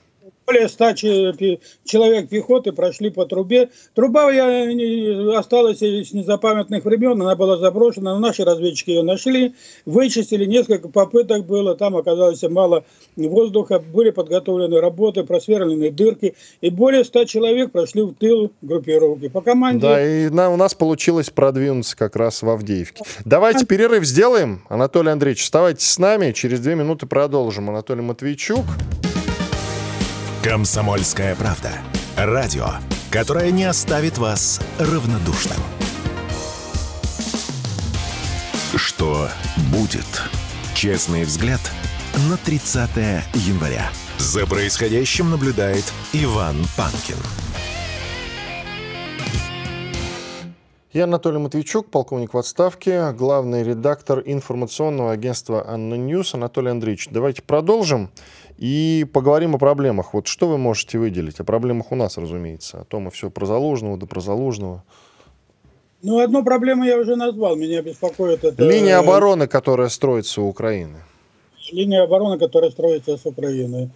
Более 0.45 0.67
100 0.67 0.93
человек 0.93 2.29
пехоты 2.29 2.71
прошли 2.71 3.09
по 3.09 3.25
трубе. 3.25 3.69
Труба 3.93 4.31
я, 4.31 5.37
осталась 5.37 5.81
из 5.81 6.13
незапамятных 6.13 6.83
времен, 6.83 7.21
она 7.21 7.35
была 7.35 7.57
заброшена, 7.57 8.13
но 8.13 8.19
наши 8.19 8.43
разведчики 8.43 8.91
ее 8.91 9.03
нашли, 9.03 9.53
вычистили, 9.85 10.45
несколько 10.45 10.89
попыток 10.89 11.45
было, 11.45 11.75
там 11.75 11.95
оказалось 11.95 12.41
мало 12.43 12.83
воздуха, 13.15 13.79
были 13.79 14.09
подготовлены 14.09 14.79
работы, 14.79 15.23
просверлены 15.23 15.91
дырки, 15.91 16.35
и 16.61 16.69
более 16.69 17.03
100 17.03 17.25
человек 17.25 17.71
прошли 17.71 18.01
в 18.01 18.13
тыл 18.13 18.51
группировки. 18.61 19.29
По 19.29 19.41
команде... 19.41 19.81
Да, 19.81 20.03
и 20.03 20.29
на, 20.29 20.49
у 20.49 20.57
нас 20.57 20.73
получилось 20.73 21.29
продвинуться 21.29 21.95
как 21.95 22.15
раз 22.15 22.41
в 22.41 22.49
Авдеевке. 22.49 23.03
Давайте 23.25 23.65
перерыв 23.65 24.05
сделаем. 24.05 24.63
Анатолий 24.69 25.11
Андреевич, 25.11 25.43
оставайтесь 25.43 25.87
с 25.87 25.97
нами, 25.97 26.31
через 26.31 26.59
две 26.59 26.75
минуты 26.75 27.05
продолжим. 27.05 27.69
Анатолий 27.69 28.01
Матвейчук. 28.01 28.65
Комсомольская 30.43 31.35
правда. 31.35 31.69
Радио, 32.17 32.65
которое 33.11 33.51
не 33.51 33.65
оставит 33.65 34.17
вас 34.17 34.59
равнодушным. 34.79 35.59
Что 38.75 39.27
будет? 39.71 40.23
Честный 40.73 41.25
взгляд 41.25 41.61
на 42.27 42.37
30 42.37 42.89
января. 43.35 43.91
За 44.17 44.47
происходящим 44.47 45.29
наблюдает 45.29 45.85
Иван 46.11 46.55
Панкин. 46.75 47.17
Я 50.91 51.05
Анатолий 51.05 51.37
Матвейчук, 51.37 51.89
полковник 51.89 52.33
в 52.33 52.37
отставке, 52.37 53.13
главный 53.13 53.63
редактор 53.63 54.21
информационного 54.25 55.13
агентства 55.13 55.63
«ANNA 55.65 55.93
News». 55.93 56.33
Анатолий 56.33 56.71
Андреевич, 56.71 57.07
давайте 57.09 57.41
продолжим 57.43 58.09
и 58.61 59.07
поговорим 59.11 59.55
о 59.55 59.57
проблемах. 59.57 60.13
Вот 60.13 60.27
что 60.27 60.47
вы 60.47 60.59
можете 60.59 60.99
выделить? 60.99 61.39
О 61.39 61.43
проблемах 61.43 61.91
у 61.91 61.95
нас, 61.95 62.19
разумеется. 62.19 62.81
А 62.81 62.85
то 62.85 62.99
мы 62.99 63.09
все 63.09 63.31
про 63.31 63.47
Залужного, 63.47 63.97
да 63.97 64.05
про 64.05 64.21
Залужного. 64.21 64.83
Ну, 66.03 66.19
одну 66.19 66.43
проблему 66.43 66.83
я 66.83 66.99
уже 66.99 67.15
назвал. 67.15 67.55
Меня 67.55 67.81
беспокоит 67.81 68.43
это... 68.43 68.63
Линия 68.63 68.99
обороны, 68.99 69.47
которая 69.47 69.89
строится 69.89 70.43
у 70.43 70.47
Украины. 70.47 70.99
Линия 71.71 72.03
обороны, 72.03 72.37
которая 72.37 72.69
строится 72.69 73.17
с 73.17 73.25
Украиной. 73.25 73.89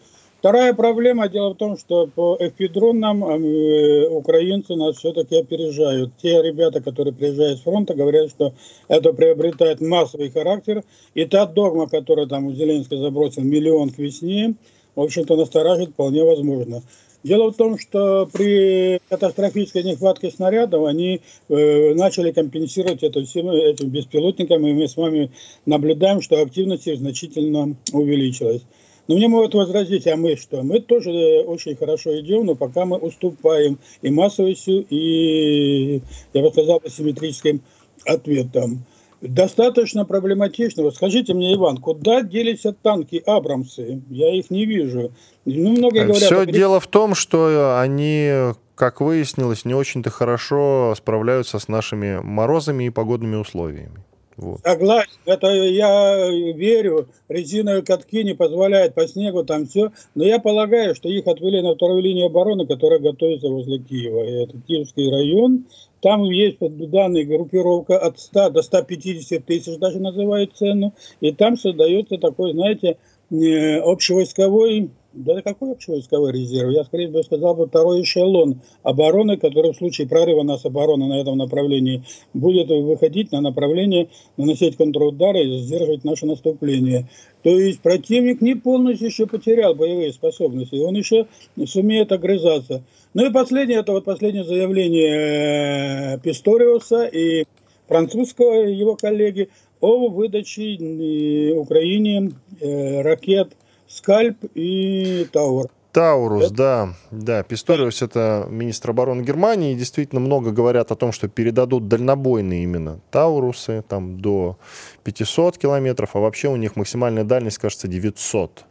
Вторая 0.45 0.75
проблема, 0.75 1.27
дело 1.27 1.55
в 1.55 1.57
том, 1.57 1.75
что 1.75 2.05
по 2.05 2.37
эфпидронам 2.39 3.25
э, 3.25 4.07
украинцы 4.09 4.75
нас 4.75 4.97
все-таки 4.97 5.37
опережают. 5.37 6.11
Те 6.21 6.39
ребята, 6.43 6.83
которые 6.83 7.15
приезжают 7.15 7.57
с 7.57 7.63
фронта, 7.63 7.95
говорят, 7.95 8.29
что 8.29 8.53
это 8.87 9.11
приобретает 9.11 9.81
массовый 9.81 10.29
характер. 10.29 10.83
И 11.15 11.25
та 11.25 11.47
догма, 11.47 11.89
которая 11.89 12.27
там 12.27 12.45
у 12.45 12.53
Зеленского 12.53 13.01
забросил 13.01 13.41
миллион 13.41 13.89
к 13.89 13.97
весне, 13.97 14.53
в 14.93 15.01
общем-то, 15.01 15.35
настораживает 15.35 15.93
вполне 15.93 16.23
возможно. 16.23 16.83
Дело 17.23 17.51
в 17.51 17.55
том, 17.55 17.79
что 17.79 18.29
при 18.31 18.99
катастрофической 19.09 19.81
нехватке 19.81 20.29
снарядов 20.29 20.85
они 20.85 21.21
э, 21.49 21.95
начали 21.95 22.31
компенсировать 22.31 23.01
это 23.01 23.23
всем 23.23 23.49
этим 23.49 23.89
беспилотникам, 23.89 24.67
и 24.67 24.73
мы 24.73 24.87
с 24.87 24.95
вами 24.95 25.31
наблюдаем, 25.65 26.21
что 26.21 26.39
активность 26.39 26.85
их 26.85 26.99
значительно 26.99 27.75
увеличилась. 27.93 28.61
Но 29.07 29.15
мне 29.15 29.27
могут 29.27 29.53
возразить, 29.53 30.07
а 30.07 30.15
мы 30.15 30.35
что? 30.35 30.63
Мы 30.63 30.79
тоже 30.79 31.11
э, 31.11 31.43
очень 31.43 31.75
хорошо 31.75 32.19
идем, 32.19 32.45
но 32.45 32.55
пока 32.55 32.85
мы 32.85 32.97
уступаем 32.97 33.77
и 34.01 34.09
массовостью, 34.09 34.85
и, 34.89 36.01
я 36.33 36.41
бы 36.41 36.49
сказал, 36.49 36.81
асимметрическим 36.83 37.61
ответом. 38.05 38.85
Достаточно 39.21 40.05
проблематично. 40.05 40.83
Вот 40.83 40.95
скажите 40.95 41.33
мне, 41.33 41.53
Иван, 41.53 41.77
куда 41.77 42.21
делись 42.21 42.63
танки 42.81 43.21
Абрамсы? 43.25 44.01
Я 44.09 44.35
их 44.35 44.49
не 44.49 44.65
вижу. 44.65 45.13
Ну, 45.45 45.71
многие 45.71 46.03
говорят, 46.03 46.23
Все 46.23 46.41
а... 46.41 46.45
дело 46.45 46.79
в 46.79 46.87
том, 46.87 47.15
что 47.15 47.79
они, 47.79 48.53
как 48.75 49.01
выяснилось, 49.01 49.65
не 49.65 49.73
очень-то 49.73 50.09
хорошо 50.09 50.93
справляются 50.97 51.59
с 51.59 51.67
нашими 51.67 52.19
морозами 52.21 52.85
и 52.85 52.89
погодными 52.89 53.35
условиями. 53.35 54.03
Вот. 54.37 54.59
Согласен, 54.63 55.17
это 55.25 55.47
я 55.47 56.29
верю, 56.29 57.07
резиновые 57.29 57.83
катки 57.83 58.21
не 58.23 58.33
позволяют 58.33 58.93
по 58.93 59.07
снегу, 59.07 59.45
там 59.45 59.65
все, 59.65 59.91
но 60.13 60.25
я 60.25 60.39
полагаю, 60.39 60.93
что 60.93 61.07
их 61.07 61.25
отвели 61.27 61.61
на 61.61 61.75
вторую 61.75 62.01
линию 62.01 62.25
обороны, 62.25 62.67
которая 62.67 62.99
готовится 62.99 63.47
возле 63.47 63.79
Киева. 63.79 64.23
Это 64.23 64.59
Киевский 64.67 65.09
район, 65.09 65.65
там 66.01 66.23
есть 66.23 66.57
данные 66.59 67.23
группировка 67.23 67.97
от 67.97 68.19
100 68.19 68.49
до 68.49 68.61
150 68.61 69.45
тысяч, 69.45 69.77
даже 69.77 69.99
называют 69.99 70.55
цену, 70.55 70.93
и 71.21 71.31
там 71.31 71.55
создается 71.55 72.17
такой, 72.17 72.51
знаете, 72.51 72.97
э, 73.31 73.79
общевойсковой 73.79 74.91
да 75.15 75.41
какой 75.41 75.71
общевойсковой 75.71 76.33
резерв? 76.33 76.71
Я, 76.71 76.83
скорее 76.83 77.07
бы 77.07 77.23
сказал 77.23 77.55
бы, 77.55 77.67
второй 77.67 78.01
эшелон 78.01 78.61
обороны, 78.83 79.37
который 79.37 79.71
в 79.71 79.77
случае 79.77 80.07
прорыва 80.07 80.43
нас 80.43 80.65
обороны 80.65 81.07
на 81.07 81.19
этом 81.19 81.37
направлении 81.37 82.03
будет 82.33 82.69
выходить 82.69 83.31
на 83.31 83.41
направление, 83.41 84.09
наносить 84.37 84.75
контрудары 84.75 85.43
и 85.43 85.59
сдерживать 85.59 86.03
наше 86.03 86.25
наступление. 86.25 87.07
То 87.43 87.49
есть 87.49 87.79
противник 87.79 88.41
не 88.41 88.55
полностью 88.55 89.07
еще 89.07 89.25
потерял 89.25 89.73
боевые 89.73 90.11
способности, 90.11 90.75
он 90.75 90.95
еще 90.95 91.27
сумеет 91.65 92.11
огрызаться. 92.11 92.83
Ну 93.13 93.25
и 93.25 93.31
последнее, 93.31 93.79
это 93.79 93.93
вот 93.93 94.03
последнее 94.03 94.43
заявление 94.43 96.15
э, 96.15 96.19
Писториуса 96.19 97.05
и 97.05 97.45
французского 97.87 98.63
его 98.63 98.95
коллеги 98.95 99.49
о 99.79 100.09
выдаче 100.09 100.75
э, 100.75 101.53
Украине 101.53 102.31
э, 102.59 103.01
ракет– 103.01 103.53
Скальп 103.95 104.37
и 104.55 105.25
Таур. 105.31 105.69
Таурус, 105.93 106.47
это... 106.47 106.53
да, 106.53 106.93
да. 107.11 107.43
Писториус 107.43 108.01
это 108.01 108.45
министр 108.49 108.89
обороны 108.89 109.21
Германии. 109.21 109.71
И 109.71 109.75
действительно 109.75 110.19
много 110.19 110.51
говорят 110.51 110.91
о 110.91 110.95
том, 110.95 111.13
что 111.13 111.29
передадут 111.29 111.87
дальнобойные 111.87 112.63
именно 112.63 112.99
Таурусы, 113.11 113.81
там 113.87 114.19
до 114.19 114.57
500 115.05 115.57
километров, 115.57 116.17
а 116.17 116.19
вообще 116.19 116.49
у 116.49 116.57
них 116.57 116.75
максимальная 116.75 117.23
дальность, 117.23 117.57
кажется, 117.59 117.87
900 117.87 118.65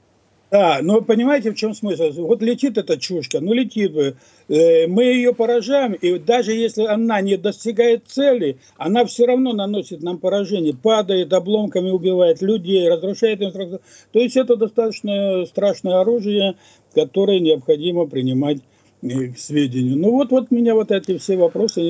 да, 0.51 0.79
но 0.83 1.01
понимаете, 1.01 1.51
в 1.51 1.57
чем 1.57 1.75
смысл? 1.75 2.11
Вот 2.27 2.43
летит 2.43 2.79
эта 2.79 2.97
чушка, 2.97 3.41
ну 3.41 3.53
летит 3.53 3.93
бы. 3.93 4.17
Э, 4.49 4.87
мы 4.87 5.05
ее 5.05 5.35
поражаем, 5.35 5.95
и 5.95 6.19
даже 6.19 6.53
если 6.53 6.85
она 6.85 7.21
не 7.23 7.37
достигает 7.37 8.05
цели, 8.07 8.59
она 8.77 9.05
все 9.05 9.27
равно 9.27 9.53
наносит 9.53 10.03
нам 10.03 10.19
поражение, 10.19 10.75
падает, 10.75 11.33
обломками 11.33 11.91
убивает 11.91 12.43
людей, 12.43 12.89
разрушает 12.89 13.43
инфраструктуру. 13.43 13.83
То 14.13 14.21
есть 14.21 14.37
это 14.37 14.57
достаточно 14.57 15.45
страшное 15.47 16.01
оружие, 16.01 16.55
которое 16.95 17.41
необходимо 17.41 18.07
принимать 18.07 18.59
к 19.05 19.39
сведению. 19.39 19.99
Ну 19.99 20.11
вот, 20.13 20.31
вот 20.31 20.51
меня 20.51 20.75
вот 20.75 20.91
эти 20.91 21.19
все 21.19 21.37
вопросы 21.37 21.81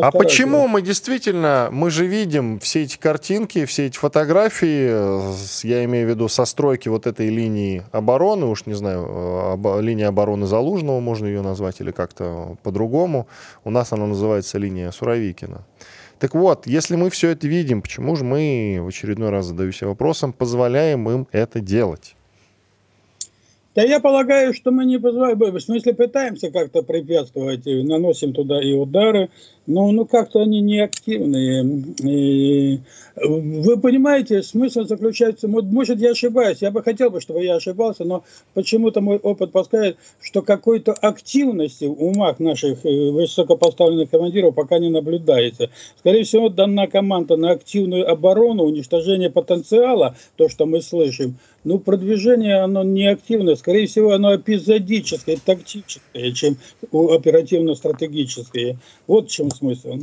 А 0.00 0.10
почему 0.12 0.68
мы 0.68 0.82
действительно, 0.82 1.68
мы 1.72 1.90
же 1.90 2.06
видим 2.06 2.60
все 2.60 2.84
эти 2.84 2.96
картинки, 2.96 3.64
все 3.64 3.86
эти 3.86 3.98
фотографии, 3.98 5.66
я 5.66 5.84
имею 5.84 6.06
в 6.06 6.10
виду 6.10 6.28
со 6.28 6.44
стройки 6.44 6.88
вот 6.88 7.06
этой 7.06 7.28
линии 7.28 7.82
обороны, 7.92 8.46
уж 8.46 8.66
не 8.66 8.74
знаю, 8.74 9.52
об, 9.52 9.80
линия 9.80 10.08
обороны 10.08 10.46
Залужного 10.46 11.00
можно 11.00 11.26
ее 11.26 11.42
назвать 11.42 11.80
или 11.80 11.90
как-то 11.90 12.56
по-другому. 12.62 13.26
У 13.64 13.70
нас 13.70 13.92
она 13.92 14.06
называется 14.06 14.58
линия 14.58 14.90
Суровикина. 14.90 15.64
Так 16.18 16.34
вот, 16.34 16.66
если 16.66 16.96
мы 16.96 17.10
все 17.10 17.30
это 17.30 17.46
видим, 17.46 17.82
почему 17.82 18.16
же 18.16 18.24
мы, 18.24 18.78
в 18.80 18.88
очередной 18.88 19.30
раз 19.30 19.46
задаю 19.46 19.72
себе 19.72 19.88
вопросом, 19.88 20.32
позволяем 20.32 21.08
им 21.10 21.28
это 21.30 21.60
делать? 21.60 22.15
Да 23.76 23.82
я 23.82 24.00
полагаю, 24.00 24.54
что 24.54 24.70
мы 24.70 24.86
не 24.86 24.98
позволяем, 24.98 25.38
в 25.38 25.60
смысле 25.60 25.92
пытаемся 25.92 26.50
как-то 26.50 26.80
препятствовать, 26.82 27.66
наносим 27.66 28.32
туда 28.32 28.58
и 28.62 28.72
удары, 28.72 29.28
но 29.66 29.90
ну, 29.90 30.04
как-то 30.06 30.42
они 30.42 30.60
не 30.60 30.80
активные. 30.80 31.64
И 32.02 32.80
вы 33.16 33.78
понимаете, 33.78 34.42
смысл 34.42 34.84
заключается, 34.84 35.48
может 35.48 35.98
я 35.98 36.10
ошибаюсь, 36.10 36.58
я 36.60 36.70
бы 36.70 36.82
хотел 36.82 37.10
бы, 37.10 37.20
чтобы 37.20 37.42
я 37.42 37.56
ошибался, 37.56 38.04
но 38.04 38.24
почему-то 38.54 39.00
мой 39.00 39.16
опыт 39.16 39.52
подсказывает, 39.52 39.96
что 40.20 40.42
какой-то 40.42 40.92
активности 40.92 41.86
в 41.86 42.02
умах 42.02 42.38
наших 42.40 42.84
э, 42.84 43.10
высокопоставленных 43.10 44.10
командиров 44.10 44.54
пока 44.54 44.78
не 44.78 44.90
наблюдается. 44.90 45.70
Скорее 45.98 46.24
всего, 46.24 46.48
дана 46.48 46.86
команда 46.86 47.36
на 47.36 47.52
активную 47.52 48.10
оборону, 48.10 48.64
уничтожение 48.64 49.30
потенциала, 49.30 50.16
то, 50.36 50.48
что 50.48 50.66
мы 50.66 50.82
слышим, 50.82 51.38
ну, 51.66 51.80
продвижение, 51.80 52.62
оно 52.62 52.84
не 52.84 53.08
активное, 53.08 53.56
скорее 53.56 53.88
всего, 53.88 54.12
оно 54.12 54.36
эпизодическое, 54.36 55.36
тактическое, 55.44 56.30
чем 56.30 56.58
оперативно-стратегическое. 56.92 58.78
Вот 59.08 59.28
чем 59.28 59.50
смысл. 59.56 59.98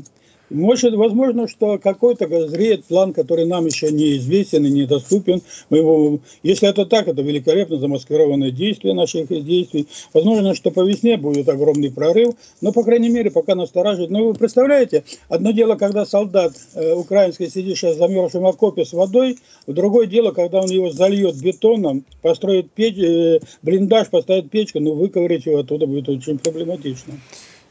Может, 0.50 0.94
возможно, 0.94 1.48
что 1.48 1.80
какой-то 1.80 2.48
зреет 2.48 2.86
план, 2.86 3.14
который 3.14 3.46
нам 3.46 3.66
еще 3.66 3.92
неизвестен 3.92 4.66
и 4.66 4.70
недоступен. 4.70 5.42
Мы 5.70 5.78
его, 5.80 6.20
если 6.44 6.70
это 6.70 6.86
так, 6.86 7.08
это 7.08 7.22
великолепно 7.22 7.78
замаскированное 7.78 8.52
действие 8.52 8.94
наших 8.94 9.30
действий. 9.30 9.88
Возможно, 10.14 10.54
что 10.54 10.70
по 10.70 10.82
весне 10.86 11.18
будет 11.18 11.50
огромный 11.50 11.92
прорыв, 11.92 12.36
но, 12.62 12.72
по 12.72 12.84
крайней 12.84 13.10
мере, 13.10 13.32
пока 13.32 13.56
настораживает. 13.56 14.12
Но 14.12 14.26
вы 14.28 14.34
представляете, 14.36 15.04
одно 15.28 15.52
дело, 15.52 15.76
когда 15.76 16.06
солдат 16.06 16.54
э, 16.76 16.94
украинский 16.94 17.50
сидит 17.50 17.78
сейчас 17.78 17.96
в 17.96 18.00
замерзшем 18.00 18.46
окопе 18.46 18.86
с 18.86 18.94
водой, 18.94 19.40
другое 19.66 20.06
дело, 20.06 20.32
когда 20.32 20.62
он 20.62 20.70
его 20.70 20.92
зальет 20.92 21.42
бетоном, 21.42 22.06
построит 22.22 22.70
печь, 22.72 23.00
э, 23.00 23.40
блиндаж, 23.64 24.10
поставит 24.10 24.52
печку, 24.52 24.80
но 24.80 24.92
выковырять 24.94 25.48
его 25.48 25.60
оттуда 25.60 25.88
будет 25.88 26.10
очень 26.10 26.38
проблематично. 26.38 27.14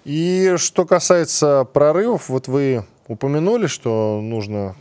И 0.05 0.55
что 0.57 0.85
касается 0.85 1.65
прорывов, 1.73 2.29
вот 2.29 2.49
вы 2.49 2.85
упомянули, 3.09 3.67
что 3.67 4.21
нужно 4.23 4.75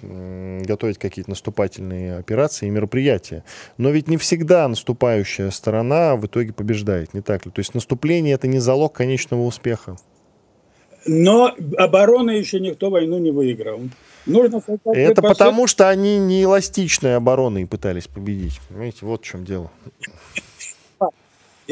готовить 0.66 0.98
какие-то 0.98 1.32
наступательные 1.32 2.18
операции 2.18 2.68
и 2.68 2.70
мероприятия. 2.70 3.44
Но 3.78 3.90
ведь 3.90 4.08
не 4.08 4.18
всегда 4.18 4.68
наступающая 4.68 5.50
сторона 5.52 6.16
в 6.16 6.26
итоге 6.26 6.54
побеждает, 6.54 7.14
не 7.14 7.22
так 7.22 7.46
ли? 7.46 7.52
То 7.52 7.60
есть 7.60 7.74
наступление 7.74 8.36
это 8.36 8.48
не 8.48 8.60
залог 8.60 8.94
конечного 8.94 9.42
успеха. 9.42 9.98
Но 11.06 11.56
обороны 11.78 12.32
еще 12.32 12.60
никто 12.60 12.90
войну 12.90 13.18
не 13.18 13.32
выиграл. 13.32 13.82
Нужно 14.28 14.62
это 14.94 15.22
потому, 15.22 15.66
что 15.66 15.90
они 15.90 16.20
не 16.20 16.44
эластичной 16.44 17.16
обороной 17.16 17.66
пытались 17.66 18.08
победить. 18.08 18.62
Понимаете, 18.70 19.06
вот 19.08 19.22
в 19.22 19.26
чем 19.26 19.44
дело. 19.44 19.72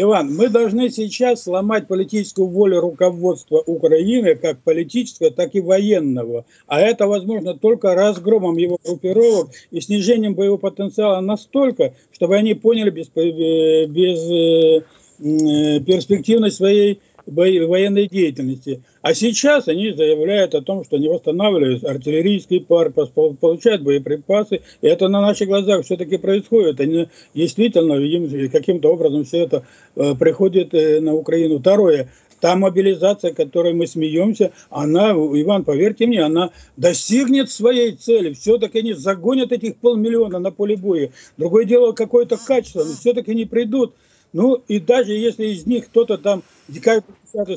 Иван, 0.02 0.34
мы 0.34 0.48
должны 0.48 0.90
сейчас 0.90 1.44
сломать 1.44 1.88
политическую 1.88 2.48
волю 2.48 2.80
руководства 2.80 3.62
Украины, 3.66 4.36
как 4.36 4.60
политического, 4.60 5.30
так 5.30 5.56
и 5.56 5.62
военного. 5.62 6.46
А 6.68 6.80
это 6.80 7.06
возможно 7.06 7.54
только 7.54 7.94
разгромом 7.96 8.56
его 8.56 8.78
группировок 8.82 9.50
и 9.72 9.82
снижением 9.82 10.36
боевого 10.36 10.58
потенциала 10.58 11.20
настолько, 11.20 11.96
чтобы 12.14 12.38
они 12.38 12.54
поняли 12.54 12.92
без, 12.92 13.08
без 13.10 14.32
э, 14.32 15.82
перспективность 15.82 16.56
своей 16.56 17.02
военной 17.30 18.08
деятельности. 18.08 18.84
А 19.02 19.14
сейчас 19.14 19.68
они 19.68 19.92
заявляют 19.92 20.56
о 20.56 20.62
том, 20.62 20.84
что 20.84 20.98
они 20.98 21.08
восстанавливают 21.08 21.84
артиллерийский 21.84 22.62
парк, 22.62 22.96
получают 23.14 23.82
боеприпасы. 23.82 24.62
И 24.82 24.88
это 24.88 25.08
на 25.08 25.22
наших 25.22 25.48
глазах 25.48 25.86
все-таки 25.86 26.18
происходит. 26.18 26.80
Они 26.80 27.08
действительно, 27.34 27.96
видим, 27.96 28.50
каким-то 28.50 28.92
образом 28.92 29.24
все 29.24 29.44
это 29.44 29.64
э, 29.96 30.16
приходит 30.16 30.74
э, 30.74 31.00
на 31.00 31.14
Украину. 31.14 31.60
Второе. 31.60 32.10
Та 32.40 32.56
мобилизация, 32.56 33.34
которой 33.34 33.74
мы 33.74 33.86
смеемся, 33.86 34.54
она, 34.70 35.12
Иван, 35.12 35.66
поверьте 35.66 36.08
мне, 36.08 36.24
она 36.24 36.52
достигнет 36.78 37.52
своей 37.52 37.92
цели. 37.92 38.34
Все-таки 38.34 38.80
они 38.80 38.94
загонят 38.94 39.52
этих 39.52 39.76
полмиллиона 39.78 40.40
на 40.40 40.52
поле 40.52 40.78
боя. 40.78 41.12
Другое 41.38 41.66
дело, 41.66 41.92
какое-то 41.92 42.38
качество, 42.38 42.84
но 42.84 42.94
все-таки 42.94 43.32
они 43.32 43.46
придут. 43.46 43.94
Ну, 44.32 44.62
и 44.68 44.80
даже 44.80 45.14
если 45.14 45.48
из 45.48 45.66
них 45.66 45.88
кто-то 45.88 46.18
там 46.18 46.44
как 46.82 47.04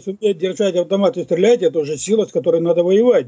сумеет 0.03 0.39
держать 0.39 0.75
автомат 0.77 1.17
и 1.17 1.25
стрелять, 1.25 1.63
это 1.63 1.79
уже 1.79 1.99
сила, 1.99 2.25
с 2.25 2.33
которой 2.33 2.61
надо 2.61 2.83
воевать. 2.83 3.27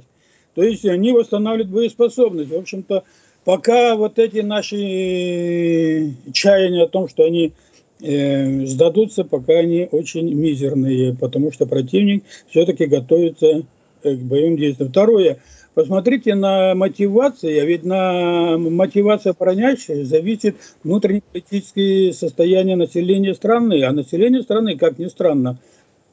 То 0.54 0.62
есть 0.62 0.84
они 0.86 1.12
восстанавливают 1.12 1.70
боеспособность. 1.70 2.50
В 2.50 2.56
общем-то, 2.56 3.04
пока 3.44 3.96
вот 3.96 4.18
эти 4.18 4.38
наши 4.38 6.14
чаяния 6.32 6.84
о 6.84 6.88
том, 6.88 7.08
что 7.08 7.24
они 7.24 7.52
э, 8.00 8.66
сдадутся, 8.66 9.24
пока 9.24 9.54
они 9.54 9.88
очень 9.90 10.32
мизерные, 10.32 11.14
потому 11.14 11.52
что 11.52 11.66
противник 11.66 12.24
все-таки 12.48 12.86
готовится 12.86 13.62
к 14.02 14.18
боевым 14.18 14.56
действиям. 14.56 14.90
Второе, 14.90 15.38
посмотрите 15.74 16.34
на 16.34 16.74
мотивацию, 16.74 17.60
а 17.60 17.64
ведь 17.64 17.84
на 17.84 18.56
мотивация 18.58 19.32
обороняющих 19.32 20.06
зависит 20.06 20.56
внутреннее 20.82 21.22
политическое 21.32 22.12
состояние 22.12 22.76
населения 22.76 23.34
страны, 23.34 23.82
а 23.84 23.92
население 23.92 24.42
страны, 24.42 24.76
как 24.76 24.98
ни 24.98 25.06
странно, 25.06 25.58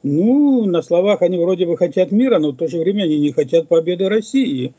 ну, 0.02 0.66
на 0.66 0.82
словах 0.82 1.22
они 1.22 1.38
вроде 1.38 1.64
бы 1.64 1.76
хотят 1.76 2.10
мира, 2.10 2.38
но 2.38 2.50
в 2.50 2.56
то 2.56 2.66
же 2.66 2.78
время 2.78 3.04
они 3.04 3.20
не 3.20 3.32
хотят 3.32 3.68
победы 3.68 4.08
России. 4.08 4.74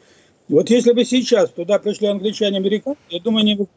Вот 0.49 0.69
если 0.69 0.91
бы 0.91 1.05
сейчас 1.05 1.49
туда 1.51 1.79
пришли 1.79 2.07
англичане, 2.07 2.57
американцы, 2.57 2.99
я 3.09 3.21
думаю, 3.21 3.43
они 3.43 3.55
бы 3.55 3.67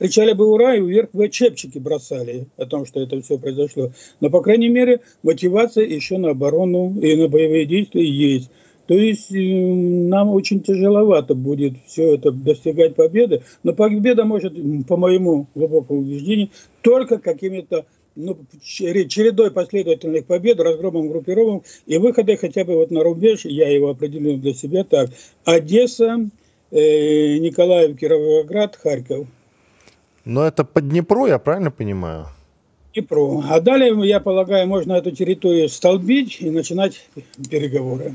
кричали 0.00 0.32
бы 0.32 0.52
«Ура!» 0.52 0.74
и 0.74 0.80
вверх 0.80 1.10
бы 1.12 1.28
чепчики 1.28 1.78
бросали 1.78 2.48
о 2.56 2.66
том, 2.66 2.84
что 2.84 3.00
это 3.00 3.20
все 3.22 3.38
произошло. 3.38 3.92
Но, 4.18 4.28
по 4.28 4.40
крайней 4.40 4.68
мере, 4.68 5.00
мотивация 5.22 5.84
еще 5.84 6.18
на 6.18 6.30
оборону 6.30 6.98
и 7.00 7.14
на 7.14 7.28
боевые 7.28 7.64
действия 7.66 8.04
есть. 8.04 8.50
То 8.86 8.94
есть 8.94 9.32
э, 9.32 9.38
нам 9.38 10.30
очень 10.30 10.62
тяжеловато 10.62 11.34
будет 11.34 11.74
все 11.86 12.14
это 12.14 12.30
достигать 12.30 12.94
победы, 12.94 13.42
но 13.62 13.72
победа 13.72 14.24
может, 14.24 14.54
по 14.86 14.96
моему 14.96 15.46
глубокому 15.54 16.00
убеждению, 16.00 16.50
только 16.82 17.18
какими-то 17.18 17.86
ну, 18.14 18.38
чередой 18.62 19.50
последовательных 19.50 20.24
побед, 20.26 20.58
разгромом 20.60 21.08
группировок 21.08 21.64
и 21.86 21.98
выхода 21.98 22.36
хотя 22.36 22.64
бы 22.64 22.74
вот 22.76 22.90
на 22.90 23.02
рубеж, 23.02 23.44
я 23.44 23.68
его 23.68 23.90
определил 23.90 24.38
для 24.38 24.54
себя 24.54 24.84
так, 24.84 25.10
Одесса, 25.44 26.28
э, 26.70 27.38
Николаев, 27.38 27.96
Кировоград, 27.98 28.76
Харьков. 28.76 29.26
Но 30.24 30.44
это 30.44 30.64
по 30.64 30.80
Днепру, 30.80 31.26
я 31.26 31.38
правильно 31.38 31.70
понимаю? 31.70 32.26
Днепру. 32.94 33.44
А 33.48 33.60
далее, 33.60 33.94
я 34.08 34.20
полагаю, 34.20 34.66
можно 34.66 34.94
эту 34.94 35.10
территорию 35.10 35.68
столбить 35.68 36.40
и 36.40 36.50
начинать 36.50 37.06
переговоры. 37.50 38.14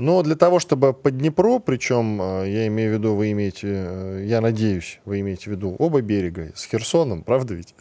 Но 0.00 0.22
для 0.22 0.34
того, 0.34 0.60
чтобы 0.60 0.94
по 0.94 1.10
Днепру, 1.10 1.60
причем 1.60 2.22
э, 2.22 2.48
я 2.48 2.66
имею 2.68 2.90
в 2.90 2.98
виду, 2.98 3.14
вы 3.14 3.32
имеете, 3.32 3.66
э, 3.68 4.24
я 4.24 4.40
надеюсь, 4.40 4.98
вы 5.04 5.20
имеете 5.20 5.44
в 5.44 5.46
виду 5.48 5.76
оба 5.78 6.00
берега 6.00 6.52
с 6.54 6.64
Херсоном, 6.64 7.22
правда 7.22 7.52
ведь? 7.52 7.74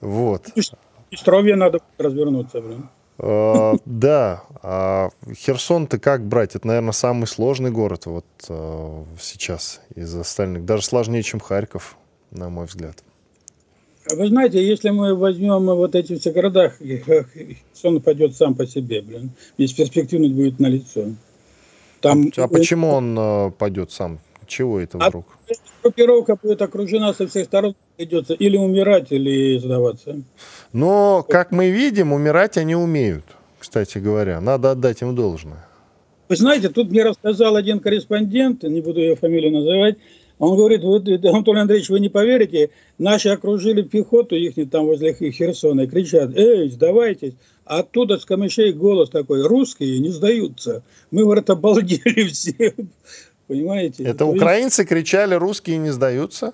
Вот. 0.00 0.46
Истровье 1.10 1.56
надо 1.56 1.80
развернуться, 1.98 2.60
блин. 2.60 2.88
Uh, 3.18 3.78
да, 3.84 4.44
а 4.62 5.10
Херсон-то 5.34 5.98
как 5.98 6.24
брать? 6.24 6.54
Это, 6.54 6.66
наверное, 6.66 6.92
самый 6.92 7.26
сложный 7.26 7.70
город 7.70 8.06
вот 8.06 8.24
сейчас 9.20 9.82
из 9.94 10.14
остальных. 10.14 10.64
Даже 10.64 10.84
сложнее, 10.84 11.22
чем 11.22 11.40
Харьков, 11.40 11.98
на 12.30 12.48
мой 12.48 12.66
взгляд. 12.66 13.02
Вы 14.08 14.28
знаете, 14.28 14.64
если 14.64 14.90
мы 14.90 15.14
возьмем 15.16 15.66
вот 15.66 15.96
эти 15.96 16.16
все 16.16 16.30
города, 16.30 16.72
Херсон 16.80 18.00
пойдет 18.00 18.36
сам 18.36 18.54
по 18.54 18.66
себе, 18.66 19.02
блин. 19.02 19.32
Бесперспективность 19.58 20.32
будет 20.34 20.60
на 20.60 20.68
лицо. 20.68 21.10
Там... 22.00 22.30
А, 22.36 22.44
а 22.44 22.48
почему 22.48 22.88
он 22.88 23.18
uh, 23.18 23.50
пойдет 23.50 23.92
сам? 23.92 24.20
Чего 24.46 24.80
это 24.80 24.98
вдруг? 24.98 25.26
А 25.48 25.52
группировка 25.82 26.36
будет 26.36 26.60
окружена 26.60 27.14
со 27.14 27.28
всех 27.28 27.46
сторон, 27.46 27.74
придется 27.96 28.34
или 28.34 28.56
умирать, 28.56 29.12
или 29.12 29.58
сдаваться. 29.58 30.22
Но, 30.72 31.24
как 31.28 31.52
мы 31.52 31.70
видим, 31.70 32.12
умирать 32.12 32.56
они 32.56 32.74
умеют, 32.74 33.24
кстати 33.58 33.98
говоря. 33.98 34.40
Надо 34.40 34.72
отдать 34.72 35.02
им 35.02 35.14
должное. 35.14 35.66
Вы 36.28 36.36
знаете, 36.36 36.68
тут 36.68 36.90
мне 36.90 37.04
рассказал 37.04 37.56
один 37.56 37.80
корреспондент, 37.80 38.62
не 38.62 38.80
буду 38.80 39.00
ее 39.00 39.16
фамилию 39.16 39.52
называть, 39.52 39.96
он 40.40 40.56
говорит, 40.56 40.82
вот, 40.82 41.06
Анатолий 41.06 41.60
Андреевич, 41.60 41.90
вы 41.90 42.00
не 42.00 42.08
поверите, 42.08 42.70
наши 42.98 43.28
окружили 43.28 43.82
пехоту 43.82 44.36
их 44.36 44.54
там 44.70 44.86
возле 44.86 45.12
Херсона 45.12 45.82
и 45.82 45.86
кричат, 45.86 46.34
эй, 46.34 46.70
сдавайтесь. 46.70 47.34
А 47.70 47.78
оттуда 47.78 48.18
с 48.18 48.24
камышей 48.24 48.72
голос 48.72 49.10
такой, 49.10 49.46
русские 49.46 50.00
не 50.00 50.08
сдаются. 50.08 50.82
Мы, 51.12 51.22
говорят, 51.22 51.50
обалдели 51.50 52.24
все. 52.32 52.74
Понимаете? 53.46 54.02
Это 54.02 54.18
То 54.18 54.26
украинцы 54.26 54.82
есть... 54.82 54.88
кричали, 54.88 55.36
русские 55.36 55.78
не 55.78 55.90
сдаются? 55.90 56.52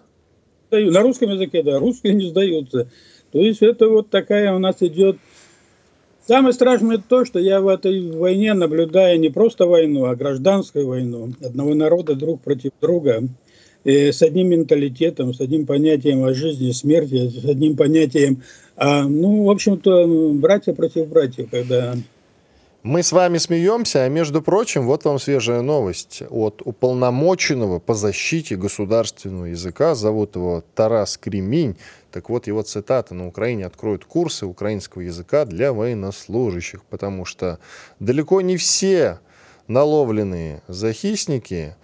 На 0.71 1.01
русском 1.01 1.31
языке, 1.31 1.63
да, 1.63 1.79
русские 1.79 2.13
не 2.13 2.29
сдаются. 2.29 2.91
То 3.33 3.39
есть 3.39 3.63
это 3.63 3.89
вот 3.89 4.11
такая 4.11 4.55
у 4.55 4.59
нас 4.59 4.77
идет... 4.81 5.17
Самое 6.29 6.53
страшное 6.53 6.99
то, 6.99 7.25
что 7.25 7.39
я 7.39 7.63
в 7.63 7.69
этой 7.69 8.11
войне 8.11 8.53
наблюдаю 8.53 9.19
не 9.19 9.31
просто 9.31 9.65
войну, 9.65 10.05
а 10.05 10.17
гражданскую 10.17 10.87
войну. 10.87 11.33
Одного 11.43 11.73
народа 11.73 12.15
друг 12.15 12.43
против 12.43 12.73
друга. 12.83 13.23
И 13.85 14.13
с 14.13 14.21
одним 14.21 14.49
менталитетом, 14.49 15.33
с 15.33 15.41
одним 15.41 15.65
понятием 15.65 16.25
о 16.25 16.35
жизни, 16.35 16.73
смерти, 16.73 17.31
с 17.31 17.45
одним 17.47 17.75
понятием, 17.75 18.43
а, 18.77 19.03
ну, 19.03 19.45
в 19.45 19.51
общем-то, 19.51 20.33
братья 20.35 20.73
против 20.73 21.09
братьев, 21.09 21.49
когда 21.51 21.95
мы 22.87 23.03
с 23.03 23.11
вами 23.11 23.39
смеемся, 23.39 24.05
а 24.05 24.09
между 24.09 24.41
прочим, 24.41 24.87
вот 24.87 25.05
вам 25.05 25.19
свежая 25.19 25.61
новость 25.61 26.23
от 26.31 26.63
уполномоченного 26.65 27.81
по 27.81 27.95
защите 27.95 28.55
государственного 28.55 29.47
языка, 29.47 29.97
зовут 29.97 30.37
его 30.37 30.63
Тарас 30.77 31.19
Креминь. 31.19 31.77
Так 32.13 32.31
вот, 32.31 32.47
его 32.47 32.63
цитата 32.63 33.13
на 33.13 33.27
Украине 33.27 33.67
откроют 33.67 34.05
курсы 34.05 34.47
украинского 34.47 35.03
языка 35.03 35.47
для 35.47 35.73
военнослужащих, 35.73 36.85
потому 36.85 37.25
что 37.25 37.59
далеко 37.99 38.41
не 38.41 38.57
все 38.57 39.19
наловленные 39.67 40.63
захисники 40.69 41.75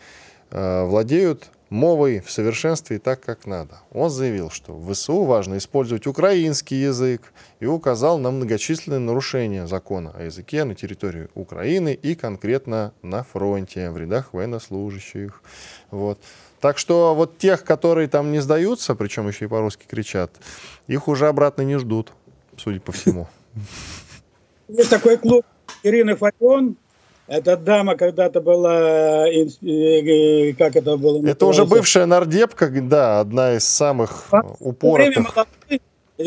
э, 0.53 0.85
владеют 0.85 1.51
мовой 1.73 2.21
в 2.21 2.31
совершенстве 2.31 2.97
и 2.97 2.99
так, 3.01 3.21
как 3.21 3.47
надо. 3.47 3.81
Он 3.93 4.11
заявил, 4.11 4.51
что 4.51 4.75
в 4.75 4.93
ВСУ 4.93 5.25
важно 5.25 5.57
использовать 5.57 6.07
украинский 6.07 6.77
язык 6.77 7.33
и 7.61 7.67
указал 7.67 8.19
на 8.19 8.31
многочисленные 8.31 9.01
нарушения 9.01 9.67
закона 9.67 10.13
о 10.15 10.23
языке 10.25 10.65
на 10.65 10.75
территории 10.75 11.29
Украины 11.35 11.95
и 11.95 12.15
конкретно 12.15 12.93
на 13.03 13.25
фронте, 13.25 13.91
в 13.91 13.97
рядах 13.97 14.35
военнослужащих. 14.35 15.43
Вот. 15.91 16.19
Так 16.61 16.79
что 16.79 17.15
вот 17.15 17.39
тех, 17.39 17.65
которые 17.65 18.07
там 18.07 18.31
не 18.31 18.41
сдаются, 18.41 18.95
причем 18.95 19.27
еще 19.27 19.47
и 19.47 19.49
по-русски 19.49 19.87
кричат, 19.89 20.31
их 20.87 21.09
уже 21.09 21.27
обратно 21.27 21.63
не 21.63 21.79
ждут, 21.79 22.13
судя 22.57 22.81
по 22.81 22.93
всему. 22.93 23.27
Есть 24.69 24.91
такой 24.91 25.17
клуб 25.17 25.45
Ирины 25.83 26.17
Фарион, 26.17 26.77
эта 27.27 27.57
дама 27.57 27.97
когда-то 27.97 28.41
была, 28.41 29.29
э, 29.29 29.47
э, 29.63 30.53
как 30.55 30.77
это 30.77 30.97
было? 30.97 31.25
Это 31.27 31.47
уже 31.47 31.65
бывшая 31.65 32.07
нардепка, 32.07 32.69
да, 32.71 33.21
одна 33.21 33.55
из 33.55 33.67
самых 33.67 34.29
упоротых. 34.61 35.47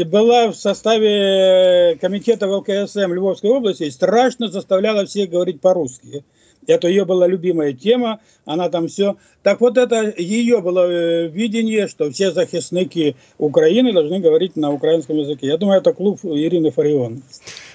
Была 0.07 0.49
в 0.49 0.55
составе 0.55 1.97
комитета 2.01 2.47
ВЛКСМ 2.47 3.13
Львовской 3.13 3.49
области 3.49 3.83
и 3.83 3.91
страшно 3.91 4.49
заставляла 4.49 5.05
всех 5.05 5.29
говорить 5.29 5.61
по-русски. 5.61 6.25
Это 6.67 6.87
ее 6.87 7.05
была 7.05 7.27
любимая 7.27 7.73
тема, 7.73 8.19
она 8.45 8.69
там 8.69 8.87
все. 8.87 9.17
Так 9.43 9.61
вот 9.61 9.77
это 9.77 10.13
ее 10.17 10.61
было 10.61 10.89
э, 10.89 11.27
видение, 11.27 11.87
что 11.87 12.11
все 12.11 12.31
захисники 12.31 13.15
Украины 13.37 13.93
должны 13.93 14.19
говорить 14.19 14.55
на 14.55 14.71
украинском 14.71 15.17
языке. 15.17 15.47
Я 15.47 15.57
думаю, 15.57 15.79
это 15.79 15.93
клуб 15.93 16.19
Ирины 16.23 16.71
Фарион. 16.71 17.21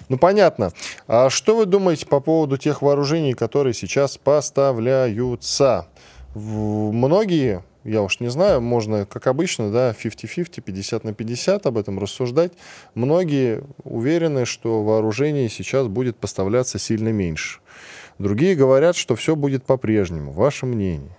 Ну, 0.08 0.18
понятно. 0.18 0.72
А 1.06 1.30
что 1.30 1.56
вы 1.56 1.66
думаете 1.66 2.06
по 2.06 2.18
поводу 2.20 2.56
тех 2.56 2.82
вооружений, 2.82 3.34
которые 3.34 3.74
сейчас 3.74 4.18
поставляются? 4.18 5.86
Многие, 6.34 7.64
я 7.84 8.02
уж 8.02 8.18
не 8.18 8.28
знаю, 8.28 8.60
можно, 8.60 9.06
как 9.06 9.28
обычно, 9.28 9.70
да, 9.70 9.92
50-50, 9.92 10.60
50 10.60 11.04
на 11.04 11.14
50 11.14 11.66
об 11.66 11.78
этом 11.78 11.98
рассуждать. 12.00 12.52
Многие 12.94 13.62
уверены, 13.84 14.46
что 14.46 14.82
вооружений 14.82 15.48
сейчас 15.48 15.86
будет 15.86 16.16
поставляться 16.16 16.80
сильно 16.80 17.10
меньше. 17.10 17.60
Другие 18.20 18.54
говорят, 18.54 18.96
что 18.96 19.16
все 19.16 19.34
будет 19.34 19.64
по-прежнему. 19.64 20.32
Ваше 20.32 20.66
мнение? 20.66 21.16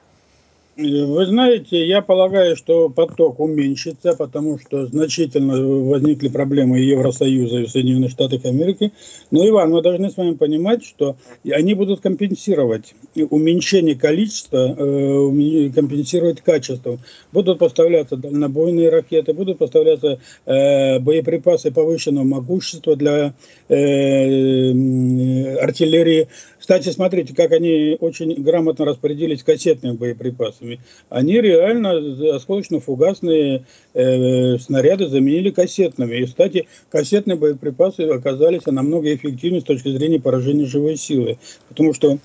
Вы 0.78 1.26
знаете, 1.26 1.86
я 1.86 2.02
полагаю, 2.02 2.56
что 2.56 2.90
поток 2.90 3.40
уменьшится, 3.40 4.14
потому 4.14 4.58
что 4.58 4.88
значительно 4.88 5.62
возникли 5.62 6.30
проблемы 6.30 6.80
Евросоюза, 6.80 7.60
и 7.60 7.68
Соединенных 7.68 8.12
Штатов 8.12 8.46
Америки. 8.46 8.94
Но, 9.32 9.48
Иван, 9.48 9.72
мы 9.72 9.82
должны 9.82 10.10
с 10.10 10.16
вами 10.16 10.36
понимать, 10.36 10.86
что 10.86 11.18
они 11.52 11.74
будут 11.74 12.00
компенсировать 12.00 12.96
уменьшение 13.16 13.96
количества, 13.96 14.76
э, 14.78 15.70
компенсировать 15.76 16.42
качество. 16.42 17.00
Будут 17.34 17.60
поставляться 17.60 18.16
дальнобойные 18.16 18.90
ракеты, 18.90 19.34
будут 19.34 19.58
поставляться 19.58 20.20
э, 20.46 21.00
боеприпасы 21.00 21.72
повышенного 21.72 22.24
могущества 22.24 22.96
для 22.96 23.34
э, 23.68 25.58
артиллерии. 25.58 26.30
Кстати, 26.62 26.90
смотрите, 26.90 27.34
как 27.34 27.54
они 27.54 27.98
очень 28.00 28.36
грамотно 28.36 28.86
распорядились 28.86 29.42
кассетными 29.42 29.98
боеприпасами. 29.98 30.80
Они 31.10 31.42
реально 31.42 31.94
осколочно-фугасные 32.36 33.64
э, 33.96 34.58
снаряды 34.60 35.08
заменили 35.08 35.50
кассетными. 35.50 36.18
И, 36.18 36.26
кстати, 36.28 36.68
кассетные 36.92 37.36
боеприпасы 37.36 38.02
оказались 38.02 38.68
намного 38.68 39.12
эффективнее 39.12 39.62
с 39.62 39.64
точки 39.64 39.90
зрения 39.90 40.20
поражения 40.20 40.68
живой 40.68 40.98
силы. 40.98 41.40
Потому 41.68 41.96
что 41.96 42.20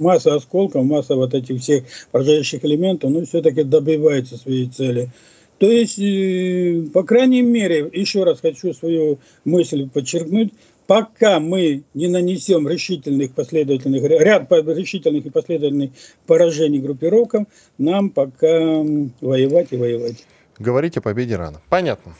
масса 0.00 0.34
осколков, 0.34 0.84
масса 0.84 1.14
вот 1.14 1.32
этих 1.34 1.60
всех 1.60 1.84
поражающих 2.10 2.64
элементов, 2.64 3.12
ну, 3.12 3.24
все-таки 3.24 3.62
добивается 3.62 4.36
своей 4.36 4.66
цели. 4.66 5.10
То 5.58 5.70
есть, 5.70 6.00
э, 6.00 6.82
по 6.92 7.04
крайней 7.04 7.42
мере, 7.42 7.88
еще 7.92 8.24
раз 8.24 8.40
хочу 8.40 8.74
свою 8.74 9.20
мысль 9.44 9.88
подчеркнуть, 9.88 10.52
пока 10.86 11.40
мы 11.40 11.84
не 11.94 12.08
нанесем 12.08 12.68
решительных 12.68 13.32
последовательных, 13.32 14.02
ряд 14.04 14.50
решительных 14.50 15.26
и 15.26 15.30
последовательных 15.30 15.90
поражений 16.26 16.78
группировкам, 16.78 17.46
нам 17.78 18.10
пока 18.10 18.82
воевать 19.20 19.68
и 19.70 19.76
воевать. 19.76 20.24
Говорить 20.58 20.96
о 20.96 21.00
победе 21.00 21.36
рано. 21.36 21.60
Понятно. 21.68 22.14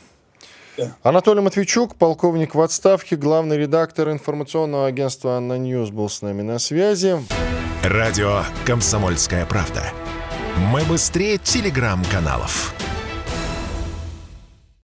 Да. 0.77 0.95
Анатолий 1.03 1.41
Матвейчук, 1.41 1.97
полковник 1.97 2.55
в 2.55 2.61
отставке, 2.61 3.17
главный 3.17 3.57
редактор 3.57 4.11
информационного 4.11 4.87
агентства 4.87 5.37
«ANNA 5.37 5.57
News» 5.57 5.91
был 5.91 6.11
с 6.11 6.21
нами 6.21 6.43
на 6.43 6.59
связи. 6.59 7.17
Радио 7.83 8.43
«Комсомольская 8.67 9.47
правда». 9.47 9.85
Мы 10.71 10.83
быстрее 10.85 11.39
телеграм-каналов. 11.39 12.75